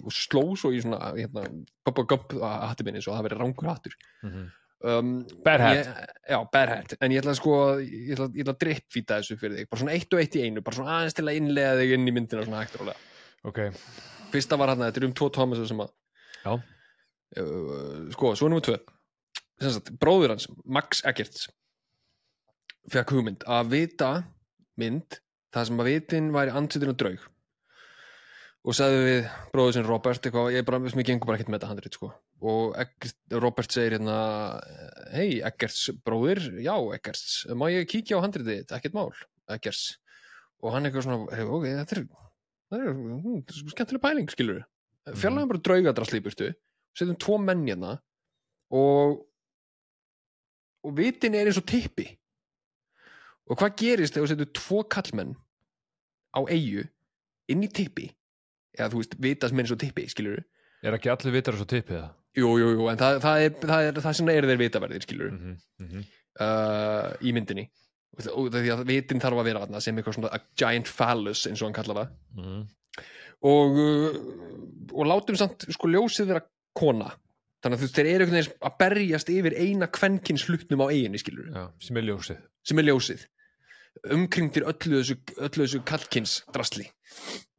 Og 0.07 0.13
sló 0.15 0.43
svo 0.57 0.71
í 0.73 0.79
svona 0.81 1.11
hérna, 1.13 1.43
gopp 1.85 1.99
og 2.01 2.07
gopp 2.09 2.35
hatti 2.41 2.85
minni 2.87 3.01
svo 3.03 3.11
að 3.13 3.19
það 3.19 3.27
verið 3.29 3.41
rangur 3.43 3.67
hattur. 3.69 3.97
Mhm. 4.23 4.45
um, 4.85 5.11
Bad 5.43 5.61
hat. 5.61 5.75
ég, 5.77 5.87
já, 6.29 6.37
bad 6.51 6.69
hat. 6.69 6.95
En 7.01 7.11
ég 7.11 7.21
ætla 7.21 7.33
að 7.33 7.39
sko 7.39 7.53
ég 7.81 8.13
ætla, 8.15 8.27
ég 8.35 8.43
ætla 8.45 8.53
að 8.55 8.61
drippfýta 8.63 9.19
þessu 9.19 9.37
fyrir 9.41 9.57
þig. 9.59 9.69
Bara 9.69 9.81
svona 9.81 9.95
eitt 9.97 10.13
og 10.13 10.19
eitt 10.23 10.35
í 10.39 10.43
einu 10.45 10.61
bara 10.61 10.75
svona 10.79 10.97
aðeins 10.99 11.15
til 11.17 11.25
að 11.27 11.39
innlega 11.39 11.77
þig 11.79 11.93
inn 11.97 12.07
í 12.07 12.13
myndina 12.15 12.45
svona 12.45 12.61
hægt 12.63 12.75
og 12.77 12.83
rólega. 12.83 12.97
Ok, 13.45 13.59
fyrsta 14.33 14.57
var 14.57 14.71
hérna, 14.73 14.89
þetta 14.91 15.01
er 15.03 15.07
um 15.09 15.13
tvo 15.17 15.29
Thomas 15.33 15.61
sem 15.69 15.81
að 15.83 15.91
Já. 16.45 16.53
uh, 17.41 18.11
sko, 18.15 18.33
svo 18.35 18.49
nummer 18.49 18.65
tvö. 18.65 18.77
Sem 19.61 19.71
sagt, 19.77 19.91
bróður 20.01 20.33
hans, 20.35 20.47
Max 20.65 21.01
Eggerts 21.07 21.47
fekk 22.91 23.15
hugmynd 23.15 23.45
að 23.49 23.69
vita 23.71 24.09
mynd 24.77 25.19
það 25.55 25.69
sem 25.69 25.81
að 25.81 25.89
vitin 25.89 26.29
væri 26.35 26.53
andsitin 26.59 26.91
og 26.91 26.99
draug. 27.01 27.25
Og 28.65 28.73
sagði 28.73 29.01
við 29.05 29.27
bróður 29.53 29.75
sinn 29.75 29.87
Robert 29.87 30.25
eitthvað, 30.25 30.51
ég 30.55 30.65
bara, 30.65 30.79
mér 30.81 31.05
gengur 31.05 31.29
bara 31.29 31.37
ekkert 31.37 31.51
með 31.53 31.59
þetta 31.59 31.71
handrið 31.71 31.97
sko. 31.97 32.11
og 32.45 32.77
Eggert, 32.81 33.17
Robert 33.43 33.75
segir 33.75 33.95
hérna 33.95 34.17
hei 35.13 35.41
Eggerts 35.45 35.83
bróðir, 36.05 36.41
já 36.65 36.73
Eggerts 36.97 37.45
má 37.53 37.67
ég 37.69 37.85
kíkja 37.89 38.17
á 38.17 38.25
handriðið 38.25 38.63
þitt, 38.63 38.73
ekkert 38.79 38.97
mál 38.97 39.11
Eggerts. 39.53 39.83
Og 40.65 40.73
hann 40.73 40.89
eitthvað 40.89 41.05
svona, 41.05 41.29
hey, 41.35 41.45
ok, 41.45 41.67
þetta 41.69 41.95
er 41.95 42.01
er 42.01 42.87
þetta 42.89 43.53
er 43.53 43.59
svo 43.59 43.75
skemmtileg 43.75 44.01
pæling, 44.01 44.33
skilur 44.33 44.63
við 44.63 45.21
fjarlægum 45.21 45.51
bara 45.51 45.63
draugadrasli 45.67 46.21
burtu 46.25 46.49
setjum 46.97 47.17
tvo 47.21 47.37
menn 47.41 47.65
hérna 47.67 47.95
og 48.73 49.21
og 50.85 50.93
vitin 50.97 51.33
er 51.33 51.49
eins 51.49 51.57
og 51.57 51.65
tippi. 51.65 52.05
Og 53.49 53.57
hvað 53.57 53.77
gerist 53.79 54.13
þegar 54.13 54.27
þú 54.27 54.31
setur 54.31 54.51
tvo 54.57 54.81
kallmenn 54.89 55.31
á 56.35 56.41
eigu 56.51 56.83
inn 57.51 57.63
í 57.63 57.69
tippi 57.71 58.09
eða 58.77 58.91
þú 58.91 59.01
veist, 59.01 59.15
vita 59.23 59.47
sem 59.49 59.59
er 59.59 59.63
eins 59.65 59.71
og 59.75 59.79
tippi, 59.79 60.07
skilur 60.11 60.43
Er 60.85 60.93
ekki 60.93 61.09
allir 61.09 61.33
vitar 61.33 61.55
svo 61.57 61.65
tippið 61.65 61.97
það? 62.01 62.11
jú, 62.35 62.49
jú, 62.59 62.67
jú, 62.75 62.87
en 62.91 62.97
það, 62.99 63.17
það, 63.23 63.41
er, 63.45 63.53
það, 63.63 63.87
er, 63.87 63.99
það 64.03 64.29
er 64.35 64.47
þeir 64.51 64.61
vitaverðir, 64.61 65.01
skilur 65.07 65.31
Mm 65.31 65.39
-hmm. 65.39 65.57
Mm 65.79 65.87
-hmm. 65.91 66.03
uh, 66.43 67.15
í 67.21 67.33
myndinni 67.33 67.69
og 68.15 68.27
og 68.37 68.51
því 68.53 68.69
að 68.71 68.85
vitin 68.87 69.19
þarf 69.19 69.39
að 69.41 69.43
vera 69.49 69.59
þarna 69.65 69.81
sem 69.81 69.97
eitthvað 69.97 70.13
svona 70.15 70.29
a 70.33 70.39
giant 70.55 70.87
phallus 70.87 71.45
eins 71.47 71.61
og 71.61 71.67
hann 71.67 71.73
kallar 71.73 71.95
það 71.95 72.09
Mhm. 72.37 72.67
og, 73.41 73.71
uh, 73.77 74.15
og 74.93 75.05
látum 75.05 75.35
samt 75.35 75.65
sko 75.69 75.87
ljósið 75.87 76.25
vera 76.27 76.41
kona 76.73 77.11
þannig 77.63 77.77
að 77.77 77.81
þú 77.81 77.85
veist, 77.87 77.95
þeir 77.95 78.05
eru 78.13 78.25
einhvern 78.25 78.39
veginn 78.39 78.59
að 78.61 78.77
berjast 78.79 79.29
yfir 79.29 79.53
eina 79.57 79.87
kvenkins 79.87 80.45
hlutnum 80.47 80.81
á 80.85 80.87
eiginni 80.91 81.17
skilur 81.17 81.47
Já, 81.51 81.71
sem 81.79 81.97
er 81.97 82.03
ljósið 82.03 82.37
sem 82.63 82.79
er 82.79 82.83
ljósið 82.89 83.25
umkringdir 84.15 84.67
öllu 84.69 84.99
þessu, 84.99 85.17
þessu 85.39 85.81
kallkins 85.87 86.39
drasli 86.53 86.87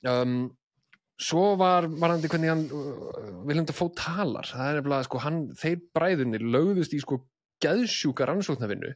um, 0.06 0.46
svo 1.16 1.54
var 1.60 1.88
varandi 1.88 2.28
hvernig 2.30 2.52
hann 2.52 2.64
uh, 2.68 3.42
Viljum 3.48 3.66
Dafoe 3.68 3.94
talar. 3.96 4.48
Það 4.50 4.68
er 4.68 4.78
nefnilega 4.80 5.08
sko 5.08 5.22
hann, 5.24 5.42
þeir 5.56 5.82
bræðunir 5.96 6.44
lögðust 6.44 6.96
í 6.96 7.00
sko 7.02 7.22
geðsjúka 7.64 8.26
rannsóknarvinnu 8.28 8.92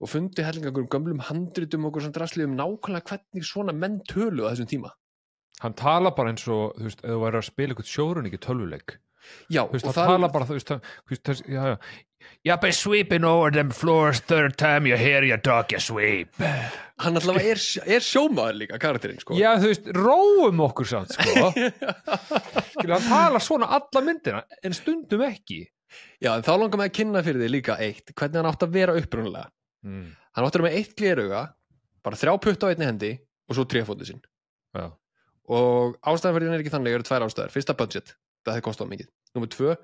og 0.00 0.08
fundu 0.08 0.42
hellingangur 0.42 0.86
um 0.86 0.90
gömlum 0.90 1.20
handritum 1.28 1.86
okkur 1.86 2.06
sem 2.06 2.14
drasli 2.16 2.46
um 2.48 2.56
nákvæmlega 2.58 3.12
hvernig 3.12 3.46
svona 3.46 3.76
menn 3.76 4.00
tölu 4.08 4.48
á 4.48 4.50
þessum 4.50 4.70
tíma. 4.70 4.94
Hann 5.60 5.76
tala 5.76 6.14
bara 6.16 6.32
eins 6.32 6.46
og, 6.48 6.72
þú 6.78 6.88
veist, 6.88 7.02
ef 7.04 7.12
þú 7.12 7.20
væri 7.20 7.40
að 7.40 7.46
spila 7.50 7.74
eitthvað 7.74 7.90
sjórun 7.92 8.28
ekki 8.30 8.42
tölvuleik 8.46 8.96
já, 9.50 9.62
Þú 9.66 9.72
veist, 9.76 9.86
hann 9.90 9.96
tala 9.98 10.28
bara, 10.32 10.46
þú 10.48 10.56
veist, 10.58 10.70
það- 10.70 10.94
þú 11.08 11.16
veist, 11.16 11.44
já, 11.48 11.64
já. 11.74 11.76
You'll 12.44 12.60
be 12.60 12.70
sweeping 12.72 13.24
over 13.24 13.50
them 13.50 13.70
floors 13.70 14.20
third 14.20 14.56
time 14.60 14.86
you 14.88 14.96
hear 14.96 15.22
your 15.24 15.38
dog 15.40 15.72
you 15.72 15.78
sweep. 15.80 16.34
Hann 17.00 17.16
allavega 17.16 17.54
er, 17.54 17.60
er 17.96 18.04
sjómaður 18.04 18.58
líka 18.60 18.78
karakterinn 18.80 19.20
sko. 19.20 19.34
Já, 19.40 19.54
þú 19.60 19.70
veist, 19.72 19.88
róum 19.96 20.60
okkur 20.66 20.88
samt, 20.88 21.16
sko. 21.16 21.50
Skilja, 22.74 22.96
hann 22.98 23.08
tala 23.08 23.40
svona 23.44 23.68
alla 23.76 24.02
myndina 24.04 24.42
en 24.64 24.76
stundum 24.76 25.24
ekki. 25.26 25.62
Já, 26.22 26.34
en 26.36 26.44
þá 26.46 26.52
langar 26.60 26.78
mig 26.80 26.90
að 26.92 26.96
kynna 27.00 27.22
fyrir 27.26 27.42
þig 27.44 27.52
líka 27.56 27.76
eitt 27.82 28.12
hvernig 28.14 28.40
hann 28.40 28.50
átt 28.52 28.64
að 28.68 28.74
vera 28.76 28.96
upprunalega. 29.00 29.50
Mm. 29.80 30.10
hann 30.36 30.44
átt 30.46 30.54
að 30.56 30.60
vera 30.60 30.68
með 30.68 30.76
eitt 30.78 30.90
glerauga 31.00 31.38
bara 32.04 32.18
þrjá 32.20 32.34
putt 32.44 32.64
á 32.64 32.70
einni 32.70 32.84
hendi 32.86 33.08
og 33.48 33.56
svo 33.56 33.64
tréfótið 33.64 34.10
sinn. 34.12 34.20
Já, 34.76 34.90
og 35.50 35.96
ástæðan 36.04 36.36
fyrir 36.36 36.50
hann 36.50 36.58
er 36.58 36.62
ekki 36.62 36.72
þannig 36.76 36.98
eru 36.98 37.06
tvær 37.08 37.24
ástæður. 37.26 37.54
Fyrsta 37.56 37.74
budget, 37.80 38.12
það 38.44 38.54
hefði 38.56 38.66
kostað 38.68 38.92
mikið. 38.92 39.10
Nummer 39.34 39.50
tvö, 39.54 39.74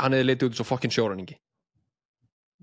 hann 0.00 0.16
hefði 0.16 0.28
litið 0.28 0.50
út 0.50 0.58
svo 0.60 0.66
fokkin 0.68 0.92
sjóraningi 0.94 1.36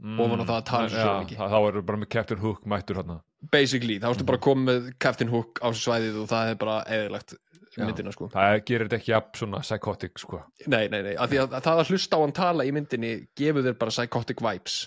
mm. 0.01 0.19
Ofan 0.23 0.43
á 0.43 0.45
það 0.45 0.57
að 0.57 0.67
tala 0.71 0.91
Já, 0.91 1.15
mikið. 1.23 1.41
það- 1.41 1.67
er 1.67 1.81
bara 1.81 2.01
með 2.03 2.09
Captain 2.13 2.39
Hook 2.41 2.65
mættur 2.65 3.01
hann 3.01 3.19
basically, 3.51 3.99
þá 4.01 4.09
ertu 4.11 4.25
bara 4.25 4.41
komið 4.41 4.67
með 4.67 4.99
Captain 4.99 5.29
Hook 5.29 5.61
á 5.61 5.69
svæðið 5.69 6.21
og 6.23 6.29
það 6.31 6.47
hefði 6.47 6.59
bara 6.63 6.77
eðilagt 6.89 7.35
myndina 7.77 8.11
sko. 8.11 8.29
Það 8.33 8.55
gerir 8.65 8.87
þetta 8.87 8.97
ekki 8.97 9.11
jafn 9.11 9.37
svona 9.37 9.59
psychotic, 9.61 10.13
sko. 10.17 10.39
Nei, 10.65 10.87
nei, 10.89 11.01
nei, 11.05 11.13
að, 11.13 11.35
að 11.45 11.57
það 11.61 11.81
að 11.83 11.91
hlusta 11.93 12.17
á 12.17 12.23
hann 12.23 12.33
tala 12.33 12.65
í 12.65 12.71
myndinni 12.73 13.11
gefur 13.37 13.65
þér 13.67 13.77
bara 13.77 13.93
psychotic 13.93 14.41
vibes. 14.41 14.77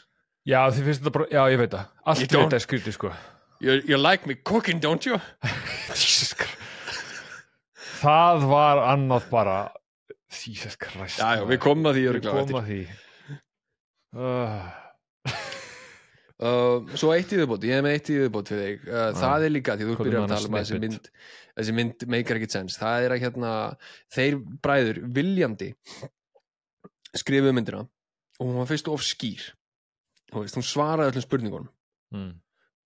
Já, 0.48 0.64
þið 0.74 0.88
finnst 0.88 1.04
þetta 1.04 1.14
bara, 1.14 1.28
já, 1.30 1.42
ég 1.54 1.60
veit 1.60 1.76
það. 1.76 1.92
Allt 2.10 2.24
þetta 2.24 2.58
er 2.58 2.64
skrítið, 2.64 2.96
sko. 2.96 3.12
You, 3.60 3.76
you 3.86 4.00
like 4.00 4.26
me 4.26 4.34
cooking, 4.34 4.80
don't 4.82 5.06
you? 5.06 5.20
Jesus 5.94 6.34
Christ. 6.34 6.56
Það 8.00 8.46
var 8.50 8.80
annað 8.88 9.26
bara 9.30 9.56
Jesus 10.30 10.76
Christ 10.78 11.18
já, 11.18 11.40
já, 11.40 11.44
við 11.48 11.58
komum 11.62 11.90
að 11.90 11.98
því 11.98 12.04
Við 12.14 12.28
komum 12.28 12.60
að 12.60 12.70
því. 12.70 12.82
Uh, 14.10 14.70
Uh, 16.40 16.86
svo 16.96 17.10
eitt 17.12 17.28
í 17.34 17.36
viðbót, 17.36 17.64
ég 17.68 17.76
hef 17.76 17.82
með 17.84 17.94
eitt 17.98 18.06
í 18.08 18.14
viðbót 18.16 18.48
fyrir 18.48 18.62
þig. 18.64 18.84
Uh, 18.88 19.08
það 19.12 19.42
er 19.44 19.52
líka, 19.52 19.74
því 19.76 19.88
þú 19.90 19.96
byrjar 19.98 20.22
að 20.22 20.30
tala 20.32 20.48
um 20.48 20.54
þessi 20.56 20.78
mynd 20.80 21.08
þessi 21.50 21.74
mynd 21.76 22.04
meikar 22.14 22.38
ekkert 22.38 22.54
sens, 22.54 22.76
það 22.80 23.04
er 23.04 23.14
að 23.14 23.24
hérna 23.26 23.50
þeir 24.16 24.36
bræður 24.64 25.00
viljandi 25.18 25.68
skrifuðu 27.20 27.52
myndina 27.58 27.82
og 27.84 28.40
hún 28.46 28.56
var 28.56 28.70
fyrst 28.70 28.88
of 28.88 29.04
skýr. 29.04 29.50
Veist, 30.32 30.56
hún 30.56 30.64
svaraði 30.64 31.12
öllum 31.12 31.26
spurningunum. 31.26 31.68
Mm, 32.16 32.32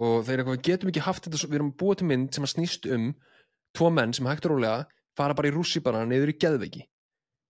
og 0.03 0.17
þeir 0.27 0.43
eitthvað, 0.43 0.63
getum 0.67 0.91
ekki 0.91 1.05
haft 1.07 1.29
þetta 1.29 1.45
við 1.45 1.59
erum 1.61 1.71
búið 1.79 2.01
til 2.01 2.11
mynd 2.11 2.35
sem 2.35 2.49
að 2.49 2.55
snýst 2.57 2.91
um 2.91 3.07
tvo 3.77 3.93
menn 3.95 4.17
sem 4.19 4.27
hægt 4.27 4.49
og 4.49 4.57
rólega 4.57 4.89
fara 5.15 5.39
bara 5.39 5.53
í 5.53 5.55
rússi 5.55 5.79
bara 5.85 6.03
niður 6.09 6.35
í 6.35 6.39
geðveiki 6.43 6.83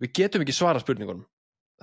við 0.05 0.13
getum 0.21 0.45
ekki 0.45 0.57
svara 0.57 0.83
spurningunum. 0.83 1.25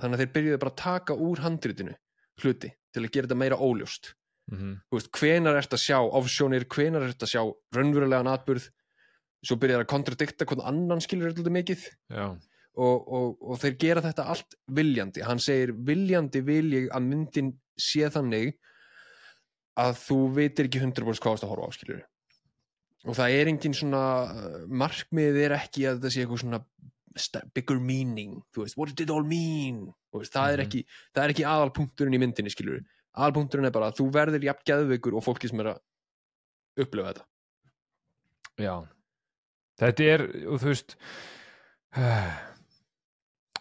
Þannig 0.00 0.18
að 0.18 0.22
þeir 0.22 0.34
byrjuðu 0.36 0.60
bara 0.62 0.72
að 0.72 0.82
taka 0.82 1.16
úr 1.28 1.42
handritinu 1.44 1.96
hluti 2.42 2.70
til 2.92 3.02
að 3.02 3.10
gera 3.14 3.28
þetta 3.28 3.40
meira 3.42 3.58
óljóst. 3.60 4.14
Mm 4.50 4.78
þú 4.90 4.98
veist, 4.98 5.10
hvenar 5.16 5.56
ert 5.56 5.74
að 5.74 5.82
sjá 5.84 5.98
ofsjónir, 6.02 6.64
hvenar 6.66 7.04
ert 7.06 7.22
að 7.22 7.32
sjá 7.34 7.42
raunverulegan 7.76 8.30
atburð? 8.32 8.70
Svo 9.42 9.56
byrjar 9.58 9.82
að 9.82 9.90
kontradikta 9.90 10.46
hvernig 10.46 10.66
annan 10.66 11.00
skilur 11.02 11.34
þetta 11.34 11.50
mikið. 11.50 11.86
Og, 12.72 13.08
og, 13.12 13.36
og 13.42 13.58
þeir 13.60 13.74
gera 13.78 14.02
þetta 14.02 14.28
allt 14.32 14.54
viljandi. 14.66 15.22
Hann 15.26 15.42
segir 15.42 15.74
viljandi 15.76 16.40
vil 16.40 16.72
ég 16.72 16.88
að 16.94 17.08
myndin 17.08 17.50
sé 17.76 18.08
þannig 18.08 18.54
að 19.76 19.98
þú 19.98 20.18
veitir 20.36 20.68
ekki 20.68 20.80
100% 20.80 21.20
hvað 21.20 21.32
þú 21.32 21.36
ert 21.36 21.44
að 21.44 21.52
horfa 21.52 21.68
á 21.68 21.76
skilur 21.76 22.02
og 23.08 23.18
það 23.18 23.36
er 23.36 23.50
engin 23.50 23.76
svona 23.76 24.02
uh, 24.30 24.58
markmið 24.70 25.38
er 25.46 25.56
ekki 25.56 25.86
að 25.90 26.04
það 26.04 26.14
sé 26.14 26.24
eitthvað 26.24 26.42
svona 26.44 26.60
bigger 27.54 27.78
meaning, 27.80 28.42
þú 28.54 28.62
veist, 28.64 28.76
what 28.76 28.88
did 28.88 29.00
it 29.00 29.10
all 29.10 29.22
mean? 29.24 29.92
Veist, 30.14 30.32
það, 30.32 30.52
er 30.54 30.58
Mhm. 30.58 30.66
ekki, 30.66 30.84
það 31.14 31.24
er 31.24 31.32
ekki 31.34 31.44
aðalpunkturinn 31.48 32.14
í 32.14 32.20
myndinni 32.20 32.50
skilur 32.52 32.80
aðalpunkturinn 33.16 33.66
er 33.66 33.70
bara 33.70 33.90
að 33.90 33.96
þú 34.00 34.10
verður 34.12 34.42
jafn 34.44 34.64
geðveikur 34.64 35.16
og 35.16 35.24
fólki 35.24 35.48
sem 35.50 35.60
er 35.60 35.74
að 35.74 35.80
upplifa 36.80 37.12
þetta. 37.12 37.24
Já. 38.58 38.88
Þetta 39.78 40.04
er, 40.14 40.26
þú 40.56 40.68
veist 40.68 40.96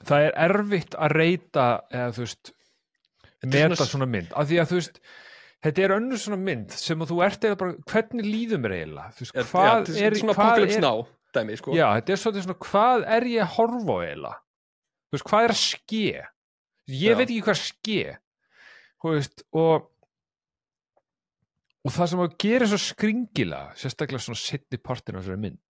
Það 0.01 0.23
er 0.27 0.37
erfitt 0.49 0.95
að 0.97 1.13
reyta 1.13 1.65
eða 1.93 2.13
þú 2.15 2.23
veist 2.25 2.51
er 3.41 3.47
meta 3.51 3.75
svona- 3.75 3.89
svona 3.91 4.07
mynd, 4.09 4.31
af 4.33 4.47
því 4.49 4.57
að 4.61 4.69
þú 4.71 4.79
veist 4.79 4.99
þetta 5.61 5.83
er 5.85 5.93
önnur 5.97 6.17
svona 6.21 6.39
mynd 6.41 6.71
sem 6.71 6.99
að 7.03 7.11
þú 7.11 7.19
ert 7.25 7.41
eða 7.45 7.57
bara, 7.57 7.73
hvernig 7.91 8.25
líður 8.25 8.61
mér 8.63 8.75
eiginlega? 8.79 9.11
Þú 9.13 9.25
veist, 9.25 9.51
hvað 9.51 9.67
ja, 9.67 10.05
er, 10.07 10.15
svona 10.21 10.33
hvað 10.33 10.63
er 10.63 10.71
dæmi, 11.35 11.57
sko 11.59 11.75
já, 11.77 11.87
þetta 11.97 12.13
er 12.15 12.21
svolítið 12.21 12.45
svona, 12.47 12.59
hvað 12.67 13.05
er 13.17 13.27
ég 13.31 13.43
að 13.45 13.53
horfa 13.57 13.95
á 13.95 13.99
eiginlega 14.05 14.35
þú 15.11 15.17
veist, 15.17 15.27
hvað 15.31 15.43
er 15.47 15.53
að 15.55 15.61
ske 15.61 16.03
ég 16.91 17.11
Já. 17.11 17.15
veit 17.19 17.27
ekki 17.29 17.43
hvað 17.45 17.59
ske 17.61 18.01
þú 19.01 19.15
veist, 19.15 19.43
og 19.53 19.87
og 21.81 21.93
það 21.95 22.09
sem 22.11 22.21
að 22.21 22.33
gera 22.43 22.67
svo 22.69 22.77
skringilega 22.81 23.75
sérstaklega 23.81 24.21
svona 24.25 24.41
setni 24.41 24.77
partin 24.81 25.17
á 25.17 25.21
þessari 25.21 25.41
mynd 25.41 25.61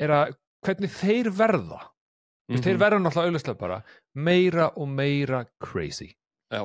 er 0.00 0.14
að 0.16 0.36
hvernig 0.64 0.94
þeir 1.00 1.32
verða 1.36 1.80
mm 1.80 1.88
Mhm. 2.50 2.62
þeir 2.64 2.78
verða 2.80 2.98
náttúrulega 2.98 3.30
auðvitað 3.30 3.58
bara 3.60 3.76
meira 4.18 4.64
og 4.76 4.88
meira 4.90 5.44
crazy 5.62 6.08
Já. 6.50 6.64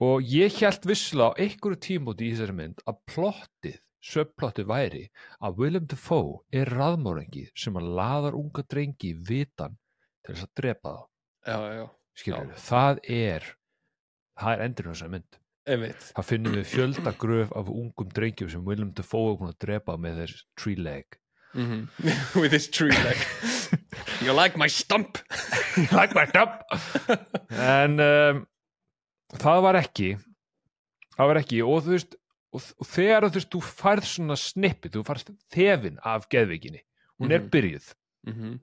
og 0.00 0.20
ég 0.28 0.58
held 0.60 0.84
visslega 0.84 1.30
á 1.32 1.38
einhverju 1.40 1.78
tímóti 1.86 2.26
í 2.28 2.34
þessari 2.34 2.52
mynd 2.58 2.82
að 2.84 2.98
plottið, 3.08 3.78
söpplottið 4.04 4.68
væri 4.70 5.02
að 5.44 5.60
Willem 5.60 5.86
Dafoe 5.90 6.40
er 6.54 6.70
raðmórengi 6.70 7.46
sem 7.58 7.76
að 7.78 7.90
laðar 7.98 8.36
unga 8.38 8.64
drengi 8.68 9.14
vitan 9.28 9.76
til 10.24 10.34
þess 10.34 10.46
að 10.46 10.54
drepa 10.60 10.92
þá. 10.94 11.02
Já, 11.46 11.58
já, 11.76 11.86
skilur, 12.18 12.54
það 12.66 13.02
er 13.16 13.50
það 14.36 14.52
er 14.52 14.64
endurinn 14.66 14.92
á 14.92 14.94
þessari 14.96 15.14
mynd. 15.16 15.38
Einmitt. 15.66 16.08
Það 16.14 16.26
finnum 16.28 16.54
við 16.54 16.66
fjölda 16.70 17.12
gröf 17.18 17.54
af 17.58 17.70
ungum 17.72 18.10
drengjum 18.14 18.50
sem 18.52 18.66
Willem 18.66 18.92
Dafoe 18.94 19.32
er 19.32 19.38
búin 19.40 19.54
að 19.54 19.62
drepa 19.64 19.96
með 19.98 20.20
þess 20.22 20.44
tree 20.58 20.78
leg. 20.78 21.18
Mhm. 21.56 21.86
with 22.40 22.52
his 22.52 22.68
tree 22.68 22.92
leg. 22.92 23.16
You 24.22 24.34
like 24.36 24.58
my 24.58 24.68
stump? 24.68 25.18
Like 25.92 26.14
my 26.16 26.24
top 26.32 26.62
en 27.52 28.00
um, 28.00 28.38
það 29.36 29.58
var 29.66 29.76
ekki 29.76 30.14
það 31.16 31.28
var 31.30 31.40
ekki. 31.42 31.58
Og 31.64 31.82
þú 31.84 31.92
veist 31.92 32.16
og, 32.56 32.64
og 32.80 32.88
þegar 32.90 33.26
þú 33.28 33.36
veist 33.38 33.52
þú 33.54 33.60
færð 33.68 34.08
svona 34.10 34.36
snippi, 34.40 34.90
þú 34.94 35.04
færð 35.06 35.30
þefin 35.54 36.00
af 36.04 36.26
geðvikinni, 36.32 36.80
hún 37.20 37.32
er 37.36 37.44
Mhm. 37.44 37.50
byrjuð. 37.54 37.92
Mhm. 38.26 38.56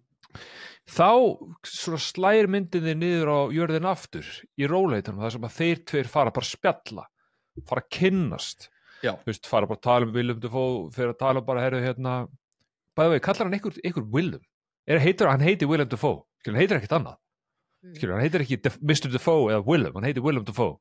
þá 0.89 1.07
svona 1.63 1.99
slægir 2.01 2.47
myndinni 2.51 2.93
niður 2.97 3.29
á 3.31 3.39
jörðin 3.55 3.85
aftur 3.87 4.25
í 4.59 4.67
róleitunum 4.67 5.21
þar 5.23 5.31
sem 5.35 5.45
að 5.47 5.53
þeir 5.59 5.83
tveir 5.87 6.07
fara 6.11 6.31
bara 6.33 6.43
að 6.43 6.55
spjalla 6.57 7.05
fara 7.69 7.81
að 7.83 7.89
kynnast. 7.93 8.67
Veist, 9.27 9.45
fara 9.47 9.67
bara 9.69 9.77
að 9.77 9.83
tala 9.85 10.05
um 10.07 10.13
Willem 10.15 10.39
Dafoe 10.41 10.89
fyrir 10.91 11.13
að 11.13 11.19
tala 11.19 11.39
um 11.39 11.45
bara, 11.45 11.61
herru, 11.61 11.79
hérna 11.85 12.27
bæði 12.97 13.13
vegi, 13.13 13.23
kallar 13.27 13.45
hann 13.47 13.53
einhver, 13.59 13.77
einhver 13.85 14.07
Willem? 14.11 14.41
Er, 14.87 14.99
heitir, 14.99 15.29
hann 15.29 15.39
heitir 15.45 15.67
Willem 15.69 15.87
Dafoe, 15.87 16.23
skilur, 16.41 16.55
hann 16.57 16.61
heitir 16.63 16.77
ekkert 16.81 16.97
annað. 16.97 17.17
Skilur, 17.95 18.13
hann 18.17 18.25
heitir 18.25 18.43
ekki 18.43 18.57
Mr. 18.81 19.11
Dafoe 19.13 19.51
eða 19.53 19.65
Willem, 19.67 19.93
hann 19.93 20.03
heitir 20.09 20.23
Willem 20.25 20.43
Dafoe 20.47 20.79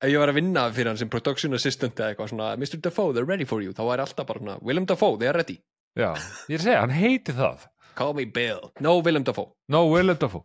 ef 0.00 0.10
ég 0.10 0.18
var 0.20 0.32
að 0.32 0.38
vinna 0.40 0.66
fyrir 0.72 0.92
hann 0.92 1.00
sem 1.00 1.10
production 1.12 1.56
assistant 1.58 1.98
eða 1.98 2.12
eitthvað 2.12 2.32
svona 2.32 2.50
Mr. 2.56 2.80
Dafoe, 2.84 3.14
they're 3.16 3.28
ready 3.28 3.46
for 3.48 3.64
you 3.64 3.74
þá 3.76 3.82
væri 3.88 4.04
alltaf 4.06 4.28
bara 4.28 4.42
svona, 4.42 4.58
Willem 4.62 4.86
Dafoe, 4.88 5.18
they 5.20 5.30
are 5.30 5.38
ready. 5.38 5.58
Já, 5.96 6.10
ég 6.50 6.58
er 6.58 6.60
að 6.60 6.66
segja, 6.68 6.84
hann 6.84 6.94
heitir 6.96 7.38
það. 7.38 7.66
Call 7.96 8.12
me 8.18 8.26
Bill, 8.28 8.70
no 8.84 8.98
Willem 9.00 9.24
Dafoe. 9.24 9.54
No, 9.72 9.86
Willem 9.88 10.18
Dafoe. 10.20 10.44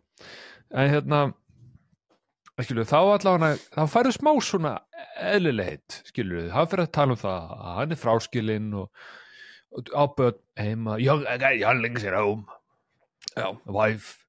En 0.72 0.88
hérna 0.88 1.26
skilur, 2.62 2.86
þá 2.86 2.98
allavega 3.00 3.56
þá 3.74 3.82
færðu 3.90 4.14
smá 4.16 4.32
svona 4.44 4.72
eðlilegheit, 5.32 6.00
skilur 6.08 6.40
við, 6.40 6.48
hann 6.54 6.70
fyrir 6.70 6.86
að 6.86 6.94
tala 6.96 7.16
um 7.16 7.20
það 7.20 7.52
að 7.58 7.76
hann 7.80 7.94
er 7.94 8.00
fráskilinn 8.00 8.72
og, 8.78 9.04
og 9.76 9.92
á 9.92 10.04
börn 10.16 10.40
heima. 10.60 10.98
Young, 11.02 11.26
I 11.26 11.38
got 11.42 11.58
younglings 11.58 12.06
at 12.06 12.16
home. 12.16 12.46
Já, 13.36 13.50
wife 13.66 14.21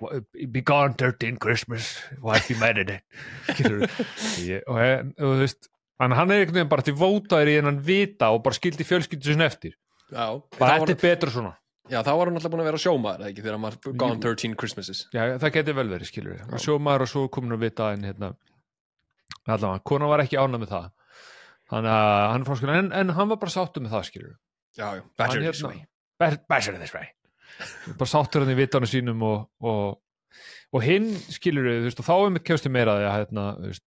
be 0.00 0.62
gone 0.66 0.94
13 0.98 1.38
Christmas. 1.42 1.94
Wife 2.22 2.48
be 2.48 2.58
mad 2.60 2.78
at 2.82 2.90
it? 2.90 3.02
Skilur 3.54 3.84
við 3.86 4.60
og, 4.66 4.78
og, 4.78 5.12
og 5.18 5.34
þú 5.34 5.42
veist 5.42 5.68
hann, 6.02 6.16
hann 6.18 6.32
er 6.34 6.42
einhvern 6.42 6.60
veginn 6.60 6.72
bara 6.72 6.86
til 6.86 6.96
vótaður 6.98 7.52
í 7.52 7.58
hennan 7.60 7.82
vita 7.84 8.32
og 8.34 8.42
bara 8.46 8.58
skildi 8.58 8.86
fjölskyldu 8.86 9.30
sinni 9.30 9.46
eftir. 9.46 9.76
Já 10.10 10.26
bara 10.58 10.80
þetta 10.80 10.96
er 10.96 11.02
betra 11.04 11.34
svona. 11.34 11.54
Já, 11.92 11.98
þá 12.00 12.14
var 12.16 12.30
hann 12.30 12.38
alltaf 12.38 12.52
búin 12.52 12.62
að 12.62 12.68
vera 12.70 12.80
sjómaður, 12.80 13.22
ekki, 13.28 13.42
þegar 13.44 13.56
hann 13.58 13.64
var 13.66 13.74
gone 14.00 14.20
13 14.22 14.54
Christmases. 14.56 15.02
Já, 15.12 15.34
það 15.36 15.50
geti 15.58 15.74
vel 15.76 15.90
verið, 15.90 16.08
skilur 16.08 16.32
við. 16.32 16.44
Og 16.48 16.62
svo 16.64 16.78
maður 16.80 17.04
og 17.04 17.10
svo 17.10 17.24
komin 17.32 17.52
að 17.58 17.66
vita 17.66 17.90
en 17.92 18.06
hérna, 18.08 18.30
allavega, 19.44 19.82
konan 19.90 20.08
var 20.08 20.22
ekki 20.24 20.38
ánað 20.40 20.62
með 20.62 20.72
það. 20.72 20.86
Þannig 21.74 21.96
að 21.98 22.22
hann 22.30 22.46
fór 22.48 22.72
en, 22.72 22.88
en 23.02 23.12
hann 23.18 23.30
var 23.34 23.40
bara 23.42 23.52
sáttur 23.52 23.84
með 23.84 23.98
það, 23.98 24.06
skilur 24.08 24.30
við. 24.30 24.38
Já, 24.74 24.86
já, 24.96 25.02
better 25.20 25.36
Hann 25.36 25.44
this 25.44 25.60
hérna- 25.60 25.74
way. 25.74 25.84
Better 26.48 26.80
this 26.80 26.94
way. 26.96 27.12
Bara 27.98 28.10
sáttur 28.10 28.44
hann 28.44 28.54
í 28.54 28.58
vitanum 28.58 28.90
sínum 28.90 29.24
og, 29.26 29.46
og, 29.64 30.40
og 30.74 30.84
hinn, 30.84 31.10
skilur 31.32 31.68
við, 31.68 31.80
þú 31.82 31.90
veist, 31.90 32.02
og 32.02 32.08
þá 32.08 32.14
er 32.16 32.34
mitt 32.34 32.46
kemstu 32.48 32.72
meira 32.72 32.96
að, 32.98 33.08
hérna, 33.12 33.46
þú 33.60 33.72
veist, 33.72 33.86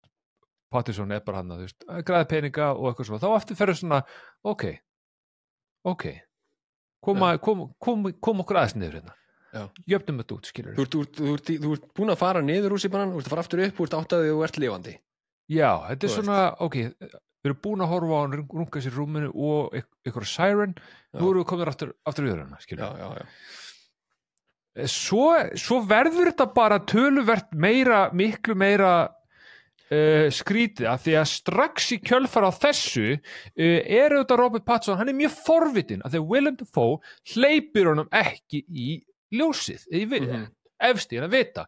Pattinson 0.73 1.13
er 1.15 1.21
bara 1.23 1.41
hann 1.41 1.53
að, 1.55 1.61
þú 1.61 1.67
veist, 1.69 1.87
græði 2.07 2.29
peninga 2.33 2.71
og 2.75 2.89
eitthvað 2.89 3.09
svona. 3.09 3.21
Þá 3.23 3.29
aftur 3.37 3.59
ferður 3.59 3.79
svona, 3.79 4.01
ok, 4.51 4.65
ok, 5.93 6.05
koma, 7.07 7.31
kom, 7.43 7.69
kom, 7.83 8.09
kom 8.23 8.43
okkur 8.43 8.61
aðeins 8.61 8.77
niður 8.79 8.99
hérna. 8.99 9.15
Jöfnum 9.89 10.19
þetta 10.21 10.35
út, 10.35 10.47
skilur 10.51 10.75
Þú 10.75 10.83
ert, 10.83 10.95
þú, 10.95 11.03
þú, 11.17 11.29
ert, 11.33 11.51
þú 11.63 11.69
ert 11.73 11.85
búin 11.97 12.11
að 12.13 12.19
fara 12.19 12.41
niður 12.45 12.75
úr 12.75 12.81
sípanan, 12.83 13.13
þú 13.15 13.21
ert 13.21 13.29
að 13.29 13.33
fara 13.33 13.43
aftur 13.45 13.61
upp, 13.63 13.77
þú 13.77 13.85
ert 13.87 13.95
áttaðið 13.97 14.33
og 14.33 14.41
þú 14.41 14.45
ert 14.47 14.59
lifandi. 14.61 14.93
Já, 15.47 15.69
þetta 15.87 15.95
er 15.95 16.11
Þú 16.11 16.17
svona, 16.17 16.41
ok, 16.67 16.75
við 17.47 17.53
erum 17.53 17.61
búin 17.63 17.85
að 17.85 17.91
horfa 17.95 18.19
á 18.19 18.21
hann 18.23 18.35
runga 18.43 18.83
sér 18.83 18.97
rúminu 18.99 19.31
og 19.33 19.73
ykk- 19.79 20.11
ykkur 20.11 20.27
siren, 20.27 20.75
nú 21.15 21.23
Já. 21.23 21.29
erum 21.31 21.41
við 21.41 21.47
komin 21.53 21.71
aftur, 21.73 21.93
aftur 22.05 22.27
skilja. 22.61 22.91
já, 22.99 23.07
já 23.17 23.25
Svo, 24.85 25.31
svo 25.57 25.79
verður 25.89 26.27
þetta 26.29 26.45
bara 26.53 26.77
töluvert 26.85 27.47
meira, 27.57 28.11
miklu 28.13 28.53
meira 28.53 28.91
uh, 29.07 30.27
skrítið 30.29 30.85
að 30.91 30.99
því 31.07 31.15
að 31.17 31.29
strax 31.31 31.87
í 31.95 31.97
kjölfar 32.05 32.45
á 32.45 32.51
þessu 32.53 33.07
uh, 33.15 33.21
er 33.57 34.13
auðvitað 34.13 34.37
Robert 34.43 34.65
Pattinson, 34.67 34.99
hann 34.99 35.09
er 35.09 35.17
mjög 35.17 35.33
forvitin 35.47 36.03
að 36.05 36.13
því 36.13 36.21
að 36.21 36.27
Willem 36.29 36.59
Dafoe 36.59 36.99
hleypir 37.33 37.89
honum 37.89 38.11
ekki 38.13 38.61
í 38.69 38.89
ljósið, 39.33 39.87
mm 39.89 40.13
Mhm. 40.13 40.29
-hmm. 40.29 40.45
efst 40.91 41.11
í 41.11 41.17
hann 41.17 41.25
að 41.31 41.37
vita. 41.39 41.65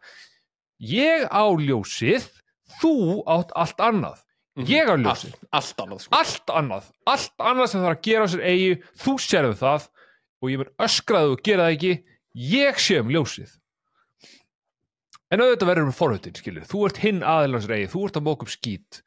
Ég 0.80 1.26
á 1.34 1.44
ljósið, 1.58 2.30
þú 2.80 3.24
átt 3.26 3.50
allt 3.58 3.82
annað. 3.82 4.22
Ég 4.68 4.90
á 4.92 4.96
ljósið. 5.00 5.38
Allt, 5.38 5.48
allt 5.56 5.80
annað 5.86 6.02
sko. 6.04 6.16
allt 6.20 6.54
annað, 6.60 6.90
allt 7.14 7.46
annað 7.52 7.70
sem 7.72 7.80
það 7.82 7.88
er 7.90 7.96
að 7.96 8.04
gera 8.10 8.26
á 8.26 8.32
sér 8.34 8.44
eigi, 8.50 8.74
þú 9.04 9.14
sérðu 9.24 9.56
það 9.60 9.88
og 10.40 10.52
ég 10.54 10.62
mun 10.62 10.74
öskraðu 10.88 11.32
og 11.36 11.42
gera 11.48 11.66
það 11.68 11.76
ekki. 11.78 11.94
Ég 12.50 12.80
sé 12.84 13.00
um 13.02 13.10
ljósið. 13.14 13.56
En 15.30 15.44
auðvitað 15.44 15.70
verður 15.70 15.90
um 15.92 15.94
forhutin 15.96 16.38
skilur, 16.38 16.66
þú 16.70 16.86
ert 16.88 17.00
hinn 17.04 17.20
aðeins 17.22 17.68
eigi 17.70 17.90
þú 17.92 18.06
ert 18.08 18.18
að 18.18 18.26
móka 18.26 18.46
upp 18.48 18.54
skít 18.54 19.02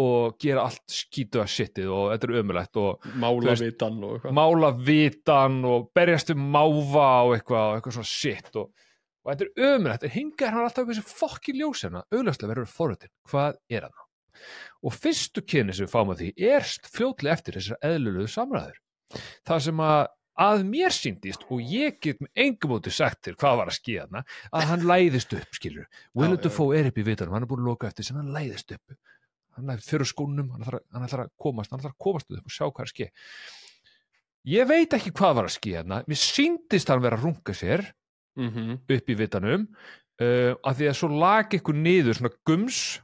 og 0.00 0.36
gera 0.40 0.64
allt 0.66 0.82
skítu 0.90 1.42
að 1.42 1.50
sittið 1.52 1.90
og 1.92 2.06
þetta 2.14 2.26
er 2.30 2.36
ömulegt 2.40 2.78
og 2.80 3.04
Mála 3.20 3.42
Þú 3.44 3.50
veist, 3.50 3.64
vitan 3.68 3.98
og 4.00 4.14
eitthvað. 4.16 4.34
mála 4.40 4.70
vitan 4.88 5.58
og 5.68 5.90
berjast 5.94 6.32
um 6.34 6.46
máva 6.54 7.08
og 7.28 7.34
eitthvað, 7.36 7.66
og 7.68 7.76
eitthvað 7.76 7.96
svona 7.98 8.10
shit 8.10 8.56
og, 8.56 8.70
og 9.20 9.30
þetta 9.34 9.46
er 9.46 9.74
ömulegt, 9.76 10.06
en 10.08 10.14
hingað 10.16 10.46
er 10.48 10.56
hann 10.56 10.64
alltaf 10.64 10.88
með 10.88 10.96
þessi 11.02 11.18
fokki 11.20 11.54
ljós 11.60 11.84
hérna, 11.84 12.02
auðvitað 12.10 12.52
verður 12.54 12.72
forhutin 12.72 13.12
hvað 13.30 13.60
er 13.76 13.86
hann? 13.86 13.98
Og 14.82 14.96
fyrstu 14.96 15.44
kynni 15.46 15.76
sem 15.76 15.86
við 15.86 15.92
fáum 15.92 16.14
að 16.14 16.22
því 16.22 16.30
er 16.52 16.70
fljótlega 16.94 17.36
eftir 17.36 17.58
þessar 17.58 17.84
eðlulegu 17.90 18.32
samræður. 18.32 18.80
Það 19.48 19.62
sem 19.66 19.84
að 19.84 20.00
að 20.40 20.62
mér 20.64 20.94
síndist 20.94 21.42
og 21.52 21.60
ég 21.60 21.98
get 22.00 22.20
með 22.22 22.30
engum 22.46 22.76
út 22.78 22.86
sagt 22.94 23.26
þér 23.26 23.36
hvað 23.42 23.58
var 23.60 23.70
að 23.70 23.76
skýja 23.76 24.04
þarna 24.06 24.22
að 24.56 24.68
hann 24.70 24.84
læðist 24.88 25.34
upp, 25.36 25.56
skilur 25.58 25.88
Willem 26.16 26.38
já, 26.38 26.42
Dafoe 26.46 26.78
er 26.78 26.88
upp 26.88 27.00
í 27.00 27.04
vitanum, 27.04 27.34
hann 27.36 27.44
er 27.44 27.50
búin 27.50 27.60
að 27.60 27.68
loka 27.68 27.90
eftir 27.90 28.06
sem 28.06 28.16
hann 28.16 28.30
læðist 28.32 28.72
upp. 28.72 28.94
Hann 29.58 29.68
læðist 29.68 29.90
fyrir 29.92 30.08
skónum, 30.08 30.48
hann 30.54 30.64
ætlar, 30.64 30.80
hann 30.94 31.04
ætlar 31.04 31.24
að 31.26 31.34
komast 31.44 31.74
hann 31.74 31.82
ætlar 31.82 31.92
að 31.92 32.00
komast 32.06 32.30
upp 32.32 32.46
og 32.46 32.54
sjá 32.54 32.64
hvað 32.70 32.80
er 32.80 32.88
að 32.88 32.94
skýja 32.94 33.10
ég 34.48 34.68
veit 34.70 34.96
ekki 34.96 35.12
hvað 35.16 35.36
var 35.38 35.48
að 35.48 35.56
skýja 35.56 35.82
þarna. 35.82 36.02
Mér 36.08 36.20
síndist 36.20 36.92
hann 36.92 37.04
vera 37.04 37.18
að 37.18 37.26
runga 37.26 37.56
sér 37.56 37.84
mm 38.38 38.78
upp 38.96 39.10
í 39.10 39.16
vitanum 39.18 39.66
uh, 39.66 40.52
að 40.64 40.76
því 40.78 40.88
að 40.88 40.98
svo 41.00 41.08
lag 41.20 41.56
ykkur 41.58 41.76
niður 41.76 42.16
svona 42.16 42.32
gums 42.46 43.00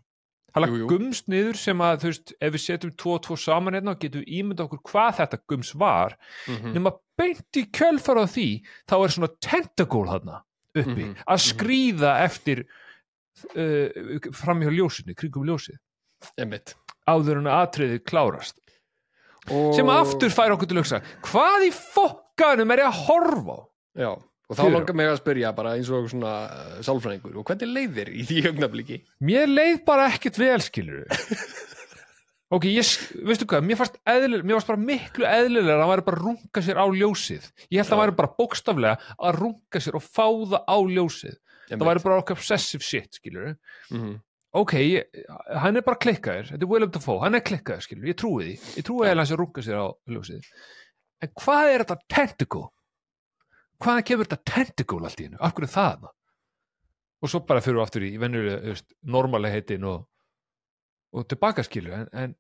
hann 0.57 0.65
lag 0.65 0.73
Jú, 0.73 0.79
jú. 0.83 0.87
gums 0.89 1.23
niður 1.29 1.59
sem 1.61 1.83
að 1.85 1.99
þú 2.03 2.09
veist 2.11 2.33
ef 2.41 2.55
við 2.57 2.63
setjum 2.65 2.95
tvo 2.97 3.15
og 3.19 3.23
tvo 3.27 3.37
saman 3.37 3.77
hérna 3.77 3.93
og 3.93 4.01
getum 4.01 4.25
ímynda 4.25 4.65
okkur 4.65 4.81
hvað 4.89 5.19
þetta 5.21 5.39
gums 5.53 5.75
var. 5.77 6.17
Mhm. 6.49 6.73
nema 6.79 6.95
beint 7.17 7.61
í 7.61 7.67
kjölfar 7.77 8.21
á 8.21 8.25
því 8.25 8.49
þá 8.89 8.95
er 9.05 9.15
svona 9.15 9.31
tentacle 9.41 10.07
þarna 10.11 10.41
uppi 10.77 11.05
Mhm, 11.07 11.15
að 11.29 11.39
skríða 11.41 12.11
eftir 12.25 12.65
uh, 13.57 14.21
framhjá 14.33 14.73
ljósinu, 14.73 15.15
kringum 15.17 15.45
ljósið. 15.49 15.77
Áður 17.07 17.39
en 17.43 17.49
að 17.53 17.61
atriðið 17.67 18.01
klárast. 18.09 18.57
Og... 19.47 19.75
sem 19.77 19.87
aftur 19.93 20.33
fær 20.35 20.57
okkur 20.57 20.67
til 20.67 20.75
að 20.77 20.83
hugsa 20.83 20.99
hvað 21.23 21.67
í 21.69 21.71
fokkanum 21.71 22.73
er 22.75 22.81
ég 22.83 22.89
að 22.89 23.03
horfa 23.07 23.55
á? 23.55 23.61
Já, 23.97 24.11
og 24.47 24.59
þá 24.59 24.65
langar 24.71 24.95
mig 24.99 25.11
að 25.11 25.21
spyrja 25.21 25.53
bara 25.57 25.77
eins 25.77 25.91
og 25.91 26.11
svona 26.11 26.35
uh, 26.47 26.75
sálfræðingur 26.87 27.41
og 27.41 27.47
hvernig 27.49 27.73
leiðir 27.73 28.13
í 28.15 28.27
því 28.29 28.43
augnabliki? 28.53 29.01
mér 29.27 29.51
leið 29.51 29.81
bara 29.89 30.11
ekkert 30.13 30.39
vel 30.39 30.61
skilur 30.63 31.07
ok, 32.55 32.67
ég, 32.71 32.91
veistu 33.27 33.47
hvað? 33.49 33.65
Mér 33.67 33.81
fannst 33.81 33.99
eðlilega, 34.07 34.47
mér 34.47 34.59
fannst 34.59 34.71
bara 34.71 34.83
miklu 34.83 35.27
eðlilega 35.29 35.75
að 35.75 35.83
hann 35.83 35.93
væri 35.93 36.07
bara 36.07 36.21
að 36.21 36.29
runga 36.29 36.63
sér 36.63 36.79
á 36.79 36.87
ljósið. 36.95 37.49
Ég 37.67 37.81
held 37.81 37.89
að 37.89 37.95
hann 37.95 38.03
væri 38.05 38.17
bara 38.21 38.33
bókstaflega 38.39 39.15
að 39.17 39.41
runga 39.41 39.83
sér 39.83 39.99
og 39.99 40.07
fá 40.07 40.27
það 40.27 40.63
á 40.63 40.77
ljósið. 40.93 41.37
Það 41.73 41.89
væri 41.91 42.05
bara 42.07 42.21
okkur 42.23 42.39
obsessive 42.39 42.87
shit 42.87 43.19
skilur 43.19 43.57
mm 43.91 43.99
-hmm. 43.99 44.15
ok, 44.63 44.73
ég, 44.79 45.23
hann 45.59 45.77
er 45.77 45.83
bara 45.83 45.99
klikkaður. 45.99 46.51
Þetta 46.53 46.63
er 46.63 46.71
Willem 46.71 46.91
Dafoe, 46.91 47.21
hann 47.25 47.35
er 47.35 47.43
klikkaður 47.43 47.83
skilur 47.83 48.09
ég 48.09 48.17
trúi 48.17 48.45
því, 48.45 48.55
ég 48.79 48.85
trúi 48.87 49.07
að 49.07 49.17
hann 49.17 49.27
sé 49.27 49.35
að 49.35 49.43
runga 49.43 49.63
sér 49.63 49.83
á 49.83 49.87
ljósið. 50.07 50.43
En 51.23 51.29
hvað 51.35 51.73
er 51.73 51.83
þetta 51.83 51.99
tentacle 52.09 52.69
hvaðan 53.83 54.07
kemur 54.09 54.29
þetta 54.29 54.55
tentacle 54.55 55.09
allt 55.09 55.21
í 55.21 55.27
hennu, 55.29 55.41
af 55.41 55.55
hverju 55.57 55.69
er 55.69 55.75
það 55.75 55.91
þarna? 55.95 56.13
og 57.23 57.33
svo 57.33 57.41
bara 57.49 57.63
fyrir 57.65 57.79
við 57.79 57.85
aftur 57.87 58.05
í 58.07 58.11
venjulega, 58.21 58.75
normallega 59.09 59.57
heitin 59.57 59.87
og, 59.89 60.05
og 61.17 61.27
tilbaka 61.31 61.65
skilur 61.67 61.97
en, 61.97 62.09
en 62.13 62.35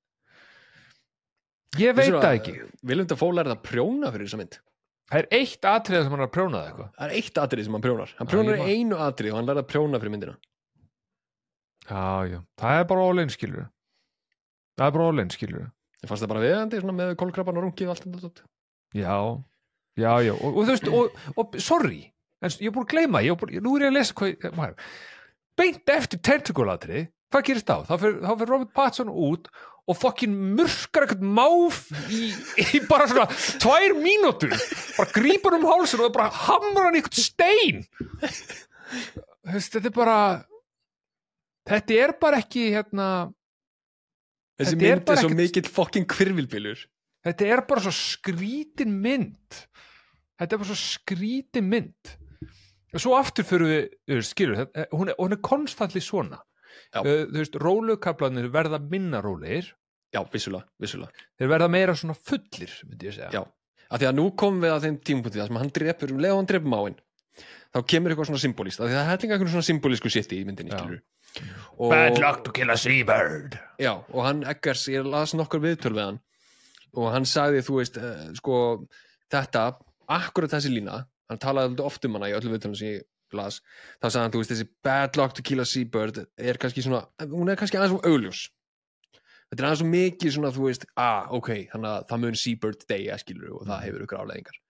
ég 1.81 1.97
veit 1.97 2.13
það 2.13 2.35
ekki. 2.39 2.57
Viljum 2.87 3.07
þetta 3.09 3.19
fóla 3.21 3.43
er 3.43 3.51
það 3.51 3.57
að 3.57 3.65
prjóna 3.71 4.13
fyrir 4.15 4.29
þessa 4.29 4.41
mynd? 4.43 4.59
Það 5.07 5.23
er 5.23 5.29
eitt 5.39 5.69
atriða 5.71 6.03
sem 6.03 6.15
hann 6.15 6.23
er 6.23 6.27
að 6.27 6.35
prjóna 6.35 6.59
það 6.61 6.69
eitthvað. 6.69 6.91
Það 6.97 7.07
er 7.07 7.17
eitt 7.21 7.41
atrið 7.43 7.67
sem 7.67 7.77
hann 7.77 7.85
prjónar. 7.85 8.13
Hann 8.19 8.31
prjónar 8.31 8.57
í 8.57 8.61
man- 8.61 8.71
einu 8.75 9.01
atrið 9.07 9.33
og 9.33 9.39
hann 9.39 9.49
lærði 9.51 9.63
að 9.63 9.69
prjóna 9.73 10.01
fyrir 10.03 10.15
myndina. 10.17 10.37
Já, 11.87 12.05
já, 12.27 12.39
það 12.59 12.81
er 12.81 12.87
bara 12.91 13.03
all-in 13.07 13.31
skilur 13.31 13.67
það 14.77 14.89
er 14.89 14.95
bara 14.97 15.05
all-in 15.07 15.31
skilur 15.31 15.67
Ég 16.03 16.11
fannst 16.11 16.25
það 16.25 16.33
bara 16.33 16.43
viðandi 16.43 16.81
með 16.93 17.13
kolkrabban 17.21 17.57
og 17.61 17.65
rungið 17.65 17.89
og 17.89 17.93
allt 17.95 18.09
þetta. 18.27 18.43
Já, 18.95 19.15
já, 19.97 20.13
já, 20.25 20.33
og, 20.37 20.49
og 20.51 20.63
þú 20.63 20.71
veist, 20.73 20.89
og, 20.89 21.21
og 21.41 21.61
sorry, 21.63 22.01
en 22.43 22.57
ég 22.61 22.71
er 22.71 22.75
búin 22.75 22.87
að 22.87 22.93
gleyma, 22.95 23.23
ég 23.25 23.35
er 23.35 23.41
búin, 23.41 23.61
nú 23.65 23.77
er 23.77 23.87
ég 23.87 23.93
að 23.93 23.99
lesa 23.99 24.17
hvað, 24.17 24.51
maður, 24.57 24.91
beint 25.57 25.95
eftir 25.97 26.21
tentakulatri, 26.29 27.07
hvað 27.33 27.47
gerist 27.49 27.71
þá? 27.71 27.89
Þá 27.89 27.95
fyrir, 28.03 28.19
Robert 28.51 28.75
Pattinson 28.77 29.13
út 29.13 29.49
og 29.87 29.95
fokkin 30.01 30.35
murkar 30.57 31.07
eitthvað 31.07 31.29
máf 31.39 31.85
í, 32.11 32.33
í 32.75 32.83
bara 32.89 33.07
svona 33.11 33.29
tvær 33.63 33.95
mínútur, 34.01 34.57
bara 34.97 35.15
grípur 35.15 35.57
um 35.59 35.67
hálsinn 35.69 36.03
og 36.03 36.15
bara 36.17 36.27
hamrar 36.35 36.89
hann 36.89 36.99
eitthvað 36.99 37.23
stein. 37.23 37.85
Þetta 39.47 39.85
er 39.85 39.95
bara, 39.95 40.19
þetta 41.71 41.99
er 42.03 42.15
bara 42.21 42.43
ekki, 42.43 42.69
hérna, 42.75 43.09
Þessi 44.57 44.79
mynd 44.81 45.11
er 45.13 45.21
svo 45.21 45.33
mikill 45.37 45.69
fokkin 45.69 46.07
kvirvilbilur 46.09 46.81
þetta 47.27 47.49
er 47.53 47.63
bara 47.69 47.83
svo 47.85 47.93
skrítin 47.95 48.95
mynd. 49.03 49.59
Þetta 50.39 50.57
er 50.57 50.63
bara 50.63 50.71
svo 50.71 50.79
skrítin 50.81 51.69
mynd. 51.73 52.13
Og 52.95 53.03
svo 53.03 53.17
aftur 53.19 53.45
fyrir 53.45 53.89
við 54.09 54.23
skilur, 54.25 54.63
þetta- 54.63 54.87
hún 54.97 55.11
er, 55.13 55.17
hún 55.19 55.35
er 55.37 55.43
konstantli 55.45 56.01
svona. 56.01 56.39
Já. 56.95 57.01
Uh, 57.03 57.27
þú 57.33 57.41
veist, 57.43 57.59
rólukablanir 57.61 58.49
verða 58.53 58.79
minna 58.81 59.21
rólegir. 59.25 59.73
Já, 60.15 60.23
vissulega, 60.33 60.65
vissulega. 60.81 61.11
Þeir 61.41 61.51
verða 61.51 61.69
meira 61.73 61.95
svona 61.99 62.15
fullir 62.17 62.73
myndi 62.87 63.09
ég 63.11 63.17
segja. 63.17 63.31
Já, 63.35 63.43
af 63.91 64.01
því 64.01 64.07
að 64.09 64.15
nú 64.17 64.31
komum 64.39 64.63
við 64.65 64.73
að 64.77 64.87
þeim 64.87 64.97
tímapunkti 65.05 65.41
þar 65.41 65.51
sem 65.51 65.57
hann 65.61 65.73
drepur, 65.77 66.13
um 66.15 66.19
leið 66.23 66.33
og 66.33 66.41
hann 66.41 66.49
drepur 66.53 66.73
máin 66.73 66.97
þá 67.75 67.83
kemur 67.91 68.13
eitthvað 68.13 68.31
svona 68.31 68.41
symbolist 68.41 68.81
af 68.81 68.87
því 68.89 68.95
að 68.95 68.97
það 68.97 69.05
er 69.05 69.11
hellinga 69.13 69.35
eitthvað 69.37 69.53
svona 69.53 69.67
symbolísku 69.69 70.13
shiti 70.13 70.39
í 70.41 70.47
myndinni 70.49 70.73
Já. 70.73 70.79
skilur 70.81 71.03
og, 71.77 71.91
Bad 71.91 72.21
luck 72.23 72.45
to 72.47 72.53
kill 72.57 72.73
a 72.73 72.77
seabird. 72.81 73.59
Já, 73.83 73.93
og 74.09 74.23
hann 74.25 74.45
Eggers, 74.49 74.87
ég 74.89 75.05
las 75.05 75.35
nokkur 75.37 75.61
viðtöl 75.61 75.93
við 75.99 76.05
hann 76.07 76.21
og 76.97 77.11
hann 77.15 77.29
sagði, 77.29 77.63
þú 77.67 77.79
veist, 77.81 78.01
uh, 78.01 78.25
sko 78.39 78.57
þetta, 79.33 79.69
akkurat 80.17 80.57
þessi 80.57 80.73
lína 80.73 81.05
hann 81.31 81.43
talaði 81.43 81.73
alltaf 81.73 81.89
oft 81.91 82.09
um 82.09 82.19
hana 82.19 82.31
í 82.31 82.35
öllu 82.37 82.53
viðtölum 82.53 82.77
sem 82.79 82.97
ég 82.97 83.07
las, 83.37 83.61
þá 84.01 84.09
sagði 84.09 84.23
hann, 84.25 84.35
þú 84.35 84.43
veist, 84.43 84.53
þessi 84.55 84.69
bad 84.87 85.19
luck 85.21 85.35
to 85.37 85.47
kill 85.47 85.63
a 85.63 85.67
seabird 85.67 86.21
er 86.39 86.61
kannski 86.63 86.85
svona, 86.85 87.07
hún 87.33 87.51
er 87.51 87.59
kannski 87.59 87.81
aðeins 87.81 87.97
um 87.97 88.05
augljós. 88.07 88.47
Þetta 89.47 89.63
er 89.63 89.69
aðeins 89.69 89.83
svo 89.83 89.89
mikið 89.91 90.37
svona 90.37 90.53
þú 90.55 90.69
veist, 90.69 90.87
ah, 90.99 91.27
ok, 91.35 91.51
þannig 91.73 91.91
að 91.91 92.07
það 92.11 92.23
mun 92.23 92.39
Seabird 92.41 92.87
deyja 92.91 93.19
skilur 93.23 93.59
og 93.61 93.67
það 93.69 93.85
hefur 93.87 94.07
ykkur 94.07 94.23
afleðingar 94.23 94.63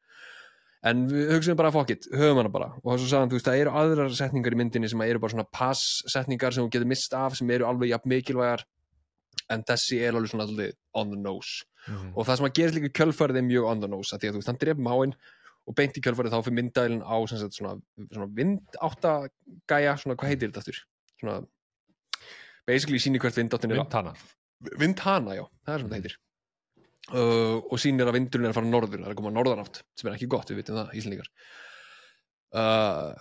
en 0.86 1.06
við 1.10 1.32
hugsaum 1.34 1.58
bara 1.58 1.72
fuck 1.74 1.90
it, 1.90 2.06
höfum 2.14 2.40
hana 2.42 2.52
bara. 2.52 2.68
Og 2.84 3.00
svo 3.00 3.08
sagðan, 3.10 3.30
þú 3.32 3.38
veist, 3.38 3.48
það 3.48 3.60
eru 3.62 3.74
aðrar 3.80 4.12
setningar 4.14 4.54
í 4.54 4.58
myndinni 4.60 4.90
sem 4.90 5.02
eru 5.06 5.22
bara 5.22 5.34
svona 5.34 5.46
pass 5.58 6.02
setningar 6.12 6.54
sem 6.54 6.66
þú 6.66 6.72
getur 6.74 6.90
mist 6.90 7.16
af 7.16 7.36
sem 7.38 7.50
eru 7.56 7.66
alveg 7.68 7.90
jafn 7.90 8.12
mikilvægar 8.12 8.62
en 9.50 9.62
þessi 9.68 10.00
er 10.02 10.12
alveg 10.16 10.30
svona 10.32 10.46
alveg 10.48 10.74
on 10.94 11.10
the 11.12 11.18
nose. 11.20 11.64
Mhm. 11.86 12.12
og 12.16 12.26
það 12.26 12.36
sem 12.36 12.46
að 12.48 12.54
gerist 12.58 12.74
líka 12.80 12.92
kjölfarið 12.98 13.36
er 13.38 13.44
mjög 13.46 13.66
on 13.70 13.80
the 13.80 13.88
nose 13.88 14.16
því 14.18 14.26
að 14.28 14.32
þú 14.34 14.40
veist, 14.40 14.48
hann 14.50 14.58
dref 14.58 14.76
máin 14.82 15.12
og 15.66 15.74
beint 15.78 15.94
í 15.98 16.02
kjölfarið 16.02 16.32
þá 16.34 16.40
fyrir 16.42 16.56
myndælinn 16.58 17.02
á 17.06 17.16
sagt, 17.30 17.54
svona, 17.54 17.76
svona 18.10 18.26
vindáttagæja 18.34 19.92
svona, 20.00 20.16
hvað 20.18 20.30
heitir 20.32 20.50
þetta 20.50 20.62
aftur? 20.64 20.80
Svona, 21.20 21.36
basically 22.66 22.98
síni 22.98 23.20
hvert 23.22 23.38
vindáttin 23.38 23.70
er 23.70 23.78
Mynd 23.78 23.92
hana 23.94 24.14
vindhana, 24.80 25.34
já, 25.36 25.44
það 25.66 25.74
er 25.74 25.78
sem 25.82 25.88
þetta 25.90 25.98
heitir. 26.00 26.16
Uh, 27.06 27.60
og 27.70 27.78
sýnir 27.78 28.08
að 28.08 28.16
vindurinn 28.16 28.48
er 28.48 28.50
að 28.50 28.56
fara 28.58 28.66
norður 28.66 28.98
það 28.98 29.06
er 29.06 29.12
að 29.14 29.18
koma 29.20 29.30
norðanátt, 29.30 29.82
sem 29.94 30.08
er 30.10 30.16
ekki 30.16 30.26
gott, 30.32 30.48
við 30.50 30.56
vitum 30.64 30.78
það 30.80 30.94
Íslandingar 30.98 31.28
uh, 32.56 33.12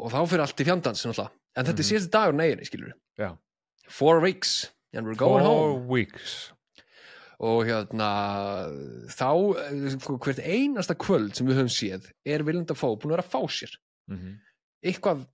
og 0.00 0.10
þá 0.10 0.18
fyrir 0.32 0.42
allt 0.46 0.62
í 0.62 0.66
fjandans 0.66 1.04
en 1.06 1.14
þetta 1.14 1.70
er 1.70 1.76
Mhm. 1.78 1.88
síðasti 1.90 2.10
dagur 2.10 2.34
neginni, 2.34 2.66
skilur 2.66 2.92
Já. 3.18 3.36
four 3.86 4.18
weeks 4.20 4.70
and 4.92 5.06
we're 5.06 5.14
going 5.18 5.44
Four 5.44 5.48
home. 5.78 5.86
weeks. 5.88 6.52
Og 7.40 7.64
hérna 7.64 8.08
þá, 9.08 9.30
eh, 9.56 9.94
sko, 9.96 10.18
hvert 10.20 10.42
einasta 10.44 10.94
kvöld 10.94 11.34
sem 11.34 11.46
við 11.48 11.56
höfum 11.62 11.72
séð 11.72 12.10
er 12.26 12.42
Willem 12.44 12.66
Dafoe 12.68 12.98
búin 13.00 13.14
að 13.14 13.16
vera 13.16 13.24
að 13.26 13.32
fá 13.32 13.42
sér. 13.48 13.76
Mm 14.10 14.38
eitthvað, 14.80 15.26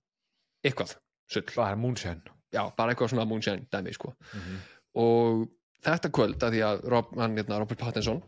eitthvað 0.65 0.95
sull, 1.31 1.43
Það 1.47 1.71
er 1.71 1.77
moonshine. 1.79 2.21
Já, 2.51 2.63
bara 2.75 2.91
eitthvað 2.93 3.13
svona 3.13 3.25
moonshine 3.27 3.67
dæmi, 3.71 3.93
sko. 3.95 4.13
Mm 4.33 4.57
og 4.97 5.43
þetta 5.85 6.09
kvöld 6.09 6.41
að 6.41 6.55
því 6.55 6.61
að 6.65 6.85
Rob, 6.89 7.11
hann, 7.19 7.35
hérna, 7.37 7.59
Robert 7.61 7.77
Pattinson 7.79 8.23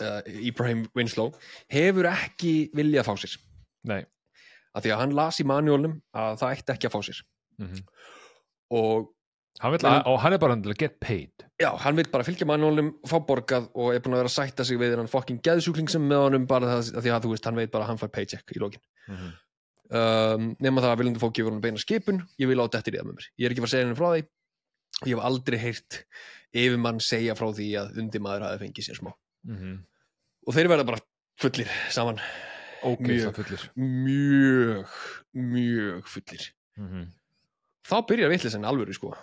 uh, 0.00 0.20
Ibrahim 0.26 0.88
Winslow 0.96 1.30
hefur 1.70 2.08
ekki 2.10 2.70
viljað 2.74 3.06
fá 3.06 3.14
sér. 3.22 3.36
Nei. 3.86 4.00
Að 4.74 4.82
því 4.88 4.90
að 4.96 4.98
hann 5.04 5.14
las 5.14 5.38
í 5.40 5.46
manuálum 5.46 6.00
að 6.12 6.40
það 6.40 6.56
ætti 6.56 6.74
ekki 6.74 6.88
að 6.90 6.96
fá 6.96 7.00
sér. 7.06 7.20
Mm 7.60 7.84
og 8.74 9.13
hann, 9.60 9.76
Men- 9.80 10.02
og 10.10 10.20
hann 10.20 10.32
er 10.32 10.38
bara 10.38 10.56
til 10.56 10.72
að 10.72 10.78
get 10.78 11.00
paid. 11.00 11.44
Já, 11.62 11.70
hann 11.78 11.96
vil 11.96 12.08
bara 12.10 12.24
fylgja 12.26 12.46
manuálum 12.46 12.94
fá 13.06 13.20
borgað 13.24 13.70
og 13.74 13.94
er 13.94 14.00
búin 14.00 14.16
að 14.16 14.24
vera 14.24 14.30
að 14.32 14.36
sætta 14.36 14.64
sig 14.64 14.78
við 14.78 14.96
hann 14.98 15.06
fucking 15.06 15.40
geðsjúkling 15.40 15.88
sem 15.90 16.02
með 16.02 16.24
honum 16.26 16.46
bara 16.46 16.66
það, 16.66 16.90
að 16.98 17.02
því 17.06 17.14
að 17.14 17.24
þú 17.24 17.30
veist, 17.30 17.44
hann 17.44 17.56
veit 17.56 17.70
bara 17.70 17.84
að 17.84 17.88
hann 17.92 17.98
fær 18.02 18.12
paycheck 18.12 18.56
í 18.56 18.60
lokin. 18.60 18.82
Mm 19.08 19.32
um, 19.92 20.52
nema 20.62 20.82
það 20.82 20.92
að 20.92 21.00
viljandi 21.02 21.22
fólk 21.22 21.36
gefur 21.38 21.54
hann 21.54 21.64
beina 21.64 21.82
skipun. 21.82 22.22
Ég 22.40 22.50
vil 22.50 22.60
á 22.60 22.66
þetta 22.66 22.90
í 22.90 22.96
það 22.96 23.08
með 23.08 23.18
mér, 23.18 23.28
ég 23.38 23.46
er 23.46 23.54
ekki 23.54 23.62
að 23.62 23.66
fara 23.66 23.70
að 23.70 23.74
segja 23.74 23.86
henni 23.86 23.98
frá 24.00 24.08
því. 24.12 24.22
Ég 25.04 25.12
hef 25.12 25.24
aldrei 25.28 25.58
heyrt 25.58 25.98
yfirmann 26.54 27.02
segja 27.02 27.36
frá 27.38 27.48
því 27.50 27.68
að 27.80 28.00
undimaður 28.02 28.46
hafi 28.46 28.62
fengið 28.62 28.88
sér 28.88 29.00
smá. 29.00 29.12
-hmm. 29.44 29.76
og 30.46 30.54
þeir 30.54 30.70
verða 30.70 30.86
bara 30.86 31.02
fullir 31.40 31.70
saman. 31.90 32.20
Ok, 32.84 33.00
Mjög. 33.00 33.34
fullir. 33.34 33.70
mjög, 33.76 34.88
mjög 35.32 36.06
fullir. 36.06 36.52
Mm 36.76 36.88
-hmm. 36.88 37.06
þá 37.88 37.96
byrjar 38.06 38.92
sko 38.94 39.16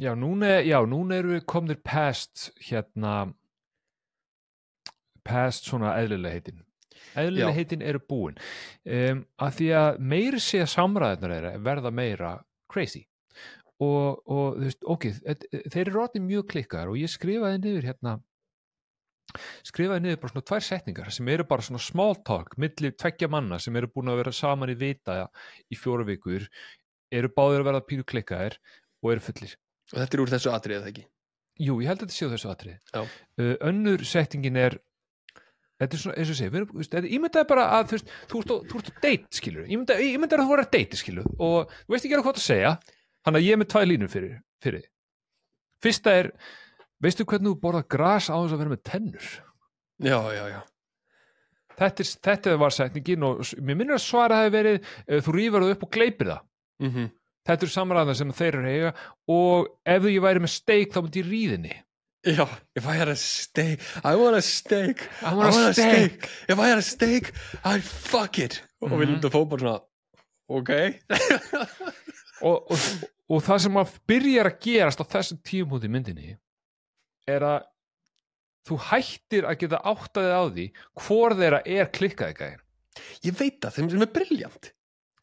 Já, 0.00 0.14
núna, 0.16 0.62
já, 0.64 0.78
núna 0.88 1.18
eru 1.20 1.34
við 1.34 1.44
komnir 1.52 1.76
past 1.84 2.50
hérna 2.64 3.34
past 5.26 5.68
svona 5.68 5.92
eðlilega 6.00 6.38
heitin. 6.38 6.62
Eðlilega 7.18 7.50
Já. 7.50 7.56
heitin 7.58 7.82
eru 7.84 8.00
búin. 8.08 8.38
Um, 8.88 9.24
að 9.42 9.56
því 9.58 9.68
að 9.78 10.00
meiri 10.12 10.40
sé 10.42 10.62
að 10.64 10.70
samræðunar 10.72 11.34
þeirra 11.36 11.52
verða 11.66 11.92
meira 11.94 12.32
crazy. 12.72 13.04
Og, 13.82 14.20
og 14.30 14.58
þú 14.60 14.66
veist, 14.68 14.84
ok 14.94 15.06
þe- 15.18 15.62
þeir 15.72 15.80
eru 15.88 15.96
ráttið 15.98 16.22
mjög 16.28 16.44
klikkaðar 16.52 16.92
og 16.92 17.00
ég 17.00 17.10
skrifaði 17.10 17.58
niður 17.64 17.88
hérna 17.90 18.12
skrifaði 19.66 20.04
niður 20.04 20.20
bara 20.22 20.30
svona 20.34 20.46
tvær 20.50 20.64
setningar 20.66 21.10
sem 21.16 21.30
eru 21.32 21.46
bara 21.48 21.64
svona 21.66 21.80
small 21.82 22.14
talk 22.22 22.54
milli 22.62 22.92
tveggja 22.94 23.26
manna 23.32 23.58
sem 23.62 23.74
eru 23.80 23.88
búin 23.90 24.12
að 24.12 24.20
vera 24.20 24.34
saman 24.38 24.70
í 24.70 24.76
vita 24.78 25.16
í 25.72 25.78
fjóra 25.80 26.06
vikur 26.06 26.46
eru 27.10 27.30
báðir 27.34 27.64
að 27.64 27.68
verða 27.72 27.82
pínu 27.88 28.06
klikkaðir 28.12 28.58
og 29.02 29.10
eru 29.16 29.24
fullir 29.26 29.56
og 29.92 29.98
þetta 30.00 30.16
er 30.18 30.22
úr 30.24 30.32
þessu 30.32 30.52
atriðið 30.56 30.82
það 30.86 30.92
ekki? 30.92 31.04
Jú, 31.62 31.74
ég 31.82 31.90
held 31.92 32.00
að 32.00 32.06
þetta 32.08 32.16
séu 32.16 32.30
þessu 32.32 32.48
atrið. 32.50 32.78
Uh, 32.96 33.52
önnur 33.68 34.02
settingin 34.08 34.56
er, 34.56 34.78
þetta 35.82 35.96
er 35.98 36.00
svona, 36.02 36.16
eins 36.16 36.32
og 36.32 36.54
veist, 36.78 36.94
þetta- 36.94 37.12
ímyndaðu 37.18 37.48
bara 37.52 37.66
að 37.76 37.86
þú 37.90 37.98
veist, 37.98 38.14
þú 38.32 38.40
ert, 38.42 38.54
ert 38.80 38.90
að 38.92 39.02
date, 39.04 39.36
skilur, 39.36 39.66
ímyndaðu, 39.68 40.08
ímyndaðu 40.16 40.40
að 40.40 40.46
þú 40.48 40.52
voru 40.54 40.64
að 40.66 40.72
date, 40.78 40.96
skilur, 41.02 41.28
og 41.38 41.70
þú 41.84 41.94
veist 41.96 42.04
ekki 42.08 42.16
alveg 42.16 42.26
hvað 42.30 42.40
að 42.40 42.46
segja, 42.48 42.72
hann 43.28 43.38
að 43.38 43.46
ég 43.46 43.52
er 43.56 43.60
með 43.62 43.70
tvær 43.74 43.86
línur 43.90 44.12
fyrir, 44.12 44.34
fyrir. 44.64 44.84
Fyrsta 45.82 46.16
er, 46.22 46.30
veistu 47.02 47.26
hvernig 47.28 47.52
þú 47.52 47.60
borða 47.62 47.84
gras 47.90 48.30
á 48.32 48.36
þess 48.38 48.54
að 48.56 48.62
vera 48.64 48.72
með 48.74 48.82
tennur? 48.88 49.30
já, 50.02 50.18
já, 50.32 50.44
já, 50.56 50.60
Þetta, 51.72 52.04
er, 52.04 52.08
þetta 52.26 52.56
var 52.60 52.74
setningin 52.74 53.22
og 53.26 53.38
mér 53.64 53.76
minnir 53.80 53.96
að 53.96 54.02
svara 54.04 54.42
hafi 54.42 54.52
verið, 54.54 54.82
uh, 55.08 55.20
þú 55.24 55.32
rýfur 55.36 55.62
það 55.64 55.70
og 57.42 57.48
mm 57.48 57.48
Þetta 57.52 57.64
eru 57.66 57.72
samræðan 57.74 58.14
sem 58.16 58.32
þeir 58.32 58.54
eru 58.54 58.62
að 58.62 58.74
eiga 58.76 58.90
og 59.28 59.66
ef 59.86 60.02
ég 60.06 60.22
væri 60.22 60.40
með 60.44 60.52
steik 60.52 60.92
þá 60.94 61.00
myndi 61.02 61.22
ég 61.22 61.30
ríðinni. 61.32 61.76
já 62.24 62.44
if 62.78 62.84
I 62.86 62.94
had 62.96 63.08
a 63.08 63.16
steak 63.16 63.80
I 64.04 64.14
want 64.14 64.36
a 64.36 64.42
steak 64.42 65.08
I 65.26 65.34
want 65.34 65.56
a 65.56 65.72
steak. 65.74 66.28
if 66.48 66.56
I 66.58 66.68
had 66.68 66.78
a 66.78 66.82
steak 66.82 67.32
I'd 67.64 67.82
fuck 67.82 68.38
it 68.38 68.62
og 68.80 68.90
Mhm. 68.90 69.00
við 69.00 69.08
lundum 69.10 69.30
fóð 69.34 69.48
bara 69.48 69.60
svona 69.60 69.80
ok 70.48 70.70
og, 72.46 72.70
og, 72.70 72.78
og 73.28 73.42
það 73.42 73.58
sem 73.66 73.76
að 73.82 73.92
byrjar 74.06 74.46
að 74.52 74.58
gerast 74.62 75.02
á 75.02 75.04
þessum 75.16 75.42
tíumhúti 75.42 75.90
myndinni 75.90 76.36
er 77.26 77.42
að 77.42 77.66
þú 78.68 78.78
hættir 78.86 79.44
að 79.50 79.58
geta 79.64 79.82
áttaðið 79.82 80.38
á 80.38 80.44
því 80.54 80.66
hvor 81.02 81.34
þeirra 81.34 81.62
er 81.66 81.90
klikkaði 81.90 82.38
gæðin 82.38 82.62
ég 83.26 83.34
veit 83.38 83.58
það, 83.62 83.74
þeim 83.80 83.90
sem 83.90 84.02
er 84.06 84.12
briljant 84.14 84.72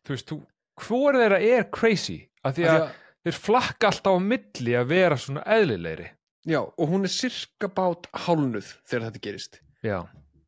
þú 0.04 0.16
veist, 0.18 0.28
þú, 0.28 0.42
hvor 0.86 1.18
þeirra 1.18 1.40
er 1.44 1.68
crazy? 1.74 2.22
Af 2.46 2.56
því 2.58 2.68
að 2.72 2.86
þeir 3.28 3.40
flakka 3.46 3.92
alltaf 3.92 4.16
á 4.16 4.20
milli 4.24 4.76
að 4.80 4.92
vera 4.94 5.20
svona 5.20 5.46
eðlilegri. 5.58 6.10
Já, 6.50 6.62
og 6.64 6.92
hún 6.92 7.06
er 7.06 7.14
sirka 7.14 7.68
bát 7.68 8.08
hálnuð 8.26 8.74
þegar 8.88 9.10
þetta 9.10 9.24
gerist. 9.26 9.60
Já, 9.86 10.00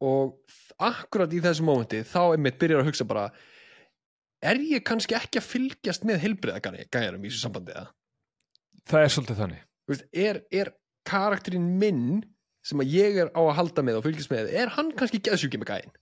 og 0.01 0.37
akkurat 0.81 1.33
í 1.35 1.41
þessu 1.43 1.65
mómenti 1.67 2.01
þá 2.07 2.21
er 2.31 2.41
mitt 2.41 2.57
byrjar 2.61 2.81
að 2.81 2.89
hugsa 2.89 3.05
bara 3.07 3.27
er 4.41 4.61
ég 4.65 4.81
kannski 4.87 5.13
ekki 5.13 5.37
að 5.37 5.49
fylgjast 5.51 6.07
með 6.07 6.23
heilbriða 6.23 6.61
gæjarum 6.63 7.21
í 7.21 7.29
þessu 7.29 7.43
sambandi 7.43 7.75
eða? 7.75 7.91
það 8.89 9.05
er 9.05 9.13
svolítið 9.15 9.41
þannig. 9.41 9.65
Þú 9.81 9.93
veist, 9.93 10.05
er, 10.25 10.39
er 10.61 10.71
karakterinn 11.07 11.67
minn 11.81 12.05
sem 12.65 12.81
að 12.81 12.93
ég 12.93 13.19
er 13.23 13.31
á 13.33 13.41
að 13.41 13.55
halda 13.57 13.85
með 13.85 13.99
og 13.99 14.05
fylgjast 14.05 14.33
með, 14.33 14.51
er 14.61 14.73
hann 14.75 14.91
kannski 14.97 15.21
geðsjúki 15.25 15.59
með 15.61 15.73
gæin? 15.73 15.95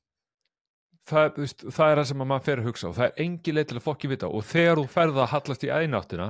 Það, 1.10 1.40
veist, 1.44 1.64
það 1.66 1.92
er 1.92 2.00
það 2.00 2.08
sem 2.10 2.24
að 2.24 2.30
maður 2.32 2.46
fer 2.48 2.62
að 2.62 2.70
hugsa 2.70 2.90
og 2.90 2.98
það 2.98 3.08
er 3.08 3.24
engin 3.26 3.58
leið 3.58 3.70
til 3.70 3.80
að 3.80 3.86
fokki 3.86 4.12
vita 4.12 4.30
og 4.30 4.46
þegar 4.50 4.82
þú 4.82 4.86
ferð 4.94 5.20
að 5.24 5.32
hallast 5.34 5.66
í 5.66 5.72
eináttina 5.74 6.28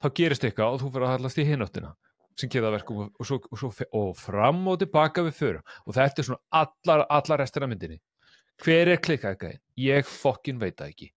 þá 0.00 0.08
gerist 0.20 0.46
eitthvað 0.46 0.76
og 0.76 0.82
þú 0.82 0.92
fer 0.94 1.06
að 1.06 1.12
hallast 1.14 1.40
í 1.40 1.46
hináttina 1.48 1.92
sem 2.40 2.52
geða 2.52 2.72
verkum 2.74 3.02
og, 3.06 3.26
svo, 3.26 3.40
og, 3.50 3.60
svo, 3.60 3.70
og 4.00 4.12
fram 4.18 4.62
og 4.70 4.78
tilbaka 4.80 5.24
við 5.26 5.36
förum 5.38 5.74
og 5.84 5.96
þetta 5.96 6.22
er 6.22 6.28
svona 6.30 6.62
allar, 6.62 7.06
allar 7.18 7.42
restina 7.42 7.68
myndinni. 7.70 8.00
Hver 8.60 8.92
er 8.92 9.00
klikkað 9.00 9.38
gæðin? 9.40 9.62
Ég 9.80 10.08
fokkin 10.08 10.60
veit 10.60 10.76
það 10.76 10.92
ekki. 10.92 11.10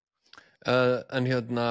Uh, 0.64 0.99
en 1.11 1.28
hérna 1.28 1.68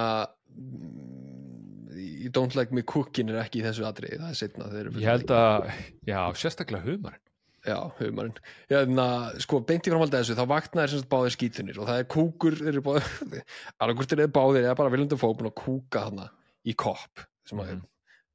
mm, 0.53 1.93
You 1.97 2.33
Don't 2.33 2.57
Like 2.57 2.77
Me 2.77 2.85
Cooking 2.85 3.33
er 3.33 3.41
ekki 3.41 3.63
í 3.63 3.67
þessu 3.67 3.87
atriði, 3.89 4.21
það 4.21 4.33
er 4.33 4.41
setna 4.41 4.69
ég 5.01 5.09
held 5.09 5.33
að, 5.33 5.69
já, 6.09 6.19
sérstaklega 6.41 6.85
humarinn 6.85 7.23
Já, 7.63 7.77
humarinn. 8.01 8.35
Hérna, 8.73 9.05
Sko, 9.43 9.61
beint 9.67 9.87
í 9.87 9.93
framhaldi 9.93 10.17
af 10.19 10.25
þessu, 10.25 10.35
þá 10.35 10.49
vaknaðir 10.51 10.91
sem 10.91 11.03
sagt 11.03 11.11
báðir 11.13 11.35
skítunir 11.37 11.77
og 11.79 11.87
það 11.87 12.01
er 12.03 12.09
kúkur 12.11 12.57
eru 12.73 12.83
báðir, 12.83 13.07
annarkvort 13.79 14.15
er 14.17 14.23
þeir 14.25 14.33
báðir 14.35 14.65
eða 14.67 14.79
bara 14.81 14.93
viljandi 14.97 15.19
fókun 15.21 15.51
og 15.53 15.55
kúka 15.61 16.03
þarna 16.09 16.27
í 16.67 16.75
kopp 16.75 17.23
sem 17.47 17.63
að 17.63 17.71
Mhm. 17.77 17.85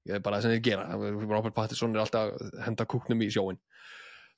ég 0.08 0.16
er 0.16 0.24
bara 0.24 0.40
sem 0.42 0.52
þeir 0.56 0.64
gera. 0.64 0.86
Robert 1.28 1.56
Pattinson 1.58 1.96
er 1.96 2.06
alltaf 2.06 2.32
að 2.40 2.62
henda 2.64 2.86
kúknum 2.88 3.22
í 3.26 3.28
sjóin 3.34 3.58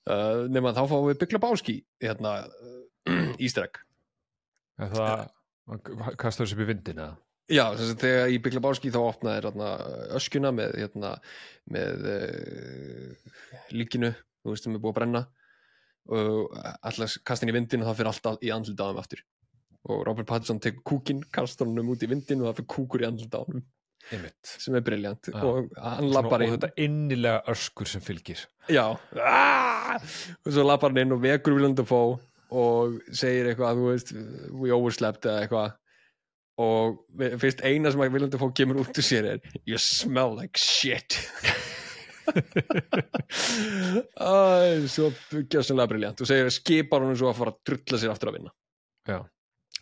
uh, 0.10 0.48
nema 0.50 0.74
þá 0.74 0.82
fáum 0.90 1.06
við 1.12 1.20
byggla 1.22 1.42
báski 1.46 1.76
hérna, 2.02 2.34
uh, 3.10 3.34
ístregg 3.38 3.78
Er 4.80 4.90
það, 4.96 5.26
kastar 6.18 6.46
þessu 6.48 6.56
upp 6.58 6.64
í 6.66 6.70
vindina? 6.72 7.12
Já, 7.50 7.64
þess 7.76 7.94
að 7.96 8.02
þegar 8.04 8.30
í 8.32 8.38
Byggla 8.46 8.62
Báski 8.62 8.92
þá 8.94 8.98
opnaði 9.10 9.42
þarna 9.48 9.70
öskjuna 10.20 10.52
með, 10.54 10.76
hérna, 10.80 11.10
með 11.74 12.04
uh, 12.14 13.32
líkinu, 13.74 14.12
þú 14.44 14.54
veist, 14.54 14.64
sem 14.68 14.76
er 14.76 14.84
búið 14.84 14.94
að 14.94 15.00
brenna. 15.02 15.24
Og 16.10 16.56
allars 16.90 17.18
kastin 17.28 17.52
í 17.52 17.54
vindin 17.56 17.84
og 17.84 17.90
það 17.92 18.00
fyrir 18.00 18.12
alltaf 18.14 18.40
í 18.46 18.54
andlita 18.56 18.86
á 18.86 18.90
þeim 18.90 19.02
aftur. 19.04 19.26
Og 19.90 20.02
Robert 20.08 20.28
Pattinson 20.28 20.60
tekur 20.64 20.84
kúkin, 20.94 21.20
kastar 21.32 21.70
honum 21.70 21.92
út 21.94 22.02
í 22.04 22.10
vindin 22.10 22.42
og 22.42 22.50
það 22.50 22.58
fyrir 22.62 22.72
kúkur 22.76 23.04
í 23.04 23.10
andlita 23.10 23.42
á 23.42 23.46
Einmitt. 24.10 24.40
sem 24.48 24.76
er 24.76 24.82
briljant 24.82 25.28
Já. 25.28 25.42
og 25.44 25.70
hann 25.76 26.08
lappar 26.10 26.40
og 26.42 26.48
inn. 26.48 26.54
þetta 26.56 26.70
innilega 26.86 27.42
öskur 27.52 27.88
sem 27.92 28.02
fylgir. 28.02 28.46
Já. 28.72 28.96
Ah! 29.20 30.00
og 30.46 30.50
svo 30.56 30.64
lappar 30.66 30.94
hann 30.94 31.02
inn 31.04 31.14
og 31.14 31.22
vekur 31.22 31.54
Willem 31.58 31.76
Dafoe 31.78 32.18
og 32.50 32.96
segir 33.14 33.52
eitthvað, 33.52 33.78
þú 33.78 33.92
veist 33.92 34.14
we 34.56 34.72
overslept 34.74 35.28
eða 35.30 35.44
eitthvað. 35.44 35.76
Og 36.60 36.98
fyrst 37.40 37.62
eina 37.64 37.92
sem 37.92 38.02
að 38.04 38.16
Willem 38.16 38.32
Dafoe 38.34 38.56
kemur 38.56 38.82
út 38.82 38.98
úr 38.98 39.06
sér 39.06 39.30
er 39.36 39.60
you 39.68 39.78
smell 39.80 40.34
like 40.36 40.58
shit 40.60 41.20
Æ, 44.20 44.34
svo 44.92 45.10
gjössanlega 45.50 45.90
briljant 45.92 46.22
og 46.24 46.30
segir 46.30 46.52
skipar 46.54 47.04
honum 47.04 47.18
svo 47.20 47.32
að 47.32 47.40
fara 47.40 47.54
að 47.56 47.60
drulla 47.70 48.02
sér 48.02 48.14
aftur 48.14 48.32
að 48.32 48.40
vinna. 48.40 48.54
Já. 49.10 49.20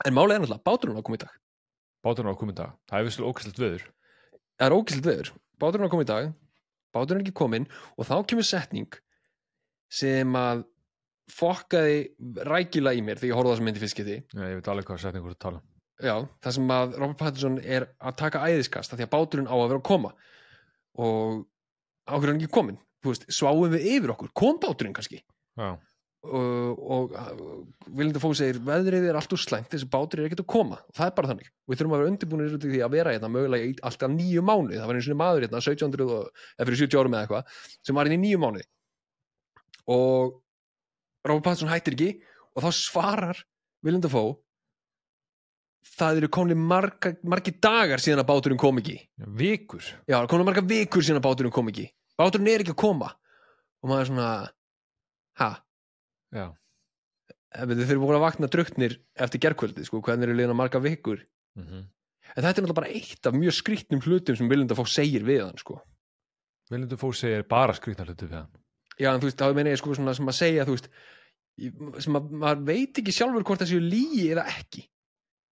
en 0.06 0.14
málega 0.16 0.38
er 0.38 0.44
náttúrulega, 0.44 0.66
báturinn 0.68 0.98
á 0.98 1.02
að 1.02 1.08
koma 1.10 1.20
í 1.20 1.24
dag. 1.24 1.36
Báturinn 2.06 2.30
á 2.30 2.34
að 2.34 2.42
koma 2.42 2.54
í 2.54 2.60
dag. 2.62 2.76
Það 2.88 3.00
er 3.00 3.08
visslega 3.08 3.30
ókvæslegt 3.32 3.62
veður. 3.64 3.86
Það 4.58 4.68
er 4.68 4.78
ógæslega 4.78 5.10
veður, 5.12 5.32
báturinn 5.62 5.86
á 5.86 5.88
að 5.88 5.94
koma 5.96 6.06
í 6.06 6.12
dag. 6.12 6.34
Báturinn 6.96 7.22
er 7.22 7.26
ekki 7.26 7.38
kominn. 7.38 7.70
Og 7.98 8.08
þá 8.08 8.16
kemur 8.30 8.48
setning 8.48 9.00
sem 9.94 10.38
að 10.38 10.66
fokkaði 11.28 11.98
rækilega 12.48 12.96
í 12.96 13.04
mér 13.04 13.20
þegar 13.20 13.32
ég 13.34 13.40
horfði 13.40 13.52
á 13.52 13.54
þessa 13.56 13.68
myndi 13.68 13.82
Já, 14.38 14.46
ég 14.48 14.60
veit 14.60 14.70
alveg 14.72 14.88
hvað 14.88 15.02
setningur 15.04 15.36
að 15.36 15.42
tala 15.44 15.60
um. 15.60 15.66
Já, 15.98 16.14
það 16.46 16.54
sem 16.54 16.72
að 16.72 16.96
Robert 17.02 17.18
Pattinson 17.18 17.58
er 17.66 17.88
að 17.98 18.18
taka 18.22 18.44
æðiskast 18.46 18.94
því 18.94 19.08
að 19.08 19.14
báturinn 19.16 19.50
á 19.50 19.56
að 19.58 19.64
vera 19.72 19.80
að 19.82 19.88
koma. 19.88 20.12
Og 21.02 21.40
ákveður 22.08 22.34
hann 22.34 22.42
ekki 22.42 22.56
komin 22.58 22.80
veist, 23.06 23.28
sváum 23.32 23.70
við 23.72 23.86
yfir 23.98 24.14
okkur, 24.14 24.32
kom 24.36 24.58
báturinn 24.62 24.96
kannski? 24.96 25.22
Já, 25.58 25.76
og, 26.28 26.80
og 26.82 27.14
Willem 27.88 28.14
Dafoe 28.16 28.38
segir 28.38 28.60
veðrið 28.66 29.08
er 29.10 29.20
allt 29.20 29.34
úr 29.36 29.42
slæmt, 29.42 29.70
þessi 29.72 29.90
bátur 29.92 30.22
er 30.22 30.30
ekkert 30.30 30.44
að 30.44 30.50
koma. 30.52 30.80
Og 30.90 30.98
það 30.98 31.10
er 31.10 31.14
bara 31.20 31.32
þannig, 31.32 31.52
við 31.68 31.80
þurfum 31.80 31.96
að 31.96 32.02
vera 32.02 32.12
undirbúinir 32.14 32.58
í 32.58 32.62
því 32.64 32.82
að 32.86 32.96
vera 32.96 33.14
hérna 33.16 33.32
mögulega 33.32 33.70
í 33.70 33.76
alltaf 33.88 34.12
nýju 34.14 34.44
mánuði. 34.46 34.80
Það 34.80 34.90
var 34.90 35.00
einu 35.00 35.06
svona 35.06 35.22
maður 35.22 35.46
hérna, 35.46 35.62
1700 35.64 36.18
og, 36.18 36.42
eða 36.58 36.70
fyrir 36.70 36.82
70 36.84 37.02
árum 37.02 37.16
eða 37.16 37.28
eitthvað, 37.28 37.62
sem 37.88 38.00
var 38.00 38.10
hérna 38.10 38.18
í 38.18 38.24
nýju 38.26 38.42
mánuði. 38.44 38.68
Og 39.98 40.36
Robert 41.28 41.48
Pattinson 41.48 41.72
hættir 41.72 41.98
ekki 41.98 42.12
og 42.58 42.66
þá 42.66 42.70
svarar 42.76 43.44
Willem 43.86 44.04
Dafoe 44.04 44.36
það 45.98 46.22
eru 46.22 46.30
komni 46.34 46.58
marga, 46.58 47.14
margi 47.28 47.54
dagar 47.64 48.04
síðan 48.04 48.24
að 48.24 48.30
báturinn 48.30 48.62
kom 48.62 48.82
ekki. 48.82 48.98
Já, 49.18 49.26
vikur. 49.40 49.90
Já, 50.10 50.20
komni 50.30 50.48
marga 50.48 50.64
vikur 50.68 51.06
síðan 51.06 51.22
að 51.22 51.28
báturinn 51.30 51.56
kom 51.56 51.72
ekki. 51.72 51.88
Báturinn 52.20 52.52
er 52.52 52.64
ekki 52.64 52.76
að 52.76 52.82
koma. 52.84 53.12
Og 53.84 53.92
maður 53.92 54.04
er 54.04 54.10
svona 54.12 54.30
ha, 55.42 55.50
Já, 56.36 56.48
ef 57.56 57.70
þið 57.72 57.84
fyrir 57.86 58.02
búin 58.02 58.18
að 58.18 58.26
vakna 58.26 58.50
druktnir 58.52 58.98
eftir 59.16 59.42
gerkvöldi, 59.46 59.86
sko, 59.88 60.02
hvernig 60.04 60.28
eru 60.28 60.36
liðna 60.40 60.58
marga 60.58 60.82
vikur? 60.84 61.24
Mm 61.60 61.86
en 62.36 62.44
þetta 62.44 62.60
er 62.60 62.66
náttúrulega 62.66 62.76
bara 62.82 62.90
eitt 62.92 63.28
af 63.30 63.36
mjög 63.38 63.56
skrýtnum 63.56 64.02
hlutum 64.04 64.36
sem 64.36 64.50
Willem 64.52 64.68
Dafoe 64.68 64.90
segir 64.92 65.24
við 65.26 65.46
hann, 65.46 65.58
sko. 65.58 65.78
Viljum 66.70 67.00
þú 67.00 67.12
segir 67.16 67.46
bara 67.50 67.74
skrýtna 67.74 68.06
hlutu 68.06 68.28
við 68.28 68.36
hann. 68.42 68.50
Já, 69.00 69.14
en 69.14 69.22
þú 69.22 69.30
veist, 69.30 69.40
þá 69.40 69.56
meina 69.56 69.72
ég 69.72 69.80
sko 69.80 69.96
svona 69.96 70.14
sem 70.14 70.28
að 70.28 70.36
segja, 70.38 70.66
veist 70.68 70.90
sem 72.04 72.20
að 72.20 72.34
maður 72.44 72.64
veit 72.68 73.00
ekki 73.02 73.16
sjálfur 73.16 73.46
hvort 73.48 73.64
það 73.64 73.72
séu 73.72 73.82
lígi 73.82 74.28
eða 74.36 74.44
ekki 74.52 74.84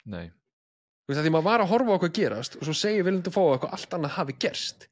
Nei, 0.05 0.27
þú 0.29 1.11
veist, 1.13 1.19
að 1.21 1.25
því 1.27 1.33
maður 1.35 1.47
var 1.49 1.63
að 1.65 1.71
horfa 1.73 1.95
á 1.95 2.01
hvað 2.03 2.13
gerast 2.19 2.57
og 2.59 2.67
svo 2.67 2.75
segir 2.77 3.21
Dafoe 3.25 3.47
að 3.49 3.55
eitthvað 3.57 3.75
allt 3.77 3.95
annað 3.97 4.15
hafi 4.19 4.37
gerst. 4.45 4.87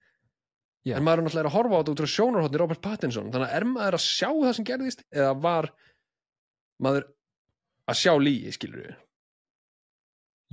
Já. 0.83 0.97
en 0.97 1.03
maður 1.07 1.21
er 1.21 1.23
náttúrulega 1.29 1.47
að 1.47 1.53
horfa 1.55 1.75
á 1.75 1.79
þetta 1.79 1.91
út 1.93 2.01
frá 2.03 2.09
sjónarhóttni 2.11 2.59
Robert 2.59 2.81
Pattinson, 2.83 3.29
þannig 3.31 3.47
að 3.47 3.53
er 3.55 3.65
maður 3.71 3.95
að 3.95 4.01
sjá 4.03 4.27
það 4.35 4.55
sem 4.57 4.65
gerðist 4.67 5.03
eða 5.15 5.29
var 5.39 5.67
maður 6.83 7.05
að 7.87 7.99
sjá 8.01 8.11
lígi, 8.19 8.51
skilur 8.51 8.81
við 8.83 8.97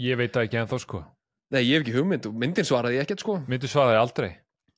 ég 0.07 0.21
veit 0.21 0.31
það 0.37 0.47
ekki 0.47 0.61
ennþá 0.61 0.79
sko. 0.85 1.01
Nei, 1.51 1.65
ég 1.67 1.75
hef 1.75 1.83
ekki 1.85 1.97
hugmynd 1.97 2.29
og 2.31 2.37
myndin 2.39 2.69
svaraði 2.69 3.01
ekkert 3.03 3.25
sko. 3.25 3.41
Myndu 3.51 3.69
svaraði 3.69 3.99
aldrei. 4.01 4.31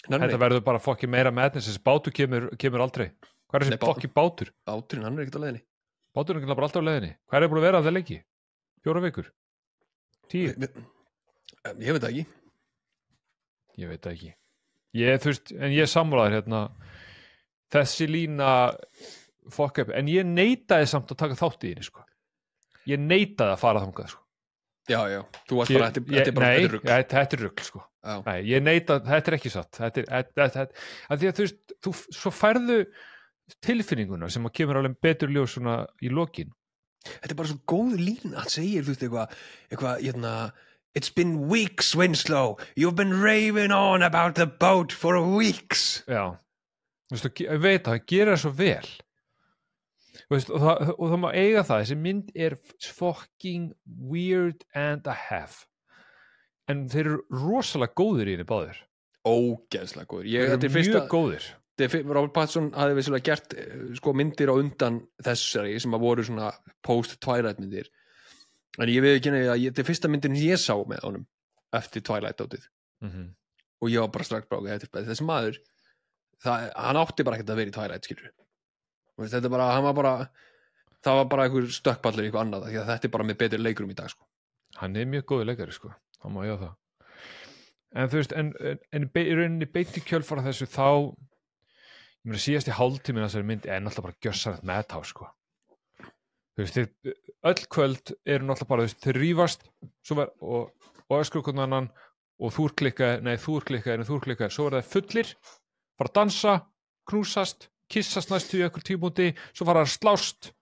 Nei, 0.09 0.17
nei, 0.17 0.25
Þetta 0.25 0.41
verður 0.41 0.65
bara 0.67 0.81
fokki 0.83 1.07
meira 1.07 1.31
madness 1.31 1.69
Þessi 1.69 1.83
bátur 1.85 2.15
kemur, 2.17 2.49
kemur 2.59 2.83
aldrei. 2.83 3.11
Hvað 3.13 3.59
er 3.61 3.63
Nei, 3.63 3.69
þessi 3.69 3.83
bá- 3.83 3.89
fokki 3.93 4.09
bátur? 4.11 4.51
báturinn, 4.67 5.05
hann 5.05 5.19
er 5.21 5.27
ekkert 5.27 5.37
á 5.39 5.43
leiðinni. 5.45 5.63
Báturinn 6.17 6.49
er 6.49 6.65
alltaf 6.65 6.81
á 6.83 6.89
leiðinni. 6.89 7.13
Hvað 7.29 7.43
er 7.45 7.53
búin 7.53 7.61
að 7.61 7.67
vera 7.69 7.79
að 7.83 7.87
það 7.87 7.97
leiki? 7.99 8.19
Fjóra 8.83 9.05
vikur? 9.05 9.29
Tíu? 10.31 10.53
Ég 11.79 11.97
veit 11.97 12.07
ekki 12.09 12.25
Ég 13.81 13.89
veit 13.89 14.07
ekki 14.11 14.31
ég, 14.99 15.21
þú 15.23 15.33
veist, 15.33 15.53
En 15.57 15.75
ég 15.75 15.91
sammálaður 15.91 16.39
hérna 16.39 16.63
Þessi 17.73 18.09
lína 18.11 18.51
fokk 19.53 19.85
upp 19.85 19.95
En 19.97 20.11
ég 20.11 20.27
neitaði 20.29 20.91
samt 20.91 21.13
að 21.15 21.23
taka 21.25 21.39
þátt 21.39 21.65
í 21.67 21.73
henni 21.73 21.87
sko. 21.87 22.05
Ég 22.91 23.01
neitaði 23.01 23.55
að 23.55 23.63
fara 23.63 23.81
þangað 23.83 24.13
sko. 24.13 24.23
Já, 24.91 24.99
já, 25.07 25.21
þú 25.47 25.59
varst 25.61 25.75
bara, 25.77 25.89
þetta 25.95 26.23
er 26.27 26.35
bara 26.35 26.47
Nei, 26.51 26.79
þetta 26.91 27.21
er 27.23 27.35
er 27.37 27.43
rugl 27.45 27.67
sko. 27.67 27.83
Já. 28.03 28.15
Nei, 28.27 28.39
ég 28.51 28.63
neita, 28.67 28.97
þetta 29.07 29.31
er 29.31 29.37
ekki 29.37 29.51
satt 29.55 29.79
þetta 29.79 30.03
er, 30.03 30.07
þetta, 30.11 30.47
þetta, 30.57 30.87
að 31.07 31.21
því 31.21 31.29
að 31.29 31.37
þú 31.37 31.45
veist 31.45 31.75
þú, 31.87 31.93
svo 32.19 32.33
færðu 32.35 32.79
tilfinninguna 33.63 34.31
sem 34.33 34.49
að 34.49 34.55
kemur 34.59 34.81
alveg 34.81 34.97
betur 35.07 35.31
ljós 35.31 35.55
svona 35.55 35.77
í 36.03 36.11
lokin 36.11 36.51
Þetta 37.09 37.33
er 37.35 37.39
bara 37.41 37.51
svo 37.53 37.61
góð 37.73 37.97
lína 38.01 38.43
hann 38.43 38.53
segir, 38.53 38.85
þú 38.87 38.93
veist, 38.95 39.07
eitthvað 39.07 39.35
eitthvað, 39.71 40.05
hérna 40.07 40.35
It's 40.95 41.09
been 41.09 41.49
weeks, 41.49 41.95
Winslow. 41.97 42.59
You've 42.77 42.97
been 42.97 43.15
raving 43.23 43.73
on 43.73 44.03
about 44.03 44.35
the 44.35 44.45
boat 44.47 44.93
for 44.93 45.17
weeks. 45.25 46.03
Já, 46.05 46.37
og 46.37 47.41
ég 47.41 47.63
veit 47.65 47.87
að 47.89 47.95
það 47.95 48.05
gera 48.13 48.37
svo 48.37 48.51
vel. 48.59 48.91
Þú 50.29 50.37
veist, 50.37 50.51
og, 50.53 50.61
það, 50.61 50.93
og 50.99 51.11
það 51.15 51.21
má 51.23 51.29
eiga 51.33 51.63
það 51.65 51.81
þessi 51.83 51.97
mynd 52.03 52.31
er 52.37 52.59
fucking 52.99 53.71
weird 53.87 54.67
and 54.77 55.09
a 55.09 55.17
half. 55.17 55.63
En 56.69 56.85
þeir 56.93 57.09
eru 57.09 57.41
rosalega 57.41 57.97
góðir 57.97 58.29
í 58.29 58.37
henni 58.37 58.49
báðir. 58.49 58.79
Ógeðslega 59.29 60.09
góður 60.13 60.29
Ég, 60.29 60.45
þeir 60.45 60.53
er 60.53 60.59
eru 60.61 60.73
fyrsta, 60.77 60.93
mjög 60.93 61.03
fyr- 61.05 61.13
Robert 61.81 62.33
Pattinson 62.37 62.71
hafði 62.77 62.97
vissulega 62.99 63.25
gert 63.31 63.55
eh, 63.57 63.95
sko 63.97 64.13
myndir 64.13 64.51
á 64.53 64.55
undan 64.55 65.01
þessari 65.25 65.79
sem 65.81 65.95
að 65.97 66.01
voru 66.05 66.25
svona 66.27 66.51
post-Twilight 66.85 67.59
myndir. 67.63 67.89
En 68.81 68.89
ég 68.89 69.03
veið 69.05 69.19
ekki 69.21 69.33
ég- 69.33 69.71
þetta 69.73 69.81
er 69.85 69.89
fyrsta 69.89 70.09
myndin 70.13 70.37
ég 70.37 70.61
sá 70.61 70.75
með 70.85 71.01
honum 71.05 71.27
eftir 71.73 72.03
Twilight 72.05 72.41
átið 72.45 72.69
mm 73.05 73.31
og 73.83 73.91
ég 73.91 73.99
var 73.99 74.13
bara 74.15 74.25
strax 74.25 74.47
bara- 74.47 74.79
þessi 75.09 75.25
maður 75.27 75.57
það, 76.45 76.69
hann 76.77 76.97
átti 77.01 77.25
bara 77.25 77.37
ekkert 77.37 77.51
að 77.51 77.57
vera 77.57 77.71
í 77.71 77.75
Twilight 77.75 78.05
skilur 78.07 78.31
þetta 79.19 79.51
bara, 79.51 79.73
hann 79.75 79.83
var 79.85 79.93
bara 79.95 80.13
það 81.03 81.17
var 81.19 81.25
bara 81.33 81.47
einhver 81.49 81.67
stökkpallur 81.67 82.23
eitthvað 82.29 82.45
annað 82.47 82.69
því 82.69 82.79
að 82.79 82.87
þetta 82.93 83.09
er 83.09 83.13
bara 83.17 83.25
með 83.27 83.39
betri 83.43 83.59
leikurum 83.59 83.91
í 83.91 83.97
dag 83.99 84.11
sko. 84.13 84.25
hann 84.77 84.97
er 84.97 85.05
mjög 85.11 85.25
góður 85.27 85.49
leikari 85.51 85.73
sko. 85.75 85.91
Hann 86.23 86.33
má 86.37 86.45
ég 86.47 86.55
á 86.55 86.59
það. 86.63 86.77
En 87.95 88.09
þú 88.09 88.21
veist, 88.21 88.33
en, 88.39 88.53
en, 88.63 88.79
en 88.93 89.09
í 89.11 89.35
rauninni 89.35 89.67
beiti 89.67 90.01
kjölfara 90.01 90.45
þessu 90.47 90.67
þá 90.71 90.87
ég 92.23 92.31
meina 92.31 92.43
síðast 92.43 92.71
í 92.71 92.77
hálftíminn 92.77 93.27
þessari 93.27 93.49
mynd 93.49 93.67
er 93.67 93.83
náttúrulega 93.83 94.09
bara 94.09 94.21
gjössanett 94.27 94.67
meðtá 94.69 95.01
sko. 95.09 95.29
Þú 96.53 96.63
veist, 96.63 96.77
þeir, 96.77 97.17
öll 97.51 97.67
kvöld 97.73 98.15
eru 98.29 98.47
náttúrulega 98.47 98.71
bara, 98.71 98.85
þú 98.85 98.89
veist, 98.89 99.03
þeir 99.03 99.21
rífast 99.23 99.67
svo 100.07 100.19
ver, 100.21 100.33
og, 100.41 100.91
og 101.09 101.19
öskur 101.19 101.45
hvernig 101.47 101.67
annan 101.67 101.91
og 102.43 102.55
þú 102.55 102.69
er 102.69 102.77
klikkaði, 102.83 103.21
nei 103.27 103.37
þú 103.41 103.59
er 103.59 103.69
klikkaði 103.71 103.99
en 103.99 104.09
þú 104.09 104.19
er 104.19 104.25
klikkaði, 104.27 104.55
svo 104.55 104.69
verða 104.69 104.83
það 104.83 104.95
fullir 104.97 105.35
fara 105.99 106.11
að 106.11 106.17
dansa, 106.19 106.57
knúsast 107.11 107.69
kissast 107.93 108.33
næstu 108.33 108.61
í 108.61 108.67
einhver 108.67 108.85
tímúti 108.87 109.31
svo 109.53 109.67
fara 109.69 109.85
að 109.85 109.95
slást 109.97 110.53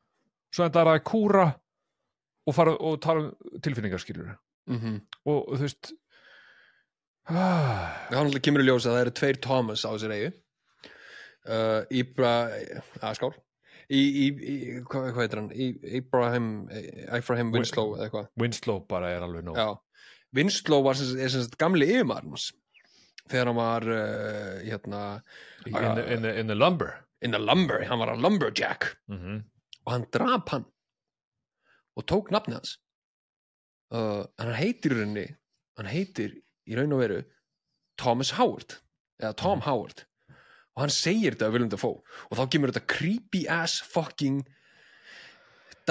svo 0.51 0.67
enda 0.67 0.83
það 0.83 0.93
að 0.97 1.05
kúra 1.11 1.47
og 2.49 2.57
fara 2.57 2.75
og 2.77 3.01
tala 3.05 3.29
um 3.29 3.61
tilfinningar 3.63 4.03
skilur 4.03 4.33
mm 4.67 4.79
-hmm. 4.79 5.01
og, 5.25 5.41
þú 5.57 5.63
veist 5.63 5.93
ah, 7.29 8.09
hann 8.11 8.27
alltaf 8.27 8.43
kemur 8.43 8.63
í 8.63 8.67
ljós 8.67 8.87
að 8.87 8.95
það 8.95 9.01
eru 9.01 9.11
tveir 9.11 9.41
Thomas 9.41 9.85
á 9.85 9.91
þessari 9.93 10.19
eigu 10.19 10.33
uh, 11.51 11.83
Ibra 12.01 12.33
að 13.03 13.19
skál. 13.19 13.33
Í, 13.91 14.01
í, 14.01 14.25
í, 14.31 14.57
hvað, 14.87 15.11
hvað 15.11 15.21
heitir 15.25 15.41
hann? 15.41 15.51
Í, 15.51 15.69
Ibrahim, 15.99 16.49
Ibrahim 17.11 17.51
Winslow 17.55 17.97
eða 17.97 18.07
eitthvað. 18.07 18.29
Winslow 18.39 18.83
bara 18.91 19.11
er 19.17 19.27
alveg 19.27 19.47
nóg. 19.49 19.59
Já, 19.59 20.11
Winslow 20.39 20.85
var 20.87 20.99
sem, 20.99 21.17
er 21.19 21.33
sem 21.33 21.43
sagt 21.43 21.59
gamli 21.59 21.89
yfirmaður 21.91 22.31
hans 22.31 22.51
þegar 23.31 23.51
hann 23.51 23.59
var 23.59 23.87
uh, 23.87 24.61
hérna, 24.67 25.01
in, 25.67 25.75
the, 25.75 26.05
in, 26.07 26.23
the, 26.23 26.35
in 26.43 26.51
the 26.51 26.59
lumber. 26.59 26.95
In 27.21 27.35
the 27.35 27.43
lumber, 27.43 27.83
hann 27.87 28.01
var 28.03 28.15
að 28.15 28.23
lumberjack. 28.25 28.93
Mm 29.11 29.43
og 29.91 29.95
hann 29.95 30.07
drap 30.13 30.51
hann. 30.53 30.65
Og 31.97 32.05
tók 32.07 32.29
nafni 32.31 32.55
hans. 32.55 32.77
Uh, 33.91 34.23
hann 34.39 34.55
heitir 34.55 34.93
í 34.93 34.99
rauninni 35.01 35.25
hann 35.81 35.89
heitir 35.91 36.37
í 36.69 36.77
raun 36.79 36.93
og 36.95 37.01
veru 37.03 37.17
Thomas 37.99 38.31
Howard 38.37 38.77
eða 39.19 39.33
Tom 39.41 39.65
Howard 39.65 40.05
og 40.81 40.87
hann 40.87 40.95
segir 40.97 41.35
þetta 41.37 41.51
að 41.51 41.53
Willem 41.59 41.69
Dafoe. 41.77 42.01
Og 42.31 42.39
þá 42.41 42.43
kemur 42.55 42.73
þetta 42.73 42.87
creepy 42.97 43.45
ass 43.53 43.83
fucking 43.93 44.41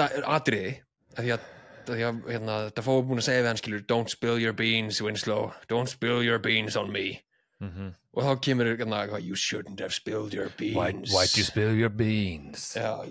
atriði 0.00 0.74
að 1.18 1.24
því 1.26 1.32
að, 1.34 1.40
að, 1.40 1.94
því 1.94 2.04
að 2.08 2.20
hérna, 2.32 2.58
Dafoe 2.76 3.00
er 3.02 3.06
búin 3.08 3.20
að 3.22 3.26
segja 3.28 3.42
við 3.44 3.50
hann 3.52 3.60
skilur 3.60 3.86
don't 3.90 4.10
spill 4.12 4.38
your 4.42 4.56
beans 4.56 5.00
Winslow. 5.04 5.50
Don't 5.70 5.90
spill 5.92 6.22
your 6.26 6.38
beans 6.42 6.76
on 6.80 6.90
me. 6.92 7.20
-hmm. 7.60 7.90
og 8.16 8.24
þá 8.24 8.40
kemur 8.40 8.66
hérna, 8.72 9.02
eitthvað, 9.04 9.24
you 9.26 9.36
shouldn't 9.36 9.80
have 9.80 9.92
spilled 9.92 10.32
your 10.34 10.48
beans. 10.58 11.10
Why'd 11.12 11.36
you 11.36 11.44
spill 11.44 11.74
your 11.76 11.90
beans? 11.92 12.72
Já, 12.76 13.04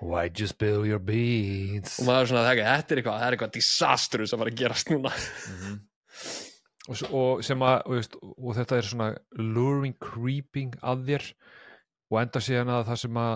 why'd 0.00 0.38
you 0.40 0.46
spill 0.46 0.86
your 0.86 1.00
beans? 1.00 1.98
Og 1.98 2.06
maður 2.06 2.22
er 2.22 2.26
svona 2.30 2.44
að 2.44 2.60
þetta 2.62 2.94
er 2.94 3.00
eitthvað, 3.02 3.22
er 3.26 3.32
eitthvað 3.36 3.52
disastrous 3.58 4.32
að 4.32 4.38
fara 4.38 4.50
að 4.54 4.60
gerast 4.62 4.90
núna. 4.94 5.10
Og, 5.10 5.20
s- 6.14 6.46
og 7.12 7.44
sem 7.46 7.62
að 7.62 7.76
og, 7.86 7.94
veist, 7.94 8.16
og 8.22 8.54
þetta 8.58 8.76
er 8.80 8.88
svona 8.88 9.08
luring 9.38 9.94
creeping 10.02 10.72
að 10.82 11.04
þér 11.10 11.26
og 12.10 12.18
enda 12.24 12.42
síðan 12.42 12.72
að 12.74 12.86
það 12.90 13.00
sem 13.04 13.20
að 13.22 13.34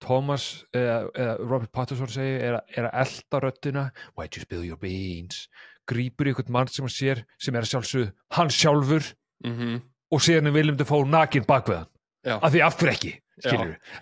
Thomas 0.00 0.44
eða, 0.72 0.94
eða 1.12 1.34
Robert 1.44 1.72
Pattinson 1.76 2.08
segir 2.08 2.40
er, 2.40 2.54
að- 2.56 2.76
er 2.80 2.86
að 2.88 2.94
elda 3.02 3.40
röddina. 3.44 3.82
Why'd 4.16 4.36
you 4.38 4.42
spill 4.42 4.64
your 4.64 4.78
beans? 4.80 5.42
Grípur 5.90 6.26
í 6.26 6.32
einhvern 6.32 6.50
mann 6.54 6.68
sem 6.72 6.86
hann 6.86 6.94
sér 6.94 7.24
sem 7.38 7.54
er 7.58 7.66
að 7.66 7.72
sjálfsögðu 7.74 8.12
hann 8.38 8.48
sjálfur. 8.54 9.12
Mm 9.44 9.80
og 10.10 10.18
síðan 10.18 10.48
er 10.48 10.54
Willem 10.56 10.74
Dafoe 10.76 11.04
nakin 11.06 11.44
bak 11.46 11.68
við 11.70 11.76
hann. 11.76 11.90
Já. 12.26 12.34
af 12.42 12.50
því 12.52 12.60
af 12.66 12.74
hverju 12.80 12.90
ekki, 12.92 13.10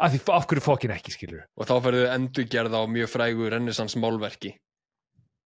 af 0.01 0.11
því 0.15 0.21
af 0.33 0.47
hverju 0.49 0.63
fokkin 0.65 0.91
ekki, 0.95 1.13
skilur 1.13 1.43
og 1.55 1.67
þá 1.69 1.75
ferðu 1.85 2.07
endurgerð 2.15 2.73
á 2.75 2.83
mjög 2.89 3.11
frægu 3.13 3.51
rennisans 3.53 3.95
málverki 4.01 4.55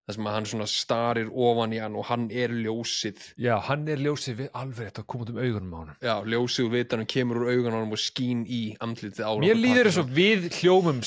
þar 0.02 0.16
sem 0.16 0.26
að 0.26 0.34
hann 0.34 0.46
svona 0.50 0.66
starir 0.66 1.28
ofan 1.30 1.72
í 1.76 1.78
hann 1.78 1.94
og 2.00 2.06
hann 2.08 2.24
er 2.34 2.50
ljósið. 2.50 3.20
Já, 3.38 3.52
hann 3.68 3.84
er 3.92 4.00
ljósið 4.02 4.40
við 4.40 4.48
alveg 4.58 4.88
þetta 4.88 5.04
að 5.04 5.08
út 5.26 5.30
um 5.34 5.38
augunum 5.44 5.74
á 5.74 5.78
hann 5.82 5.92
já, 6.02 6.14
ljósið 6.34 6.66
og 6.66 6.72
vitanum 6.74 7.08
kemur 7.12 7.42
úr 7.44 7.52
augun 7.52 7.76
á 7.76 7.78
hann 7.78 7.94
og 7.94 8.02
skín 8.02 8.40
í 8.50 8.62
andlitið 8.82 9.22
á 9.22 9.32
mér 9.44 9.60
líður 9.62 9.90
eins 9.92 10.00
og 10.02 10.10
við 10.16 10.48
hljómum 10.58 11.02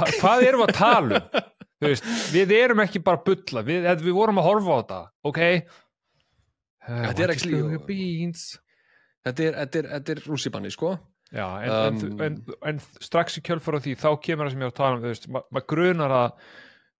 ta- 0.00 0.08
hvað 0.20 0.46
erum 0.48 0.64
við 0.64 0.70
að 0.72 0.78
tala 0.80 1.20
um? 1.20 1.42
Veist, 1.86 2.06
við 2.32 2.54
erum 2.56 2.80
ekki 2.86 3.02
bara 3.04 3.20
að 3.20 3.26
bulla 3.28 3.62
við, 3.68 3.84
við 4.00 4.14
vorum 4.16 4.38
að 4.40 4.46
horfa 4.48 4.72
á 4.72 4.76
þetta 4.80 5.00
ok? 5.28 5.40
Þetta 6.86 7.26
er 7.26 7.32
Sugar 7.42 7.82
beans? 7.88 8.46
Þetta 9.26 9.44
er, 9.50 9.56
er, 9.66 9.88
er 10.14 10.20
rússipanni 10.30 10.70
sko. 10.72 10.94
Já, 11.34 11.44
en, 11.66 11.72
Um, 11.76 12.20
en, 12.22 12.36
en, 12.46 12.54
en 12.70 12.76
strax 13.02 13.40
í 13.40 13.42
kjölfara 13.44 13.80
því 13.82 13.96
þá 13.98 14.08
kemur 14.22 14.46
það 14.46 14.52
sem 14.54 14.62
ég 14.62 14.68
var 14.68 14.72
að 14.72 14.78
tala 14.78 14.96
um 15.00 15.02
veist, 15.04 15.26
ma- 15.34 15.42
maður 15.50 15.66
grunar 15.72 16.14
að 16.14 16.28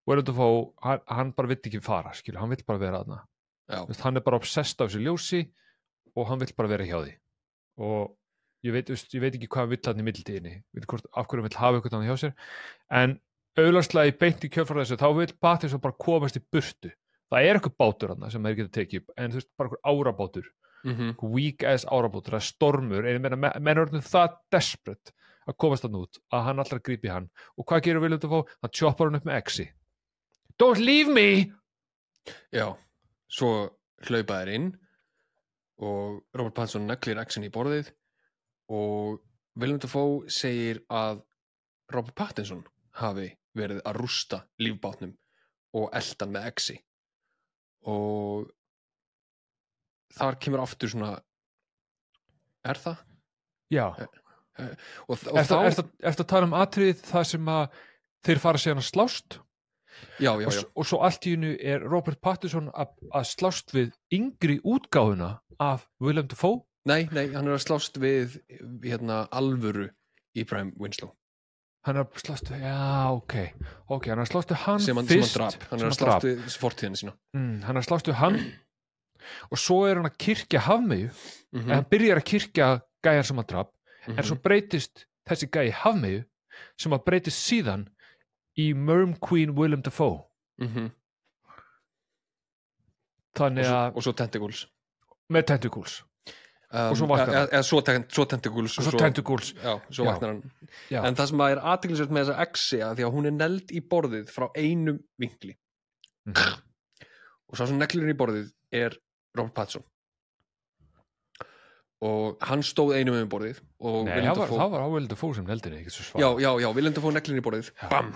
Willem 0.07 0.23
Dafoe, 0.23 0.69
hann, 0.83 1.01
hann 1.11 1.33
bara 1.35 1.51
vill 1.51 1.59
ekki 1.59 1.81
fara 1.83 2.13
skilur, 2.15 2.39
hann 2.39 2.53
vill 2.53 2.63
bara 2.67 2.79
vera 2.79 3.01
Þú 3.67 3.89
veist, 3.91 4.03
hann 4.05 4.15
er 4.15 4.23
bara 4.23 4.39
obsessed 4.39 4.79
af 4.79 4.87
þessu 4.87 5.01
ljósi 5.03 5.41
og 6.15 6.29
hann 6.29 6.39
vill 6.39 6.53
bara 6.55 6.71
vera 6.71 6.85
hjá 6.87 7.01
því. 7.01 7.15
Og 7.83 8.13
ég 8.65 8.75
veit, 8.75 8.91
veist, 8.93 9.11
ég 9.13 9.23
veit 9.23 9.35
ekki 9.35 9.49
hvað 9.51 9.65
hann 9.65 9.73
vill 9.73 9.81
hann 9.89 10.47
í 10.47 10.85
hvort, 10.87 11.09
af 11.11 11.27
hverju 11.27 11.43
hann 11.43 11.49
vill 11.49 11.59
hafa 11.59 11.79
eitthvað 11.81 11.97
hann 11.97 12.07
hjá 12.07 12.21
sér, 12.21 12.37
en 13.01 13.17
auðvarslega 13.59 14.13
í 14.13 14.15
beint 14.21 14.45
í 14.47 14.51
kjölfara 14.53 14.85
þessu, 14.85 14.99
þá 15.01 15.09
vill 15.17 15.33
Pattinson 15.43 15.83
bara 15.83 15.99
komast 15.99 16.39
í 16.39 16.43
burtu, 16.55 16.93
það 17.27 17.47
er 17.49 17.59
eitthvað 17.59 17.75
bátur 17.83 18.13
hann 18.13 18.31
sem 18.31 18.47
þeir 18.47 18.57
geta 18.61 18.73
tekið, 18.79 19.03
upp, 19.03 19.13
en 19.17 19.33
þú 19.33 19.41
veist, 19.41 19.49
bara 19.59 19.69
eitthvað 19.69 19.91
árabátur. 19.91 20.47
Mm 20.85 20.93
weak 21.35 21.63
ass 21.67 21.83
árabótur, 21.85 22.37
það 22.37 22.39
er 22.39 22.47
stormur. 22.47 23.05
En 23.05 23.21
menn 23.21 23.77
er 23.81 23.89
það 23.99 24.37
desperate 24.53 25.11
að 25.47 25.57
komast 25.57 25.83
hann 25.83 25.97
út, 25.99 26.21
að 26.31 26.45
hann 26.45 26.59
alltaf 26.59 26.83
grípi 26.85 27.11
hann. 27.11 27.27
Og 27.57 27.65
hvað 27.67 27.83
gerur 27.83 28.05
Willem 28.05 28.19
Dafoe? 28.19 28.45
Hann 28.61 28.71
choppar 28.71 29.09
hann 29.09 29.19
upp 29.19 29.25
með 29.27 29.41
exi 29.41 29.67
Don't 30.57 30.81
leave 30.81 31.13
me! 31.13 31.53
já 32.51 32.73
svo 33.31 33.51
hlaupa 34.07 34.41
þær 34.41 34.51
inn 34.55 34.67
og 35.77 36.23
Robert 36.35 36.55
Pattinson 36.57 36.87
neglir 36.89 37.19
Axon 37.21 37.45
í 37.45 37.51
borðið 37.53 37.91
og 38.73 39.21
Willem 39.57 39.79
Dafoe 39.81 40.31
segir 40.31 40.81
að 40.89 41.21
Robert 41.93 42.17
Pattinson 42.17 42.65
hafi 42.99 43.29
verið 43.57 43.81
að 43.87 43.99
rústa 44.01 44.41
lífbátnum 44.61 45.13
og 45.77 45.89
eldan 45.95 46.33
með 46.33 46.49
exi 46.51 46.77
og 47.87 48.49
þar 50.17 50.39
kemur 50.41 50.63
aftur 50.63 50.91
svona 50.91 51.13
er 52.67 52.79
það? 52.81 53.03
Já, 53.71 53.85
og, 53.95 55.13
og 55.13 55.37
er 55.37 55.47
það, 55.47 55.65
er, 55.67 55.75
það, 55.77 55.91
er 56.01 56.15
það 56.15 56.23
að 56.23 56.31
tala 56.31 56.47
um 56.49 56.55
atriðið 56.57 57.03
það 57.07 57.27
sem 57.31 57.51
að 57.53 57.83
þeir 58.27 58.41
fara 58.43 58.61
síðan 58.63 58.81
að 58.81 58.89
slást 58.89 59.37
já, 60.19 60.31
já, 60.41 60.47
og, 60.47 60.71
og 60.75 60.87
svo 60.87 61.01
allt 61.05 61.27
í 61.27 61.35
hennu 61.35 61.53
er 61.59 61.83
Robert 61.85 62.19
Pattinson 62.23 62.69
að, 62.73 62.95
slást 63.27 63.73
við 63.75 63.93
yngri 64.13 64.59
útgáfuna 64.63 65.37
af 65.63 65.87
Willem 66.03 66.27
Dafoe. 66.27 66.63
Nei, 66.87 67.07
nei, 67.11 67.27
hann 67.33 67.47
er 67.47 67.57
að 67.57 67.63
slást 67.65 67.97
við 67.99 68.37
hérna 68.83 69.25
alvöru 69.35 69.89
Ibrahim 70.37 70.73
Winslow. 70.79 71.13
Hann 71.87 71.99
er 71.99 72.05
að 72.05 72.21
slást 72.23 72.51
við, 72.51 72.63
já, 72.67 72.77
ok. 73.15 73.35
Ok, 73.95 74.07
hann 74.11 74.19
er 74.19 74.25
að 74.25 74.31
slást 74.31 74.53
við 74.53 74.63
hann 74.65 74.83
sem 74.83 74.97
hann, 74.99 75.07
sem 75.07 75.17
hann 75.17 75.25
fyrst. 75.25 75.35
drap. 75.37 75.67
Hann 75.71 75.83
er 75.83 75.89
að 75.91 75.97
slást 75.99 76.27
við 76.27 76.57
fortíðina 76.61 76.99
sína. 77.01 77.15
Mm, 77.35 77.57
hann 77.67 77.75
er 77.75 77.81
að 77.83 77.89
slást 77.89 78.11
við 78.11 78.19
hann. 78.21 78.39
Og 79.51 79.59
svo 79.59 79.81
er 79.87 79.99
hann 79.99 80.07
að 80.07 80.17
kirkja 80.23 80.63
hafmeyju. 80.67 81.09
Mm 81.55 81.63
en 81.63 81.73
hann 81.77 81.87
byrjar 81.89 82.19
að 82.21 82.27
kirkja 82.27 82.65
gæjar 83.03 83.27
sem 83.27 83.39
hann 83.39 83.47
drap. 83.49 83.73
Mhm. 84.07 84.17
en 84.19 84.23
svo 84.23 84.35
breytist 84.39 85.05
þessi 85.27 85.47
gæji 85.51 85.71
hafmeyju 85.81 86.23
sem 86.79 86.93
að 86.95 87.03
breytist 87.07 87.43
síðan 87.43 87.87
í 88.57 88.71
Merm 88.73 89.13
Queen 89.21 89.53
Willem 89.57 89.81
Dafoe 89.85 90.23
-hmm. 90.61 90.87
og, 90.87 90.93
þannig 93.37 93.67
að 93.69 93.97
og 93.97 94.03
svo 94.05 94.13
tentacles 94.17 94.63
með 95.33 95.45
tentacles 95.51 95.97
um, 96.71 96.95
svo 96.95 97.07
vaknar 97.09 97.29
eða, 97.29 97.39
hann. 97.43 97.51
eða 97.53 97.63
svo, 97.69 97.81
ten, 97.85 98.05
svo 98.09 98.25
tentacles 98.25 98.77
og 98.79 98.83
svo 98.87 98.99
tentacles 98.99 99.53
já, 99.53 99.73
svo 99.91 100.05
vaknar 100.07 100.29
hann 100.33 100.41
Já. 100.89 101.01
en 101.05 101.15
það 101.15 101.27
sem 101.31 101.41
að 101.45 101.51
er 101.55 101.61
aðteglisvert 101.73 102.11
með 102.15 102.25
þessa 102.25 102.41
exi 102.47 102.79
að 102.83 102.95
því 102.97 103.03
að 103.07 103.13
hún 103.17 103.25
er 103.29 103.35
neld 103.37 103.71
í 103.71 103.81
borðið 103.93 104.31
frá 104.33 104.47
einum 104.55 104.99
vinkli 105.19 105.57
Mhm. 106.27 106.35
og 107.47 107.55
svo 107.57 107.67
sem 107.67 107.77
neglurinn 107.79 108.11
í 108.15 108.19
borðið 108.19 108.49
er 108.71 108.97
Robert 109.37 109.53
Pattinson 109.55 109.83
og 112.01 112.37
hann 112.45 112.61
stóð 112.61 112.93
einum 112.99 113.15
um 113.17 113.29
borðið 113.31 113.57
Nei, 114.05 114.21
það 114.21 114.37
var, 114.37 114.51
það 114.53 114.71
var 114.75 114.83
á 114.85 114.87
Willem 114.91 115.07
Dafoe 115.09 115.33
sem 115.37 115.45
neldinni 115.47 115.79
ekki 115.81 115.93
svo 115.95 116.03
svara 116.05 116.21
já, 116.21 116.29
já, 116.45 116.51
já, 116.61 116.67
Willem 116.77 116.93
Dafoe 116.93 117.13
neglurinn 117.15 117.41
í 117.41 117.45
borðið. 117.47 117.71
Bam, 117.89 118.11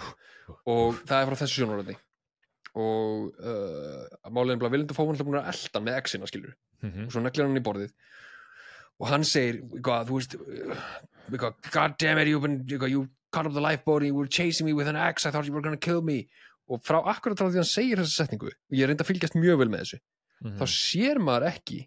og 0.70 1.00
það 1.08 1.18
er 1.24 1.30
frá 1.32 1.40
þessu 1.42 1.62
sjónaröndi 1.64 1.96
og 2.72 3.34
uh, 3.42 4.30
máliðin 4.32 4.62
bara 4.62 4.72
Willem 4.72 4.88
Dafoe 4.88 5.08
hann 5.10 5.18
er 5.20 5.28
búin 5.28 5.40
að 5.42 5.50
elda 5.54 5.82
með 5.88 5.98
exina 6.04 6.30
skilur 6.30 6.54
Mhm. 6.82 7.04
og 7.06 7.12
svo 7.14 7.22
neglir 7.22 7.46
hann 7.46 7.58
í 7.60 7.62
borðið. 7.62 7.92
Og 9.02 9.08
hann 9.12 9.24
segir, 9.26 9.60
eitthvað, 9.70 10.08
þú 10.10 10.16
veist 10.18 10.32
eitthvað, 11.30 11.58
god 11.74 11.98
damn 12.02 12.18
it 12.22 12.28
you've 12.28 12.42
been, 12.42 12.64
you 12.90 13.08
caught 13.32 13.46
up 13.46 13.54
the 13.54 13.62
lifeboat 13.62 14.02
and 14.02 14.08
you 14.10 14.16
were 14.16 14.26
chasing 14.28 14.66
me 14.66 14.74
with 14.74 14.88
an 14.88 14.96
axe. 14.96 15.26
I 15.26 15.32
thought 15.32 15.46
you 15.46 15.54
were 15.54 15.62
gonna 15.62 15.78
kill 15.78 16.02
me. 16.02 16.28
Og 16.70 16.82
frá 16.82 16.98
akkurat 17.06 17.38
frá 17.38 17.50
því 17.52 17.62
hann 17.62 17.70
segir 17.70 17.98
þessa 18.02 18.26
setningu 18.26 18.48
og 18.50 18.74
ég 18.78 18.88
reyndi 18.90 19.04
að 19.06 19.10
fylgjast 19.12 19.38
mjög 19.38 19.58
vel 19.62 19.70
með 19.70 19.84
þessu 19.86 20.00
Mhm. 20.42 20.58
þá 20.58 20.66
sér 20.74 21.18
maður 21.22 21.48
ekki 21.52 21.80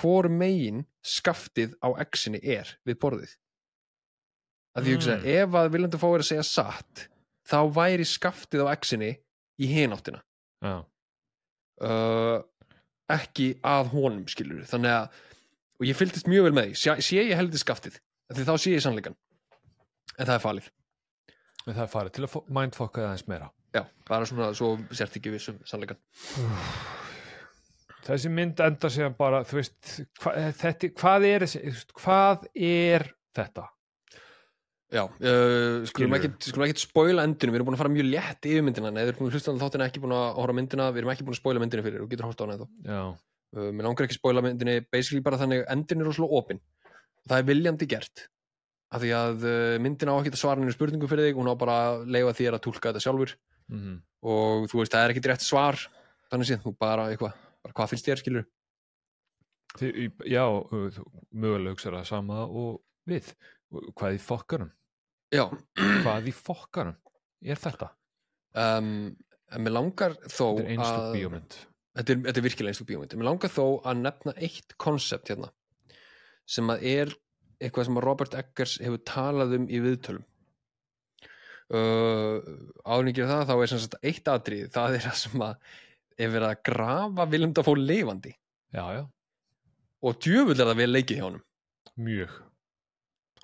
hvor 0.00 0.28
megin 0.32 0.84
skaftið 1.06 1.74
á 1.82 1.88
exinni 2.02 2.40
er 2.42 2.70
við 2.86 2.98
borðið? 3.02 3.36
Að 4.76 4.84
því 4.84 4.96
Mm. 4.96 5.26
ef 5.32 5.54
að 5.56 5.70
viljandi 5.72 5.98
fá 6.02 6.08
er 6.14 6.20
að 6.20 6.28
segja 6.30 6.42
satt 6.44 7.06
þá 7.48 7.58
væri 7.72 8.04
skaftið 8.04 8.64
á 8.66 8.72
exinni 8.76 9.12
í 9.60 9.66
hináttina. 9.72 10.20
Já. 10.62 10.84
uh, 11.80 12.40
ekki 13.12 13.58
að 13.64 13.90
honum 13.92 14.26
skilur 14.28 14.64
þannig 14.68 14.90
að 14.90 15.08
og 15.76 15.84
ég 15.86 15.96
fylgdist 15.98 16.26
mjög 16.26 16.46
vel 16.48 16.52
með 16.56 16.70
því, 16.70 16.76
sé, 16.80 16.94
sé 17.04 17.18
ég 17.28 17.36
heldur 17.36 17.60
skaftið 17.60 17.98
af 18.30 18.36
því 18.38 18.46
þá 18.48 18.54
sé 18.62 18.72
ég 18.72 18.80
sannleikan 18.84 19.16
en 20.18 20.26
það 20.26 20.34
er 20.38 20.44
falið, 20.46 20.70
En 21.66 21.74
það 21.74 21.82
er 21.82 21.90
farið 21.92 22.12
til 22.16 22.24
að 22.24 22.30
fo- 22.32 22.44
mindfokka 22.48 23.00
það 23.02 23.10
eins 23.16 23.26
meira. 23.28 23.50
Já, 23.74 23.82
bara 24.08 24.24
svona 24.24 24.52
svo 24.54 24.76
sért 24.94 25.16
ekki 25.18 25.32
vissum 25.34 25.58
sannleikan 25.66 25.98
þessi 28.06 28.32
mynd 28.32 28.60
enda 28.64 28.90
síðan 28.92 29.16
bara 29.18 29.42
þú 29.46 29.58
veist, 29.60 29.78
hva, 30.22 30.34
þetta, 30.60 30.90
hvað 31.00 31.26
er 31.30 31.46
hvað 31.96 32.46
er 32.54 33.06
þetta? 33.36 33.66
Já, 34.94 35.02
uh, 35.02 35.82
skulum 35.90 36.14
ekki 36.14 36.30
skulum 36.46 36.68
ekki 36.68 36.84
spoila 36.84 37.24
endinu, 37.26 37.52
við 37.52 37.58
erum 37.58 37.68
búin 37.68 37.76
að 37.76 37.82
fara 37.82 37.92
mjög 37.92 38.06
létt 38.12 38.46
yfir 38.46 38.62
myndina, 38.62 38.92
neður 38.94 39.12
erum 39.12 39.24
búin 39.24 39.32
að 39.32 39.38
hlusta 39.38 39.54
á 39.54 39.62
þáttina 39.64 39.88
ekki 39.90 40.02
búin 40.04 40.14
að 40.14 40.28
horfa 40.38 40.56
myndina, 40.60 40.86
við 40.94 41.02
erum 41.02 41.12
ekki 41.12 41.26
búin 41.26 41.34
að 41.34 41.40
spoila 41.40 41.62
myndinu 41.64 41.84
fyrir, 41.86 42.04
þú 42.04 42.08
getur 42.12 42.28
horft 42.28 42.42
á 42.42 42.44
hana 42.46 42.58
þá 42.60 42.66
já, 42.86 43.02
uh, 43.58 43.68
mér 43.72 43.88
langar 43.88 44.06
ekki 44.06 44.16
að 44.16 44.20
spoila 44.20 44.46
myndinni 44.46 44.78
basically 44.94 45.24
bara 45.26 45.40
þannig 45.42 45.66
endin 45.74 46.04
er 46.04 46.10
rosalega 46.10 46.38
opin. 46.38 46.62
Það 47.26 47.42
er 47.42 47.48
viljandi 47.50 47.90
gert 47.90 48.26
af 48.94 49.02
því 49.02 49.10
að 49.18 49.48
uh, 49.50 49.76
myndin 49.82 50.12
á 50.12 50.14
ekki 50.14 50.36
að 50.36 50.42
svara 50.44 50.62
henni 50.62 50.76
spurningu 50.76 51.10
fyrir 51.10 51.32
þig, 51.32 51.40
hún 51.40 51.50
á 51.50 51.58
bara 51.58 51.80
að 51.88 52.06
leifa 52.14 52.36
þér 52.38 52.60
að 52.60 52.64
túlka 52.68 52.92
þetta 52.92 53.02
sjálfur. 53.08 53.34
Mm 53.66 53.96
og 54.26 54.66
þú 54.70 54.80
veist, 54.80 54.94
það 54.94 55.04
er 55.04 55.14
ekki 55.14 55.28
rétt 55.28 55.44
svar 55.44 55.80
þannig 56.30 56.48
séð, 56.48 56.62
þú 56.64 56.72
bara 56.80 57.10
eitthvað 57.12 57.36
bara 57.66 57.76
hvað 57.76 57.92
finnst 57.92 58.08
þér, 58.08 58.22
skilur 58.22 58.46
já 59.76 60.44
mögulega 61.32 61.74
hugsa 61.74 61.92
það 61.92 62.08
sama 62.08 62.44
og 62.46 62.82
við. 63.08 63.32
Hvað 63.96 64.16
í 64.16 64.20
fokkanum? 64.22 64.72
Já, 65.34 65.44
hvað 65.76 66.28
í 66.30 66.34
fokkanum 66.34 66.96
er 67.44 67.60
þetta? 67.60 67.90
Um, 68.56 69.16
en 69.52 69.64
mér 69.64 69.74
langar 69.74 70.14
þó 70.24 70.56
þetta 70.56 70.62
er 70.62 70.70
einstök 70.76 71.00
að 71.00 71.16
bíómynd. 71.16 71.58
Þetta 71.96 72.12
er, 72.12 72.22
þetta 72.28 72.40
er 72.40 72.46
virkilega 72.46 72.72
einstök 72.72 72.90
bíómynd. 72.90 73.12
En 73.12 73.20
mér 73.20 73.30
langar 73.30 73.52
þó 73.52 73.64
að 73.82 74.02
nefna 74.04 74.36
eitt 74.38 74.76
konsept 74.80 75.32
hérna 75.32 75.50
sem 76.46 76.70
að 76.70 76.86
er 76.86 77.12
eitthvað 77.58 77.88
sem 77.88 77.98
að 77.98 78.06
Robert 78.06 78.38
Eggers 78.38 78.78
hefur 78.84 79.02
talað 79.08 79.56
um 79.58 79.68
í 79.68 79.82
viðtölum. 79.82 80.24
Uh, 81.66 82.38
áðurningir 82.86 83.26
það 83.26 83.48
þá 83.48 83.54
er 83.58 83.72
eitt 84.06 84.28
atrið 84.30 84.68
það 84.70 84.92
er 84.94 85.06
það 85.08 85.16
sem 85.18 85.42
að 85.42 85.72
er 86.18 86.32
verið 86.32 86.48
að 86.50 86.62
grafa 86.68 87.26
Willem 87.32 87.52
Dafoe 87.56 87.80
lifandi. 87.80 88.32
Já, 88.74 88.84
já, 88.96 89.02
og 90.06 90.18
djöfull 90.22 90.58
er 90.60 90.70
það 90.70 90.80
vel 90.80 90.90
leikið 90.92 91.18
hjá 91.20 91.24
honum. 91.26 91.44
Mjög. 91.96 92.34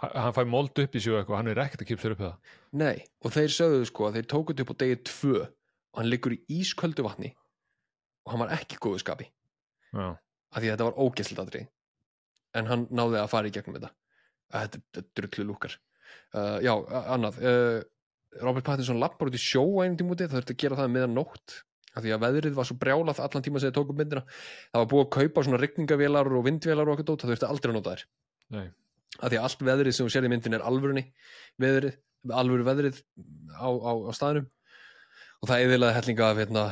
Ha- 0.02 0.12
hann 0.24 0.34
fæ 0.36 0.42
mold 0.48 0.78
upp 0.82 0.96
í 0.98 1.02
og 1.08 1.18
eitthvað, 1.20 1.36
hann 1.36 1.48
er 1.52 1.62
ekkert 1.62 1.84
að 1.84 1.90
kipsa 1.92 2.10
upp 2.12 2.22
það. 2.24 2.34
Nei, 2.72 3.04
og 3.22 3.32
þeir 3.36 3.54
sögðu 3.54 3.86
sko 3.88 4.08
að 4.08 4.18
þeir 4.18 4.28
tóku 4.32 4.52
þetta 4.52 4.66
upp 4.66 4.74
á 4.74 4.80
degi 4.82 4.98
tvö 5.08 5.36
og 5.42 6.00
hann 6.00 6.10
liggur 6.10 6.34
í 6.34 6.40
ísköldu 6.60 7.04
vatni 7.06 7.32
og 8.26 8.32
hann 8.32 8.42
var 8.44 8.54
ekki 8.56 8.80
góðu 8.82 9.02
skapi. 9.02 9.28
Já, 9.92 10.08
af 10.16 10.58
því 10.60 10.68
að 10.68 10.74
þetta 10.74 10.88
var 10.88 11.00
ógæslega 11.00 11.46
atrið 11.46 11.68
en 12.58 12.68
hann 12.68 12.86
náði 12.92 13.20
að 13.22 13.30
fara 13.32 13.48
í 13.48 13.54
gegnum 13.54 13.78
þetta. 13.78 13.92
Að 14.52 14.66
þetta 14.76 15.00
er 15.00 15.06
drullu 15.16 15.48
lúkar. 15.48 15.78
Uh, 16.36 16.58
Já, 16.60 16.74
annað. 17.14 17.38
Uh, 17.40 17.80
Robert 18.42 18.64
Pattinson 18.64 19.00
lappar 19.00 19.28
út 19.28 19.36
í 19.36 19.40
sjó 19.40 19.62
einum 19.80 19.96
tímúti 20.00 20.24
það 20.26 20.38
þurfti 20.38 20.54
að 20.56 20.60
gera 20.62 20.78
það 20.80 20.92
meðan 20.92 21.16
nótt 21.16 21.56
af 21.92 22.04
því 22.04 22.14
að 22.14 22.22
veðrið 22.24 22.54
var 22.56 22.68
svo 22.68 22.76
brjálað 22.80 23.20
allan 23.24 23.44
tíma 23.44 23.60
sem 23.60 23.70
þið 23.70 23.76
tókum 23.78 23.98
myndina. 24.00 24.22
Það 24.72 24.82
var 24.82 24.88
búið 24.92 25.04
að 25.04 25.10
kaupa 25.16 25.44
svona 25.46 25.60
rigningavélar 25.60 26.30
og 26.32 26.46
vindvélar 26.46 26.88
og 26.88 26.94
okkur 26.96 27.08
dót, 27.10 27.24
það 27.24 27.32
þurfti 27.34 27.48
aldrei 27.48 27.72
að 27.72 27.76
nota 27.78 27.92
þær. 27.96 28.06
Nei. 28.52 28.66
af 29.18 29.28
því 29.28 29.38
að 29.38 29.44
allt 29.46 29.62
veðrið 29.68 29.94
sem 29.96 30.06
þú 30.06 30.12
sér 30.12 30.26
í 30.26 30.30
myndin 30.32 30.56
er 30.56 30.64
alvörunni 30.64 31.02
veðrið, 31.60 31.98
alvöru 32.32 32.64
veðrið 32.68 33.02
á, 33.56 33.68
á, 33.68 33.92
á 34.08 34.12
staðnum. 34.16 34.48
Og 35.42 35.50
það 35.50 35.66
eðilaði 35.66 35.96
hellinga 35.98 36.28
af 36.30 36.40
hérna, 36.40 36.64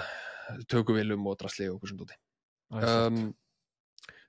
tökuvélum 0.70 1.28
og 1.28 1.38
drasli 1.40 1.68
og 1.68 1.78
okkur 1.78 1.92
sem 1.92 2.00
dóti. 2.00 2.16
Um, 2.70 3.20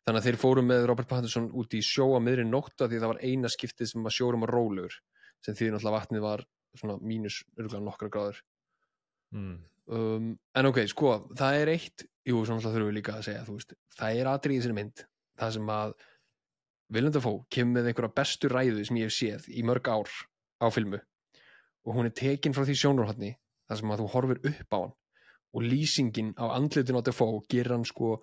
þannig 0.06 0.20
að 0.20 0.28
þeir 0.28 0.40
fóru 0.42 0.64
með 0.66 0.88
Robert 0.90 1.10
Pattinson 1.10 1.50
út 1.56 1.76
í 1.78 1.82
sjó 1.86 2.10
að 2.18 2.26
miðri 2.26 2.46
nótta 2.50 2.88
því 2.90 3.02
það 3.02 3.14
var 3.14 3.24
eina 3.24 3.52
skiptið 3.54 3.92
sem 3.92 4.08
var 4.08 4.16
sjórum 4.16 4.48
að 4.48 4.54
rólegur 4.56 4.98
sem 5.46 5.58
því 5.58 5.72
náttúrulega 5.72 5.98
vatnið 5.98 6.26
var 6.26 6.46
svona 6.78 6.98
mínus 7.04 7.42
örgulega 7.58 7.84
nokkra 7.86 8.10
gráður. 8.12 8.42
Mm, 9.36 9.60
um, 9.96 10.32
en 10.58 10.72
ok, 10.72 10.84
sko, 10.92 11.16
það 11.38 11.60
er 11.62 11.74
eitt 11.76 12.08
jú, 12.28 12.42
svona 12.46 12.64
þurfum 12.64 12.90
við 12.92 12.98
líka 13.00 13.18
að 13.18 13.28
segja 13.30 13.46
veist, 13.48 13.76
það 13.98 14.22
er 14.22 14.32
atrið 14.32 14.58
í 14.58 14.64
sinni 14.66 14.78
mynd 14.78 15.06
það 15.42 15.54
sem 15.58 15.72
að 15.74 15.96
Willem 16.92 17.14
Dafoe 17.16 17.46
kemur 17.54 17.80
með 17.80 17.92
einhverja 17.92 18.16
bestu 18.20 18.50
ræðu 18.52 18.84
sem 18.84 19.00
ég 19.00 19.08
hef 19.08 19.16
séð 19.16 19.48
í 19.48 19.64
mörg 19.64 19.88
ár 19.88 20.12
á 20.60 20.68
filmu. 20.76 21.00
Og 21.88 21.96
hún 21.96 22.10
er 22.10 22.16
tekin 22.16 22.56
frá 22.56 22.66
því 22.68 22.76
sjónurhaldni 22.82 23.32
þar 23.70 23.80
sem 23.80 23.94
að 23.94 24.04
þú 24.04 24.08
horfir 24.16 24.42
upp 24.52 24.76
á 24.76 24.80
hann. 24.82 24.94
Og 25.56 25.66
lýsingin 25.66 26.34
á 26.36 26.52
andlitin 26.52 27.00
á 27.00 27.02
Dafoe 27.08 27.40
gerir 27.52 27.78
hann 27.78 27.88
sko 27.88 28.18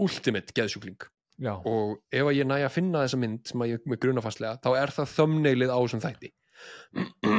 ultimate 0.00 0.56
geðsjúkling. 0.56 0.98
Já, 1.38 1.52
og 1.54 2.00
ef 2.10 2.24
að 2.24 2.40
ég 2.40 2.48
næ 2.48 2.56
að 2.64 2.74
finna 2.74 3.04
þessa 3.04 3.20
mynd 3.20 3.44
sem 3.46 3.62
að 3.62 3.74
ég 3.74 3.84
með 3.86 4.00
grunafastlega 4.02 4.58
þá 4.64 4.70
er 4.80 4.92
það 4.96 5.12
þömneilið 5.12 5.70
á 5.70 5.78
þessum 5.78 6.02
þætti. 6.02 6.32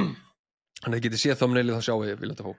Að 0.80 0.94
þið 0.94 1.02
getið 1.04 1.20
séð 1.20 1.40
þömneilið 1.42 1.76
þá 1.76 1.88
sjáu 1.90 2.04
þið 2.06 2.22
Willem 2.22 2.38
Dafoe 2.40 2.54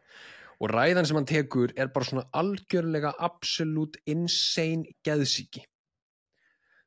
og 0.60 0.72
ræðan 0.74 1.08
sem 1.08 1.18
hann 1.18 1.28
tekur 1.28 1.74
er 1.76 1.92
bara 1.94 2.08
svona 2.08 2.28
algjörlega 2.36 3.14
absolutt 3.18 4.00
insane 4.10 4.96
geðsíki 5.06 5.64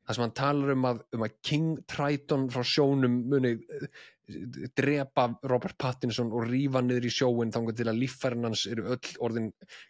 það 0.03 0.17
sem 0.17 0.25
hann 0.25 0.35
talar 0.37 0.73
um 0.75 0.89
að, 0.89 1.05
um 1.15 1.23
að 1.25 1.37
King 1.47 1.69
Triton 1.89 2.49
frá 2.51 2.65
sjónum 2.67 3.21
muni 3.31 3.53
eh, 3.55 3.87
drepa 4.77 5.25
Robert 5.51 5.75
Pattinson 5.79 6.31
og 6.31 6.45
rífa 6.47 6.79
niður 6.83 7.07
í 7.09 7.11
sjóin 7.11 7.51
þangar 7.51 7.75
til 7.79 7.87
að 7.91 7.99
líffærin 7.99 8.47
hans 8.47 8.63
eru 8.71 8.85
öll 8.95 9.17
orðin 9.25 9.49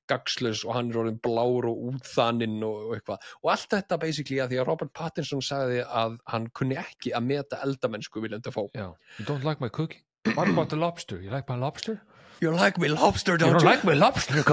gagslaus 0.10 0.64
og 0.66 0.74
hann 0.78 0.90
er 0.90 1.02
orðin 1.04 1.20
blár 1.24 1.68
og 1.70 1.84
útþaninn 1.92 2.58
og, 2.66 2.88
og 2.88 2.96
eitthvað 2.98 3.28
og 3.42 3.52
allt 3.54 3.76
þetta 3.76 4.00
basically 4.02 4.42
að 4.42 4.54
því 4.54 4.62
að 4.62 4.68
Robert 4.72 4.96
Pattinson 4.98 5.44
sagði 5.46 5.84
að 5.86 6.18
hann 6.34 6.50
kunni 6.58 6.80
ekki 6.82 7.14
að 7.14 7.30
meta 7.30 7.62
eldamennsku 7.66 8.24
Willem 8.24 8.42
Dafoe 8.46 8.72
já 8.74 8.90
You 9.20 9.28
don't 9.30 9.46
like 9.46 9.62
my 9.62 9.70
cooking? 9.70 10.02
What 10.34 10.48
about 10.48 10.70
the 10.70 10.78
lobster? 10.80 11.22
You 11.22 11.30
like 11.30 11.50
my 11.50 11.60
lobster? 11.60 12.00
You 12.44 12.52
like 12.52 12.78
me 12.82 12.90
lobster, 12.92 13.34
You 13.38 13.40
don't 13.46 13.54
don't 13.56 13.64
you? 13.64 13.70
like 13.70 13.86
my 13.88 13.96
lobster, 13.96 14.44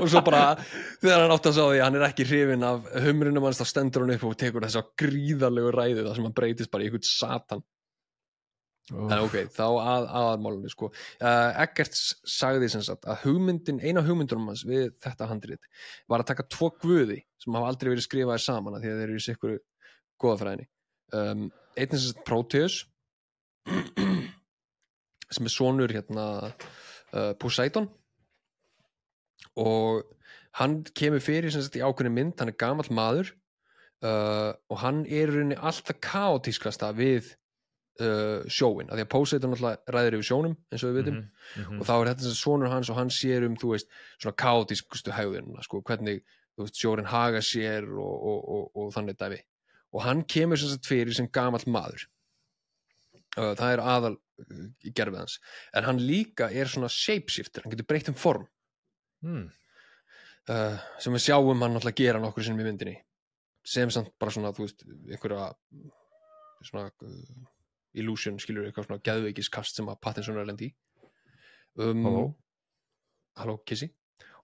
og 0.00 0.06
svo 0.10 0.20
bara 0.26 0.56
þegar 1.00 1.22
hann 1.24 1.32
átt 1.34 1.46
að 1.48 1.54
sá 1.56 1.62
því 1.62 1.78
að 1.78 1.84
hann 1.86 1.96
er 1.98 2.04
ekki 2.08 2.24
hrifin 2.28 2.64
af 2.66 2.86
humrinum 3.04 3.44
hans 3.46 3.60
þá 3.60 3.66
stendur 3.70 4.04
hann 4.04 4.12
upp 4.16 4.24
og 4.28 4.34
tekur 4.40 4.64
þess 4.66 4.78
að 4.80 4.88
gríðarlegu 5.02 5.70
ræðu 5.76 6.04
þar 6.06 6.18
sem 6.18 6.26
hann 6.28 6.34
breytist 6.36 6.72
bara 6.72 6.84
í 6.84 6.88
einhvern 6.90 7.06
satan. 7.06 7.62
En 8.90 9.14
ok, 9.22 9.36
þá 9.54 9.62
að 9.68 10.06
aðmálunni 10.18 10.70
sko. 10.72 10.88
uh, 11.22 11.50
Eggert 11.62 11.94
sagði 11.94 12.68
sem 12.72 12.82
sagt 12.82 13.06
að 13.06 13.20
hugmyndin, 13.28 13.78
eina 13.86 14.02
hugmyndunum 14.02 14.48
hans 14.50 14.64
við 14.66 14.88
þetta 15.04 15.28
handrit 15.30 15.68
var 16.10 16.24
að 16.24 16.30
taka 16.32 16.48
tvo 16.50 16.72
guði 16.82 17.20
sem 17.38 17.54
hafa 17.54 17.70
aldrei 17.70 17.92
verið 17.92 18.08
skrifaðir 18.08 18.42
saman 18.48 18.74
af 18.76 18.82
því 18.82 18.90
að 18.90 18.98
þeir 19.02 19.06
eru 19.12 19.20
í 19.20 19.26
sikkur 19.28 19.54
góðafræðinni 20.24 20.66
um, 21.20 21.46
einn 21.78 21.94
sem 21.94 22.08
sagt 22.08 22.26
Proteus 22.26 22.80
sem 25.30 25.46
er 25.46 25.54
sonur 25.54 25.92
hérna 25.94 26.26
uh, 26.50 27.32
Poseidon. 27.40 27.88
Og 29.60 30.04
hann 30.58 30.80
kemur 30.96 31.22
fyrir 31.22 31.52
sem 31.52 31.62
sagt 31.64 31.78
í 31.78 31.84
ákveðni 31.84 32.12
mynd, 32.14 32.38
hann 32.40 32.50
er 32.52 32.58
gamall 32.58 32.90
maður 32.94 33.30
uh, 34.04 34.52
og 34.70 34.80
hann 34.82 35.04
er 35.06 35.30
rauninni 35.30 35.58
alltaf 35.58 36.00
kaotískasta 36.02 36.90
við 36.96 37.32
uh, 38.02 38.42
sjóin, 38.50 38.90
af 38.90 38.98
því 38.98 39.06
að 39.06 39.12
Poseidon 39.14 39.56
alltaf 39.56 39.94
ræður 39.94 40.18
yfir 40.18 40.28
sjónum 40.30 40.56
eins 40.70 40.84
og 40.84 40.92
við 40.92 41.00
vitum. 41.00 41.20
Mhm, 41.56 41.80
og 41.80 41.88
þá 41.88 41.94
er 41.96 42.12
þetta 42.12 42.26
sem 42.28 42.38
sonur 42.40 42.72
hans 42.74 42.90
og 42.90 43.00
hann 43.00 43.14
sér 43.14 43.46
um 43.48 43.58
þú 43.60 43.74
veist, 43.74 43.90
svona 44.18 44.38
kaotískustu 44.44 45.14
hægðunina 45.16 45.66
sko, 45.66 45.82
hvernig 45.86 46.22
þú 46.56 46.66
veist, 46.66 46.80
sjórin 46.80 47.10
haga 47.10 47.42
sér 47.44 47.88
og, 47.90 48.14
og, 48.32 48.40
og, 48.56 48.70
og 48.76 48.94
þannig 48.96 49.20
dæmi. 49.20 49.42
Og 49.90 50.04
hann 50.06 50.24
kemur 50.24 50.58
sem 50.60 50.70
sagt 50.70 50.86
fyrir 50.86 51.14
sem 51.16 51.28
gamall 51.30 51.66
maður 51.66 52.06
það 53.36 53.72
er 53.72 53.82
aðal 53.84 54.16
í 54.86 54.92
gerfið 54.96 55.20
hans. 55.20 55.36
En 55.76 55.86
hann 55.86 56.00
líka 56.02 56.48
er 56.50 56.70
svona 56.70 56.90
shapeshifter 56.90 57.64
hann 57.64 57.74
getur 57.74 57.88
breytt 57.88 58.10
um 58.12 58.18
form. 58.18 58.48
Mm. 59.20 59.50
uh, 60.48 60.76
sem 60.96 61.12
við 61.12 61.26
sjáum 61.26 61.60
hann 61.60 61.76
alltaf 61.76 61.92
gera 61.98 62.20
nokkur 62.22 62.46
sinnum 62.46 62.62
í 62.64 62.68
myndinni. 62.70 62.96
Sem 63.66 63.90
samt 63.92 64.14
bara 64.18 64.32
svona, 64.32 64.54
þú 64.56 64.64
veist, 64.64 64.86
einhverja 65.10 65.50
svona 66.64 66.88
uh, 66.88 67.48
illusion, 68.00 68.40
skilur 68.40 68.66
eitthvað 68.66 68.88
svona 68.88 69.04
geðveikiskast 69.04 69.76
sem 69.76 69.90
að 69.92 70.00
Pattinson 70.06 70.40
er 70.40 70.48
lendi 70.48 70.70
í. 70.70 70.74
Um, 71.80 72.06
Halló. 72.06 72.24
Halló, 73.38 73.58
Kissi 73.68 73.92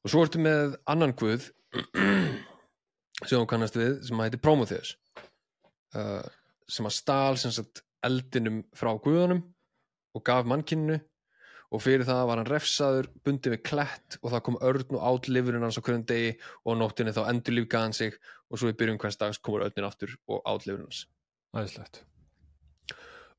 og 0.06 0.12
svo 0.12 0.22
ertu 0.22 0.38
með 0.38 0.76
annan 0.86 1.10
guð 1.18 1.48
sem 3.26 3.32
þú 3.32 3.46
kannast 3.50 3.74
við 3.74 3.96
sem 4.06 4.20
að 4.20 4.28
heitir 4.28 4.42
Prometheus. 4.44 4.92
Uh, 5.96 6.22
sem 6.70 6.86
að 6.86 6.94
stál 6.94 7.38
sem 7.40 7.54
sagt 7.54 7.82
eldinum 8.06 8.62
frá 8.76 8.92
guðunum 9.02 9.42
og 10.16 10.24
gaf 10.26 10.48
mannkynnu 10.48 10.98
og 11.74 11.82
fyrir 11.82 12.06
það 12.06 12.22
var 12.28 12.40
hann 12.40 12.48
refsaður 12.48 13.08
bundið 13.26 13.56
við 13.56 13.62
klett 13.66 14.18
og 14.22 14.30
það 14.32 14.42
kom 14.46 14.58
örn 14.68 14.98
og 14.98 15.06
át 15.10 15.28
lifurinn 15.30 15.66
hans 15.66 15.78
á 15.78 15.82
hverjum 15.82 16.04
degi 16.08 16.34
og 16.64 16.78
nóttinni 16.78 17.14
þá 17.16 17.24
endur 17.26 17.56
lífgaði 17.56 17.88
hann 17.88 17.96
sig 17.96 18.18
og 18.50 18.60
svo 18.60 18.70
í 18.70 18.76
byrjun 18.78 19.00
hvers 19.02 19.18
dags 19.18 19.40
komur 19.42 19.64
örnin 19.66 19.88
aftur 19.88 20.14
og 20.30 20.44
át 20.46 20.66
lifurinn 20.66 20.86
hans. 20.86 21.02
Æðislegt. 21.56 22.04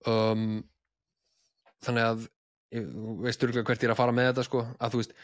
Um, 0.07 0.65
þannig 1.85 2.09
að 2.09 2.27
veist 3.23 3.43
örgulega 3.47 3.69
hvert 3.69 3.83
ég 3.83 3.87
er 3.87 3.95
að 3.95 4.01
fara 4.01 4.15
með 4.15 4.29
þetta 4.31 4.45
sko, 4.47 4.65
að 4.75 4.93
þú 4.93 5.01
veist 5.01 5.17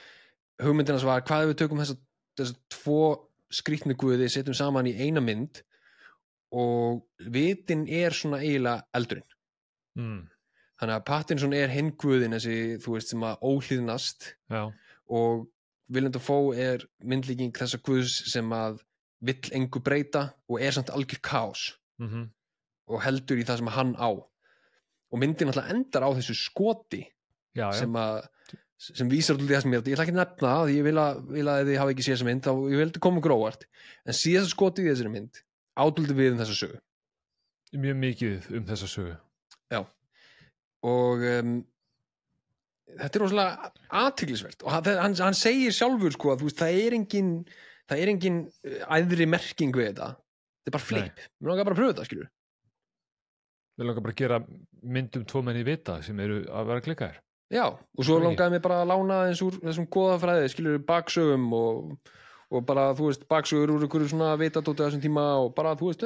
hugmyndina 0.63 1.01
sem 1.01 1.11
var 1.11 1.27
hvað 1.27 1.43
ef 1.43 1.51
við 1.51 1.59
tökum 1.59 1.83
þessa, 1.83 1.99
þessa 2.39 2.59
tvo 2.71 3.03
skrýtni 3.53 3.97
guði, 3.99 4.29
setjum 4.31 4.57
saman 4.57 4.87
í 4.89 4.95
eina 4.95 5.21
mynd 5.23 5.59
og 6.55 7.03
vitin 7.33 7.83
er 7.89 8.15
svona 8.15 8.39
eiginlega 8.45 8.85
eldurinn 8.95 9.32
mm. 9.99 10.21
þannig 10.81 10.95
að 10.95 11.05
Pattinson 11.09 11.57
er 11.57 11.73
hinn 11.73 11.93
guðin 11.99 12.37
þessi, 12.37 12.59
þú 12.83 12.95
veist, 12.97 13.13
sem 13.13 13.25
að 13.27 13.49
óhlýðnast. 13.49 14.29
Já, 14.53 14.63
og 15.13 15.49
Willem 15.93 16.13
Dafoe 16.15 16.55
er 16.57 16.85
myndlíking 17.03 17.51
þessa 17.55 17.81
guðs 17.83 18.15
sem 18.31 18.47
að 18.55 18.79
vill 19.23 19.51
engu 19.55 19.81
breyta 19.83 20.29
og 20.49 20.63
er 20.63 20.75
samt 20.75 20.91
algjör 20.93 21.21
kaos. 21.23 21.73
Mm 22.01 22.31
og 22.91 23.01
heldur 23.03 23.39
í 23.39 23.47
það 23.47 23.61
sem 23.61 23.73
hann 23.77 23.95
á. 23.95 24.09
Og 25.13 25.21
myndin 25.21 25.51
alltaf 25.51 25.71
endar 25.71 26.05
á 26.07 26.09
þessu 26.17 26.35
skoti 26.37 27.03
já, 27.03 27.67
já. 27.69 27.83
sem 27.83 27.99
að 27.99 28.23
sem 28.83 29.07
vísar 29.07 29.37
í 29.39 29.47
það 29.47 29.61
sem 29.63 29.75
ég, 29.75 29.83
ég 29.87 29.95
ætla 29.95 30.03
ekki 30.03 30.13
að 30.15 30.19
nefna 30.19 30.53
því 30.65 30.73
ég 30.75 30.87
vil 30.89 30.95
að, 30.99 31.19
vil 31.37 31.45
að 31.47 31.61
þið 31.69 31.77
hafa 31.79 31.93
ekki 31.93 32.03
séð 32.03 32.15
þessa 32.15 32.27
mynd 32.27 32.47
þá 32.47 32.51
ég 32.73 32.81
vildi 32.81 33.03
koma 33.05 33.23
gróvart 33.23 33.67
en 34.03 34.17
síðast 34.17 34.55
skotið 34.55 34.89
í 34.89 34.91
þessari 34.91 35.13
mynd 35.13 35.39
átuldi 35.79 36.17
við 36.17 36.33
um 36.33 36.41
þessa 36.41 36.57
sögu. 36.57 36.81
Mjög 37.83 38.01
mikið 38.01 38.49
um 38.57 38.65
þessa 38.67 38.89
sögu 38.91 39.13
og 40.83 41.23
um, 41.29 41.53
þetta 42.93 43.19
er 43.19 43.23
rosalega 43.23 43.71
aðtiklisvert 44.03 44.65
og 44.65 44.75
hann, 44.75 45.17
hann, 45.19 45.37
segir 45.37 45.75
sjálfur 45.75 46.15
sko 46.15 46.33
að 46.33 46.43
þú 46.43 46.49
veist, 46.49 46.61
það 46.61 46.79
er 46.83 46.97
engin 46.99 47.33
það 47.89 48.03
er 48.03 48.13
engin 48.13 48.39
uh, 48.45 48.79
æðri 48.97 49.27
merking 49.29 49.75
við 49.75 49.91
þetta. 49.91 50.13
Þetta 50.63 50.71
er 50.71 50.77
bara 50.77 50.87
flip, 50.87 51.27
mér 51.39 51.51
langar 51.51 51.67
bara 51.67 51.75
að 51.75 51.81
pröfa 51.81 51.93
þetta 51.93 52.09
skilur 52.09 52.31
Við 53.73 53.87
langar 53.89 54.05
bara 54.05 54.13
að 54.13 54.21
gera 54.21 54.37
myndum 54.95 55.23
tvo 55.27 55.41
menn 55.43 55.59
í 55.59 55.65
vita 55.67 55.97
sem 56.05 56.19
eru 56.23 56.43
að 56.47 56.67
vera 56.69 56.83
klikkaðir 56.85 57.21
Já, 57.53 57.65
og 57.69 58.05
svo 58.05 58.17
langaði 58.21 58.55
mér 58.55 58.63
bara 58.63 58.79
að 58.81 58.89
lána 58.89 59.17
eins 59.27 59.41
úr 59.45 59.59
þessum 59.61 59.85
góðafræði, 59.93 60.51
skilur 60.53 60.79
baksögum 60.87 61.43
og, 61.53 62.13
og 62.53 62.65
bara, 62.69 62.83
þú 62.97 63.07
veist, 63.09 63.23
baksögur 63.31 63.71
úr 63.73 63.85
einhverju 63.87 64.09
svona 64.13 64.33
vitatóti 64.39 64.83
þessum 64.85 65.01
tíma 65.03 65.23
og 65.41 65.53
bara, 65.57 65.73
þú 65.79 65.89
veist, 65.89 66.03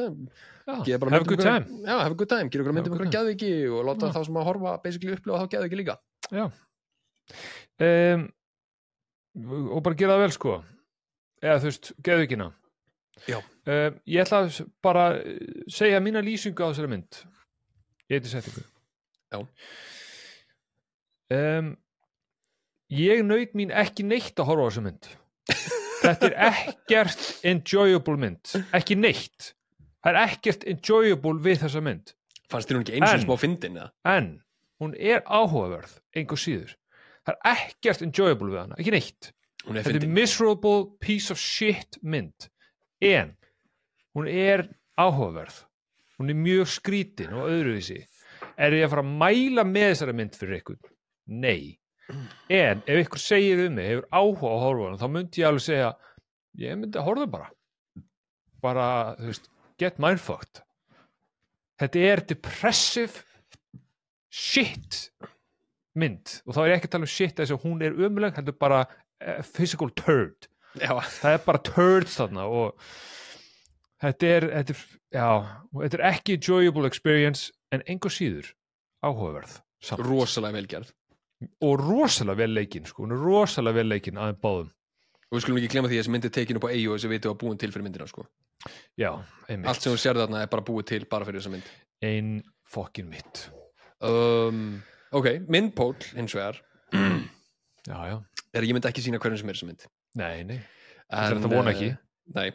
geða 0.87 0.99
bara 1.03 1.11
have 1.17 1.25
a 1.25 1.27
good 1.27 1.39
einhverja- 1.39 1.65
time. 1.67 1.81
Já, 1.87 1.97
have 2.03 2.11
a 2.15 2.19
good 2.21 2.29
time, 2.31 2.49
gera 2.49 2.63
ykkur 2.63 2.71
Have 2.73 2.77
myndum 2.79 2.93
a 2.93 2.97
good 2.97 3.07
ykkur 3.07 3.17
geðviki 3.17 3.51
og 3.73 3.85
láta 3.89 4.11
þá 4.15 4.21
sem 4.25 4.39
að 4.41 4.47
horfa 4.49 4.73
basically 4.83 5.13
upplifa 5.17 5.41
þá 5.43 5.49
geðviki 5.55 5.79
líka. 5.83 5.97
Um, 7.79 8.27
Og 9.37 9.83
bara 9.85 9.95
gera 9.99 10.15
það 10.15 10.23
vel 10.25 10.31
sko. 10.33 10.53
Eða 11.43 11.59
þú 11.61 11.67
veist, 11.69 11.91
geðvikina 12.01 12.47
Já. 13.27 13.37
um, 13.37 13.99
Ég 14.07 14.23
ætla 14.23 14.39
að 14.47 14.61
bara 14.81 15.03
eh, 15.19 15.61
segja 15.69 15.99
mína 16.01 16.23
lýsingu 16.25 16.57
á 16.65 16.71
þessari 16.71 16.89
mynd. 16.89 17.19
Ég 18.09 18.17
heiti 18.17 18.31
settingu 18.31 18.63
Já. 19.29 19.43
um, 21.37 21.75
Ég 22.89 23.21
naut 23.27 23.53
mín 23.59 23.69
ekki 23.75 24.05
neitt 24.07 24.39
að 24.39 24.47
horfa 24.49 24.65
á 24.65 24.69
þessa 24.71 24.83
mynd 24.87 25.09
Þetta 26.07 26.27
er 26.29 26.35
ekkert 26.47 27.23
enjoyable 27.47 28.17
mynd 28.21 28.53
Ekki 28.75 28.97
neitt. 28.99 29.53
Það 30.03 30.11
er 30.13 30.19
ekkert 30.23 30.65
enjoyable 30.71 31.39
við 31.43 31.63
þessa 31.65 31.81
mynd. 31.83 32.13
Fannst 32.47 32.69
þér 32.69 32.77
hún 32.77 32.85
ekki 32.85 32.99
eins 32.99 33.09
og 33.11 33.23
smá 33.25 33.39
fyndin, 33.41 33.79
en 34.07 34.27
hún 34.79 34.93
er 34.95 35.23
áhugaverð 35.25 35.97
einhver 36.15 36.39
síður. 36.39 36.75
Það 37.27 37.33
er 37.35 37.49
ekkert 37.57 38.03
enjoyable 38.05 38.53
við 38.53 38.61
hana, 38.61 38.77
ekki 38.79 38.93
neitt. 38.95 39.31
Er 39.67 39.81
þetta 39.83 39.99
er 39.99 40.13
miserable 40.15 40.85
piece 41.03 41.33
of 41.33 41.41
shit 41.41 41.97
mynd. 41.99 42.47
En 43.03 43.33
hún 44.15 44.29
er 44.31 44.69
áhugaverð. 44.95 45.65
Hún 46.21 46.31
er 46.31 46.39
mjög 46.39 46.71
skrítin 46.77 47.35
og 47.35 47.51
öðruvísi. 47.51 47.99
Er 48.55 48.77
ég 48.77 48.87
að 48.87 48.95
fara 48.95 49.03
að 49.03 49.11
mæla 49.19 49.67
með 49.67 49.91
þessari 49.91 50.15
mynd 50.15 50.39
fyrir 50.39 50.61
ykkur? 50.61 50.79
Nei 51.27 51.75
en 52.09 52.83
ef 52.87 53.01
ykkur 53.03 53.21
segir 53.21 53.65
um 53.65 53.75
mig 53.77 53.91
hefur 53.91 54.07
áhuga 54.11 54.53
á 54.53 54.57
horfa 54.63 54.93
þá 55.01 55.07
myndi 55.11 55.43
ég 55.43 55.49
alveg 55.49 55.65
segja 55.65 55.89
ég 56.57 56.79
myndi 56.79 56.99
að 56.99 57.09
horfa 57.09 57.27
bara. 57.37 57.51
Bara, 58.63 58.87
þú 59.19 59.27
veist, 59.29 59.51
get 59.77 59.99
mindfucked 60.01 60.63
þetta 61.81 62.05
er 62.11 62.23
depressive 62.31 63.23
shit 64.33 65.01
mynd. 65.97 66.39
Og 66.45 66.55
þá 66.55 66.61
er 66.63 66.71
ég 66.71 66.79
ekki 66.79 66.89
að 66.89 66.95
tala 66.95 67.07
um 67.07 67.13
shit 67.13 67.37
þess 67.39 67.55
að 67.55 67.65
hún 67.65 67.83
er 67.85 67.97
ömuleg, 68.07 68.35
heldur 68.37 68.57
bara 68.59 68.83
uh, 68.85 69.41
physical 69.45 69.89
turd. 69.97 70.49
Já, 70.77 70.91
það 71.21 71.37
er 71.37 71.45
bara 71.45 71.63
turds 71.65 72.17
þarna 72.19 72.45
og 72.53 72.89
þetta 74.03 74.33
er, 74.35 74.47
þetta 74.59 74.75
er, 74.75 74.83
já, 75.17 75.29
þetta 75.79 75.97
er 75.97 76.05
ekki 76.11 76.37
enjoyable 76.37 76.89
experience 76.89 77.49
en 77.73 77.85
engur 77.89 78.13
síður 78.13 78.51
áhugaverð 79.05 79.55
samt. 79.81 80.03
rosalega 80.05 80.59
velgerð 80.59 80.91
og 81.61 81.73
rosalega 81.83 82.41
vel 82.43 82.53
leikinn 82.57 82.87
sko, 82.89 83.03
hún 83.05 83.13
er 83.15 83.21
rosalega 83.21 83.79
vel 83.81 83.87
leikinn 83.91 84.17
aðeins 84.21 84.41
báðum. 84.43 84.71
Og 85.27 85.35
við 85.37 85.43
skulum 85.43 85.57
ekki 85.59 85.71
glemma 85.73 85.89
því 85.91 85.97
að 85.97 86.03
þessi 86.03 86.13
mynd 86.15 86.25
er 86.29 86.33
tekin 86.37 86.57
upp 86.59 86.67
á 86.67 86.73
eigu 86.73 86.91
og 86.93 86.97
þessi 86.99 87.09
veitu 87.11 87.29
að 87.31 87.39
búin 87.43 87.57
til 87.59 87.71
fyrir 87.73 87.85
myndina 87.87 88.07
sko. 88.07 88.25
já, 88.97 89.11
einmitt, 89.47 89.67
allt 89.69 89.83
sem 89.83 89.93
þú 89.93 89.99
sér 90.01 90.17
þarna 90.21 90.41
er 90.45 90.49
bara 90.51 90.63
búið 90.65 90.85
til 90.93 91.05
bara 91.11 91.27
fyrir 91.27 91.41
þessa 91.43 91.51
mynd. 91.53 91.67
Ein 92.07 92.31
fokkin 92.67 93.09
mitt 93.11 93.43
um, 94.01 94.81
ok, 95.11 95.27
myndpól 95.49 95.95
hins 96.15 96.33
vegar. 96.37 96.61
Já, 97.87 97.99
já, 98.11 98.17
er 98.51 98.65
ég 98.67 98.73
myndi 98.75 98.89
ekki 98.89 98.99
sína 99.05 99.19
hverjum 99.23 99.39
sem 99.39 99.47
er 99.51 99.55
þessa 99.55 99.67
mynd. 99.69 99.83
Nei, 100.19 100.43
nei. 100.43 100.57
En, 101.07 101.37
þetta 101.37 101.51
vona 101.53 101.71
ekki. 101.71 101.85
eh, 101.93 102.25
nei. 102.35 102.49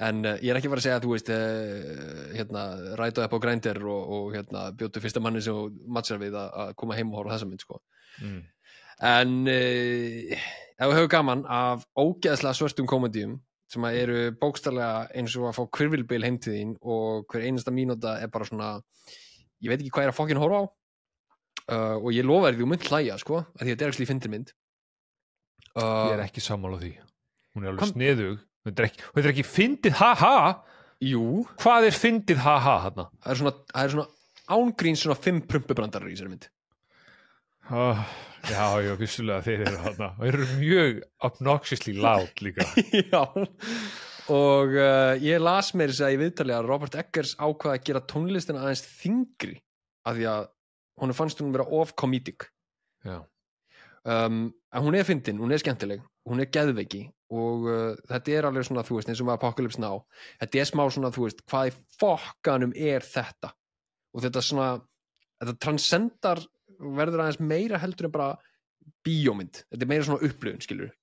En 0.00 0.22
uh, 0.24 0.38
ég 0.40 0.48
er 0.52 0.56
ekki 0.56 0.70
að 0.70 0.72
fara 0.72 0.80
að 0.80 0.86
segja 0.86 0.96
að 0.96 1.04
þú 1.04 1.10
veist 1.12 1.28
uh, 1.34 2.22
hérna, 2.36 2.62
ræta 3.00 3.26
upp 3.26 3.36
á 3.36 3.38
grændir 3.44 3.80
og, 3.84 4.14
og 4.16 4.30
hérna, 4.36 4.62
bjótu 4.76 5.02
fyrsta 5.04 5.20
manni 5.20 5.42
sem 5.44 5.52
þú 5.56 5.66
matchar 5.92 6.20
við 6.22 6.38
að, 6.40 6.72
koma 6.80 6.96
heim 6.96 7.12
og 7.12 7.20
horfa 7.20 7.34
þessa 7.36 7.50
mynd 7.50 7.64
sko. 7.66 7.82
Mm. 8.22 8.40
en 9.10 9.36
uh, 9.52 10.46
ef 10.76 10.90
við 10.90 10.98
höfum 10.98 11.12
gaman 11.12 11.44
af 11.48 11.84
ógeðslega 11.98 12.56
svörtum 12.58 12.88
komedíum 12.90 13.38
sem 13.70 13.84
eru 13.88 14.30
bókstarlega 14.38 15.08
eins 15.18 15.34
og 15.38 15.48
að 15.48 15.56
fá 15.58 15.62
kvirvilbil 15.78 16.22
heim 16.22 16.36
til 16.42 16.54
þín 16.54 16.74
og 16.86 17.26
hver 17.30 17.46
einasta 17.48 17.74
mínúta 17.74 18.14
er 18.22 18.30
bara 18.32 18.46
svona 18.46 18.76
ég 19.62 19.72
veit 19.72 19.80
ekki 19.80 19.90
hvað 19.90 20.06
ég 20.06 20.10
er 20.10 20.14
að 20.14 20.18
fokkin 20.20 20.40
horfa 20.40 20.62
á. 20.62 20.64
Uh, 21.66 21.96
og 21.98 22.12
ég 22.14 22.26
lofa 22.26 22.46
þér 22.46 22.56
því 22.56 22.62
þú 22.62 22.68
mynd 22.70 22.84
hlæja 22.86 23.16
sko, 23.18 23.40
að 23.42 23.62
því 23.62 23.66
að 23.66 23.72
þetta 23.72 23.86
er 23.86 23.94
ekki 23.96 24.08
fyndir 24.10 24.32
mynd. 24.32 24.52
Uh, 25.74 25.82
ég 25.82 26.12
er 26.14 26.22
ekki 26.22 26.44
sammála 26.44 26.78
því. 26.82 26.92
Hún 27.56 27.64
er 27.64 27.72
alveg 27.72 27.82
Kom- 27.82 27.94
sniðug. 27.94 28.36
Þetta 28.66 28.82
er 28.82 28.90
ekki, 28.90 29.24
ekki 29.32 29.46
fyndið 29.46 29.96
ha-ha! 29.98 30.36
Jú, 31.02 31.24
hvað 31.60 31.88
er 31.88 31.96
fyndið 31.96 32.38
ha-ha 32.42 32.76
þarna? 32.86 33.08
Það 33.24 33.32
er 33.32 33.40
svona, 33.40 33.54
svona 33.92 34.06
ángrín 34.56 34.98
svona 34.98 35.18
fimm 35.18 35.42
prumpubrandarar 35.50 36.10
í 36.10 36.14
þessari 36.14 36.32
mynd 36.32 36.46
oh, 37.70 38.02
já, 38.50 38.64
já, 38.84 38.92
vissulega 39.00 39.44
þeir 39.46 39.64
eru 39.66 39.84
þarna. 39.84 40.10
Og 40.16 40.24
þeir 40.24 40.38
eru 40.38 40.48
mjög 40.60 40.98
obnoxiously 41.28 41.94
loud 41.98 42.42
líka. 42.44 42.66
Já. 43.12 43.22
Og 44.34 44.74
uh, 44.74 45.14
ég 45.22 45.38
las 45.38 45.70
mér 45.78 45.92
þess 45.92 46.02
að 46.02 46.16
í 46.16 46.20
viðtali 46.24 46.54
að 46.56 46.66
Robert 46.66 46.98
Eggers 46.98 47.36
ákvaða 47.38 47.76
að 47.76 47.84
gera 47.86 48.02
tónlistina 48.10 48.64
aðeins 48.64 48.82
þingri 48.98 49.54
af 50.06 50.18
því 50.18 50.26
að 50.32 50.48
hún 51.02 51.14
fannst 51.14 51.42
hún 51.42 51.54
vera 51.54 51.68
of 51.78 51.94
comedic. 51.98 52.48
Já, 53.06 53.20
um, 54.02 54.48
en 54.50 54.82
hún 54.82 54.98
er 54.98 55.06
fyndin, 55.06 55.38
hún 55.38 55.54
er 55.54 55.62
skemmtileg 55.62 56.02
hún 56.26 56.42
er 56.42 56.50
geðveiki 56.52 57.04
og 57.34 57.68
uh, 57.70 57.94
þetta 58.10 58.34
er 58.34 58.48
alveg 58.48 58.66
svona, 58.68 58.84
þú 58.86 58.98
veist, 58.98 59.10
eins 59.10 59.22
og 59.22 59.28
með 59.28 59.38
Apocalypse 59.38 59.82
Now. 59.82 60.02
Þetta 60.42 60.60
er 60.60 60.68
smá 60.70 60.82
svona, 60.94 61.12
þú 61.14 61.26
veist, 61.26 61.42
hvað 61.50 61.70
í 61.70 61.72
fokkanum 62.00 62.74
er 62.78 63.06
þetta? 63.06 63.50
Og 64.14 64.22
þetta 64.24 64.42
svona, 64.44 64.68
þetta 65.42 65.56
transcendar 65.66 66.42
verður 66.80 67.24
aðeins 67.24 67.40
meira 67.40 67.80
heldur 67.82 68.08
en 68.08 68.14
bara 68.14 68.30
bíómynd, 69.06 69.64
þetta 69.70 69.84
er 69.84 69.90
meira 69.90 70.06
svona 70.06 70.26
upplöfun, 70.26 70.62
skilur 70.64 70.94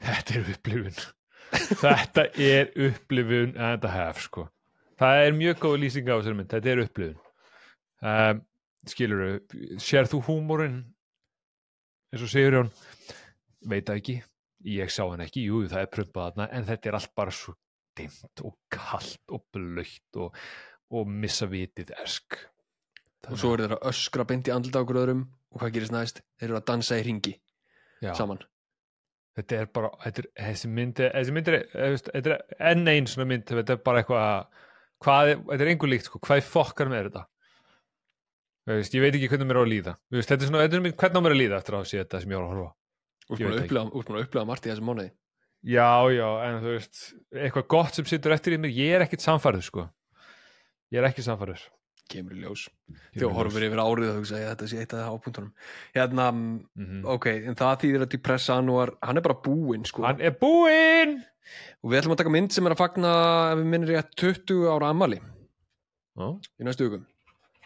þetta 0.00 0.36
er 0.38 0.52
upplifun. 0.54 1.00
Þetta 1.80 2.24
er 2.38 2.70
upplifun 2.86 3.56
and 3.58 3.84
a 3.84 3.92
half 3.92 4.22
sko. 4.24 4.46
Það 5.00 5.24
er 5.24 5.36
mjög 5.36 5.60
góð 5.64 5.76
lýsing 5.84 6.08
á 6.08 6.14
þessari 6.14 6.38
mynd. 6.38 6.52
Þetta 6.52 6.72
er 6.72 6.82
upplifun. 6.84 7.18
Um, 8.00 8.42
skilur 8.88 9.24
sér 9.82 10.08
þú 10.08 10.22
húmórin 10.28 10.78
eins 12.10 12.22
og 12.24 12.30
segur 12.32 12.56
Jón 12.56 12.70
veit 13.68 13.90
ekki, 13.92 14.16
ég 14.72 14.92
sá 14.92 15.02
hann 15.04 15.24
ekki. 15.24 15.44
Jú, 15.50 15.66
það 15.68 15.84
er 15.84 15.90
prumpað 15.92 16.30
þarna, 16.30 16.46
en 16.56 16.68
þetta 16.68 16.90
er 16.90 16.96
allt 16.96 17.12
bara 17.18 17.34
svo 17.34 17.54
dimmt 17.98 18.44
og 18.46 18.56
kallt 18.72 19.34
og 19.34 19.44
blöytt 19.52 20.20
og, 20.22 20.38
og 20.96 21.10
missa 21.10 21.48
vitið 21.50 21.92
ersk 22.00 22.38
og 23.28 23.36
svo 23.40 23.52
eru 23.54 23.66
þeir 23.66 23.76
að 23.76 23.90
öskra 23.90 24.26
beint 24.28 24.48
í 24.48 24.54
andlita 24.54 24.80
okkur 24.84 25.02
öðrum 25.02 25.26
og 25.50 25.60
hvað 25.60 25.74
gerist 25.76 25.94
næst? 25.94 26.22
Þeir 26.40 26.48
eru 26.48 26.60
að 26.60 26.68
dansa 26.70 27.00
í 27.00 27.04
ringi 27.04 27.34
Já. 28.00 28.14
saman 28.16 28.40
þetta 29.38 29.58
er 29.60 29.68
bara 29.74 29.90
þetta 30.04 30.22
er, 30.22 30.28
þessi 30.48 30.70
mynd 30.70 31.02
er, 31.02 31.12
þessi 31.14 31.34
mynd 31.36 31.50
er, 31.50 31.58
þetta 32.08 32.32
er 32.32 32.34
enn 32.72 32.90
einn 32.90 33.08
svona 33.10 33.28
mynd 33.30 33.46
þetta 33.50 33.76
er 33.76 33.84
bara 33.84 34.02
eitthvað 34.02 34.24
hvað, 35.04 35.32
þetta 35.50 35.64
er 35.64 35.72
einhver 35.72 35.92
líkt 35.92 36.08
sko, 36.08 36.20
hvað 36.24 36.42
fokkar 36.48 36.90
með 36.90 37.08
þetta 37.08 37.24
veist, 38.70 38.94
ég 38.96 39.04
veit 39.04 39.14
ekki 39.14 39.30
hvernig 39.32 39.50
mér 39.50 39.60
á 39.60 39.62
að 39.62 39.72
líða 39.72 39.96
veist, 40.12 40.28
þetta 40.28 40.44
er 40.44 40.50
svona, 40.50 40.66
þetta 40.66 40.78
er 40.78 40.84
mynd, 40.86 40.98
hvernig 41.00 41.22
á 41.22 41.24
mér 41.24 41.36
að 41.36 41.40
líða 41.40 41.60
eftir 41.60 41.78
að 41.78 41.88
sé 41.90 42.02
þetta 42.02 42.22
sem 42.22 42.34
ég 42.34 42.40
að 42.40 42.50
horfa 42.50 42.68
á. 42.68 42.72
Að 43.30 43.40
búin 44.10 44.20
að 44.20 44.24
upplega 44.26 44.48
margt 44.48 44.66
í 44.66 44.72
þessum 44.72 44.90
mánuði 44.90 45.10
já, 45.70 45.90
já, 46.16 46.28
en 46.46 46.62
þú 46.64 46.74
veist 46.74 47.02
eitthvað 47.36 47.68
gott 47.76 47.98
sem 47.98 48.08
situr 48.10 48.34
eftir 48.36 48.56
í 48.56 48.60
mér, 48.60 48.74
ég 48.74 48.96
er 48.96 49.06
ekkit 49.06 49.24
samfærður 49.24 49.66
sko, 49.66 49.86
ég 50.90 51.02
er 51.02 51.10
kemur 52.10 52.34
í 52.36 52.42
ljós. 52.42 52.66
Ljós. 53.14 53.32
horfir 53.36 53.66
yfir 53.68 53.80
árið 53.82 54.10
og 54.12 54.18
hugsa 54.20 54.36
að 54.40 54.48
þetta 54.50 54.68
sé 54.72 54.80
eitt 54.82 54.94
af 54.94 55.00
það 55.00 55.14
ápuntunum 55.14 55.52
hérna, 55.96 56.26
Mhm. 56.76 57.04
ok, 57.06 57.26
en 57.46 57.54
það 57.58 57.80
þýðir 57.84 58.04
að 58.06 58.12
depressa 58.16 58.56
janúar, 58.58 58.92
hann 59.02 59.16
er 59.16 59.26
bara 59.26 59.38
búinn 59.46 59.86
sko. 59.86 60.02
Hann 60.04 60.20
er 60.20 60.32
búinn! 60.40 61.20
Og 61.82 61.90
við 61.90 62.02
ætlum 62.02 62.12
að 62.14 62.20
taka 62.22 62.30
mynd 62.34 62.52
sem 62.52 62.66
er 62.66 62.74
að 62.74 62.82
fagna 62.82 63.12
ef 63.52 63.58
við 63.58 63.66
minnir 63.72 63.94
rétt 63.96 64.14
20 64.16 64.68
ára 64.70 64.90
ammali 64.92 65.18
já, 65.20 66.26
í 66.60 66.66
næstu 66.66 66.86
vikum. 66.90 67.06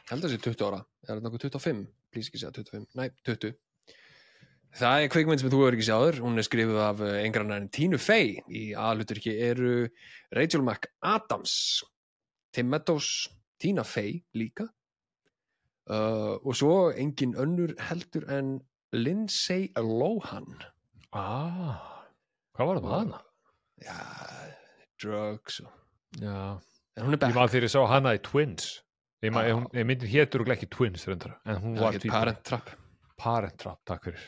Held 0.08 0.22
að 0.22 0.28
það 0.28 0.34
sé 0.36 0.40
20 0.44 0.64
ára, 0.68 0.84
er 1.08 1.14
þetta 1.16 1.24
nokkuð 1.26 1.44
25 1.50 1.86
plís 2.14 2.28
ekki 2.30 2.38
segja 2.40 2.52
25, 2.54 2.86
nei 2.94 3.10
20 3.26 3.54
það 4.74 5.04
er 5.04 5.08
kveikmynd 5.12 5.40
sem 5.42 5.50
þú 5.52 5.60
hefur 5.62 5.76
ekki 5.76 5.86
sjáður 5.86 6.16
hún 6.24 6.38
er 6.40 6.46
skrifuð 6.46 6.78
af 6.82 7.00
engranarinn 7.22 7.68
Tínu 7.70 7.98
Fey. 8.02 8.40
Í 8.50 8.72
aðluturki 8.74 9.34
eru 9.50 9.88
Rachel 10.34 10.62
McAdams 10.66 11.82
Tim 12.54 12.70
Meadows, 12.70 13.28
Tina 13.64 13.84
Fey 13.88 14.18
líka. 14.36 14.68
Uh, 15.84 16.40
og 16.44 16.54
svo 16.56 16.76
engin 16.96 17.34
önnur 17.40 17.74
heldur 17.88 18.24
en 18.32 18.58
Lindsay 18.92 19.68
Lohan. 19.76 20.46
Ah, 21.12 22.04
hvað 22.56 22.70
var 22.70 22.78
það 22.78 22.86
með 22.86 22.94
hana? 22.98 23.20
já, 23.84 23.98
drugs 25.02 25.60
og... 25.60 25.72
já, 26.20 26.38
ég 26.96 27.04
man 27.34 27.50
þegar 27.50 27.66
ég 27.66 27.74
sá 27.74 27.82
hana 27.90 28.14
í 28.16 28.22
Twins. 28.24 28.70
Ég, 29.24 29.32
man, 29.32 29.48
hún, 29.50 29.68
ég 29.76 29.86
myndi 29.88 30.08
hétur 30.10 30.44
ekki 30.52 30.68
Twins 30.72 31.06
reyndar, 31.08 31.38
en 31.48 31.60
hún 31.62 31.78
var 31.80 31.96
tvíburi. 31.96 32.12
Parent 32.12 32.42
Trap. 32.46 32.74
Parent 33.20 33.56
Trap, 33.60 33.80
takk 33.88 34.08
fyrir. 34.08 34.26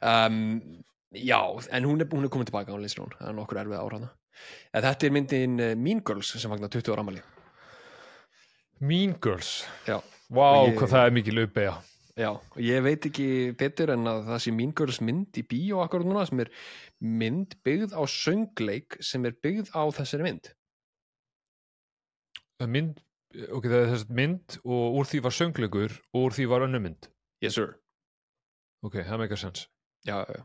Um, 0.00 0.80
já, 1.12 1.40
en 1.70 1.88
hún 1.88 2.00
er, 2.00 2.08
hún 2.12 2.24
er 2.24 2.32
komin 2.32 2.48
tilbaka 2.48 2.72
á 2.72 2.78
Lindsay 2.80 3.04
það 3.04 3.28
er 3.32 3.36
nokkur 3.36 3.62
erfið 3.62 3.80
ára 3.80 4.00
hana 4.00 4.14
en 4.72 4.84
þetta 4.86 5.06
er 5.06 5.14
myndin 5.14 5.60
uh, 5.60 5.74
Mean 5.76 6.00
Girls 6.06 6.32
sem 6.32 6.52
fagnar 6.52 6.72
20 6.72 6.94
ára 6.94 7.04
amali 7.04 7.22
Mean 8.80 9.14
Girls. 9.22 9.64
Já, 9.86 9.98
Vá, 10.30 10.46
ég- 10.68 10.76
hvað 10.78 10.92
það 10.94 11.06
er 11.06 11.16
mikið 11.18 11.34
löpbeja 11.36 11.72
já, 12.20 12.30
og 12.36 12.56
ég 12.60 12.82
veit 12.84 13.06
ekki 13.08 13.26
betur 13.56 13.90
en 13.94 14.04
að 14.10 14.26
það 14.28 14.40
sé 14.44 14.52
Mean 14.52 14.72
Girls 14.76 15.00
mynd 15.00 15.36
í 15.40 15.42
bíó 15.48 15.80
akkur 15.84 16.04
núna 16.04 16.26
sem 16.28 16.40
er 16.40 16.50
mynd 17.00 17.54
byggð 17.64 17.94
á 17.96 18.02
söngleik 18.04 18.96
sem 19.04 19.24
er 19.26 19.32
byggð 19.42 19.70
á 19.72 19.82
þessari 19.96 20.26
mynd. 20.26 20.50
Mynd, 22.60 22.98
ok, 23.56 23.64
það 23.70 23.78
er 23.86 23.90
þess 23.94 24.08
mynd 24.12 24.56
og 24.68 24.98
úr 25.00 25.08
því 25.08 25.20
var 25.24 25.32
söngleikur 25.36 25.94
og 26.12 26.26
úr 26.26 26.34
því 26.36 26.48
var 26.50 26.66
önnur 26.66 26.82
mynd. 26.84 27.08
Yes 27.40 27.56
sir. 27.56 27.78
Ok, 28.84 28.98
það 29.04 29.22
meikar 29.22 29.40
sens 29.40 29.66
já, 30.08 30.20
já. 30.28 30.42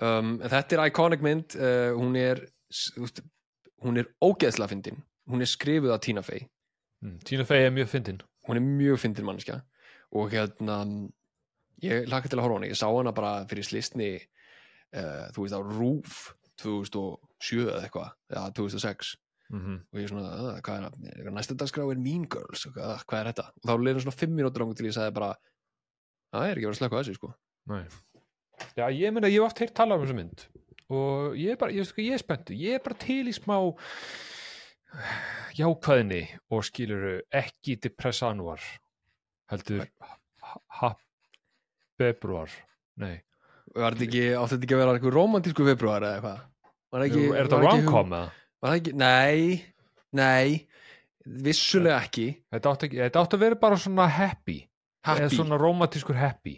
Um, 0.00 0.38
þetta 0.40 0.76
er 0.78 0.84
iconic 0.88 1.20
mynd 1.22 1.56
uh, 1.58 1.90
hún 1.98 2.14
er 2.18 2.40
hún 3.82 3.98
er 4.00 4.08
ógeðslega 4.22 4.70
fyndin. 4.70 5.02
Hún 5.30 5.42
er 5.42 5.50
skrifuð 5.50 5.92
af 5.94 6.00
Tina 6.06 6.22
Fey. 6.22 6.46
Tina 7.24 7.46
Fey 7.48 7.66
er 7.66 7.72
mjög 7.74 7.88
fyndin. 7.94 8.20
Hún 8.48 8.58
er 8.60 8.64
mjög 8.64 9.00
fyndin 9.00 9.28
mannskja 9.28 9.60
og 10.16 10.32
hérna 10.32 10.76
ég 11.84 12.08
laka 12.10 12.28
til 12.28 12.38
að 12.38 12.44
horfa 12.44 12.58
hana, 12.58 12.68
ég 12.68 12.78
sá 12.78 12.88
hana 12.90 13.12
bara 13.16 13.32
fyrir 13.50 13.66
slistni 13.66 14.10
uh, 14.18 15.26
þú 15.34 15.44
veist 15.44 15.56
á 15.56 15.60
Rúf 15.62 16.20
2007 16.60 17.62
eða 17.62 17.82
eitthvað, 17.86 18.10
eða 18.34 18.50
2006 18.58 19.14
mm 19.50 19.60
-hmm. 19.60 19.78
og 19.92 19.98
ég 19.98 20.02
er 20.02 20.08
svona, 20.08 20.28
"Ah, 20.28 20.60
hvað 20.60 20.76
er 20.76 20.90
það 20.90 21.32
næsta 21.32 21.54
dagskrá 21.54 21.90
er 21.90 21.98
Mean 21.98 22.26
Girls, 22.28 22.66
og 22.66 22.72
hvað, 22.74 23.20
er 23.20 23.32
þetta? 23.32 23.46
Og 23.56 23.64
þá 23.70 23.74
leður 23.84 24.00
svona 24.00 24.20
5 24.20 24.30
mínútur 24.30 24.60
langur 24.60 24.76
til 24.76 24.86
ég 24.86 24.94
sagði 24.94 25.14
bara 25.14 25.34
það 26.34 26.46
er 26.46 26.56
ekki 26.56 26.66
verið 26.66 26.76
að 26.76 26.80
slökka 26.80 26.96
á 26.96 27.00
þessu 27.00 27.14
sko. 27.14 27.34
Nei. 27.66 27.84
Já, 28.76 28.90
ég 28.90 29.12
meina, 29.12 29.28
ég 29.28 29.40
hef 29.40 29.46
oft 29.46 29.58
heyrt 29.58 29.74
tala 29.74 29.94
um 29.94 30.02
þessa 30.02 30.14
mynd. 30.14 30.46
Og 30.90 31.36
ég 31.36 31.52
er 31.52 31.56
bara, 31.56 31.72
ég, 31.72 31.78
veist 31.78 31.94
hvað, 31.94 32.06
ég 32.06 32.12
er 32.12 32.18
spenntu 32.18 32.54
ég 32.54 32.74
er 32.74 32.82
bara 32.84 32.98
til 32.98 33.28
í 33.28 33.32
smá 33.32 33.56
jákvæðinni 35.58 36.22
og 36.50 36.64
skiluru 36.66 37.16
ekki 37.36 37.76
depressanúar 37.84 38.62
heldur 39.50 39.84
ha- 40.00 40.60
ha- 40.80 40.96
februar 42.00 42.50
nei, 43.00 43.18
átti 43.76 44.06
þetta 44.08 44.58
ekki 44.64 44.74
að 44.76 44.80
vera 44.82 44.94
eitthvað 44.96 45.16
romantísku 45.16 45.66
februar 45.68 46.02
eða 46.06 46.16
eitthvað? 46.18 46.40
Var 46.90 47.04
ekki, 47.06 47.24
er 47.30 47.46
þetta 47.46 47.60
rom-com 47.62 48.14
eða? 48.18 48.30
Nei, 48.98 49.64
nei, 50.12 50.66
vissulega 51.24 52.00
ekki. 52.02 52.24
Þetta 52.50 52.72
átti, 52.74 52.88
ekki, 52.88 52.98
þetta 53.04 53.22
átti 53.22 53.38
að 53.38 53.44
vera 53.44 53.58
bara 53.62 53.78
svona 53.78 54.08
happy, 54.10 54.56
Happy, 55.06 55.22
eða 55.22 55.30
svona 55.36 55.58
romantískur 55.60 56.18
happy 56.18 56.56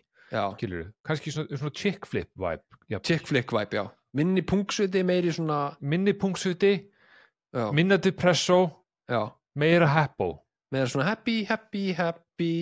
skiluru, 0.57 0.87
kannski 1.05 1.31
svona, 1.35 1.59
svona 1.61 1.75
chick 1.77 2.07
flip 2.09 2.31
vibe 2.41 2.65
Chick 3.05 3.29
flick 3.29 3.53
vibe, 3.53 3.77
já. 3.77 3.85
Minni 4.17 4.43
pungsviti, 4.43 5.03
meiri 5.05 5.31
svona, 5.33 5.59
minni 5.81 6.13
pungsviti, 6.17 6.73
já, 7.53 7.73
minna 7.73 7.99
depresso 7.99 8.59
já. 9.09 9.23
meira 9.55 9.87
happy 9.87 10.31
Meira 10.73 10.87
svona 10.89 11.05
happy, 11.05 11.45
happy, 11.45 11.93
happy. 11.93 12.55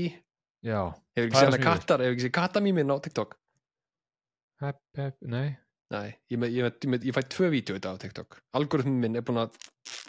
já, 0.67 0.81
Hefur 1.15 1.29
ekki 1.29 1.37
séð 1.39 1.47
hana 1.51 1.59
ég 1.61 1.65
kattar, 1.67 2.01
hefur 2.03 2.15
ekki 2.17 2.25
séð 2.27 2.35
kattamímin 2.39 2.91
á 2.91 2.97
TikTok? 3.03 3.37
happy, 4.61 4.87
happy 4.97 5.27
nei 5.27 5.51
Nei, 5.91 6.07
ég, 6.31 6.39
ég, 6.39 6.39
með, 6.39 6.53
ég, 6.55 7.07
ég 7.11 7.15
fæ 7.17 7.23
tvö 7.27 7.49
vídeo 7.51 7.75
þetta 7.75 7.91
á 7.91 7.99
TikTok. 7.99 8.37
Algoritmin 8.55 9.01
minn 9.03 9.17
er 9.19 9.25
búin 9.27 9.41
að 9.43 9.57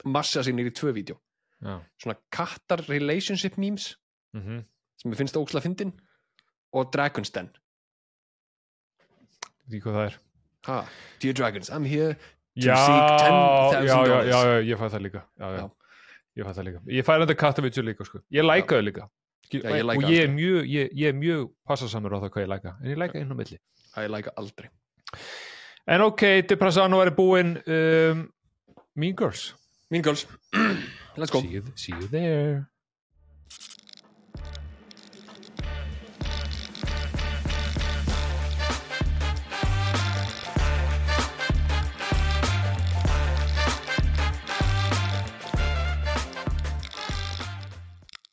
massa 0.05 0.43
sér 0.45 0.53
nýri 0.53 0.69
tvö 0.77 0.91
vídeo. 0.93 1.15
já, 1.57 1.79
Svona 1.97 2.19
kattar 2.29 2.83
relationship 2.89 3.57
memes 3.57 3.95
mhm 4.37 4.61
sem 5.01 5.09
ég 5.09 5.17
finnst 5.17 5.37
óksla 5.39 5.61
fyndin 5.65 5.89
og 6.77 6.91
Dragon's 6.93 7.31
Den. 7.33 7.47
því 9.71 9.79
hvað 9.81 9.95
það 9.97 10.05
er 10.11 10.17
Ha, 10.67 10.75
Dear 11.23 11.33
Dragons, 11.33 11.71
I'm 11.73 11.85
here 11.89 12.13
já, 12.55 12.75
seek 12.75 13.87
já, 13.87 13.95
$10,000 13.95 14.29
já, 14.31 14.39
já, 14.43 14.59
ég 14.67 14.77
fæ 14.79 14.89
það 14.89 15.01
líka. 15.05 15.23
Já, 15.39 15.47
já. 15.57 15.65
Ég 16.37 16.47
fæ 16.47 16.53
það 16.57 16.67
líka. 16.67 16.81
Ég 16.87 17.07
fæ 17.07 17.13
þetta 17.23 17.35
kattavitsur 17.43 17.87
líka 17.87 18.07
sko. 18.07 18.21
ég 18.31 18.45
læka 18.45 18.75
þau 18.75 18.87
líka. 18.87 19.07
Ég 19.51 19.83
læka 19.83 19.97
og 19.99 20.09
ég 20.11 20.25
er 20.25 20.31
mjög, 20.31 20.67
ég, 20.71 20.91
ég 20.95 21.07
er 21.11 21.17
mjög 21.17 21.51
passasamur 21.67 22.15
á 22.15 22.17
það 22.23 22.33
hvað 22.35 22.45
ég 22.45 22.51
læka 22.53 22.75
en 22.81 22.91
ég 22.91 22.99
læka 22.99 23.19
inn 23.19 23.31
á 23.31 23.35
milli. 23.35 23.57
Ég 23.97 24.11
læka 24.11 24.35
aldrei. 24.37 24.69
en 25.87 26.01
ok, 26.01 26.21
Depressano 26.47 27.01
er 27.01 27.11
búinn 27.11 27.57
um, 27.67 28.27
Mean 28.95 29.15
Girls. 29.15 29.55
Mean 29.89 30.03
Girls, 30.03 30.27
let's 31.19 31.31
go. 31.31 31.41
see 31.41 31.59
you, 31.59 31.63
see 31.75 31.91
you 31.91 32.07
there 32.07 32.71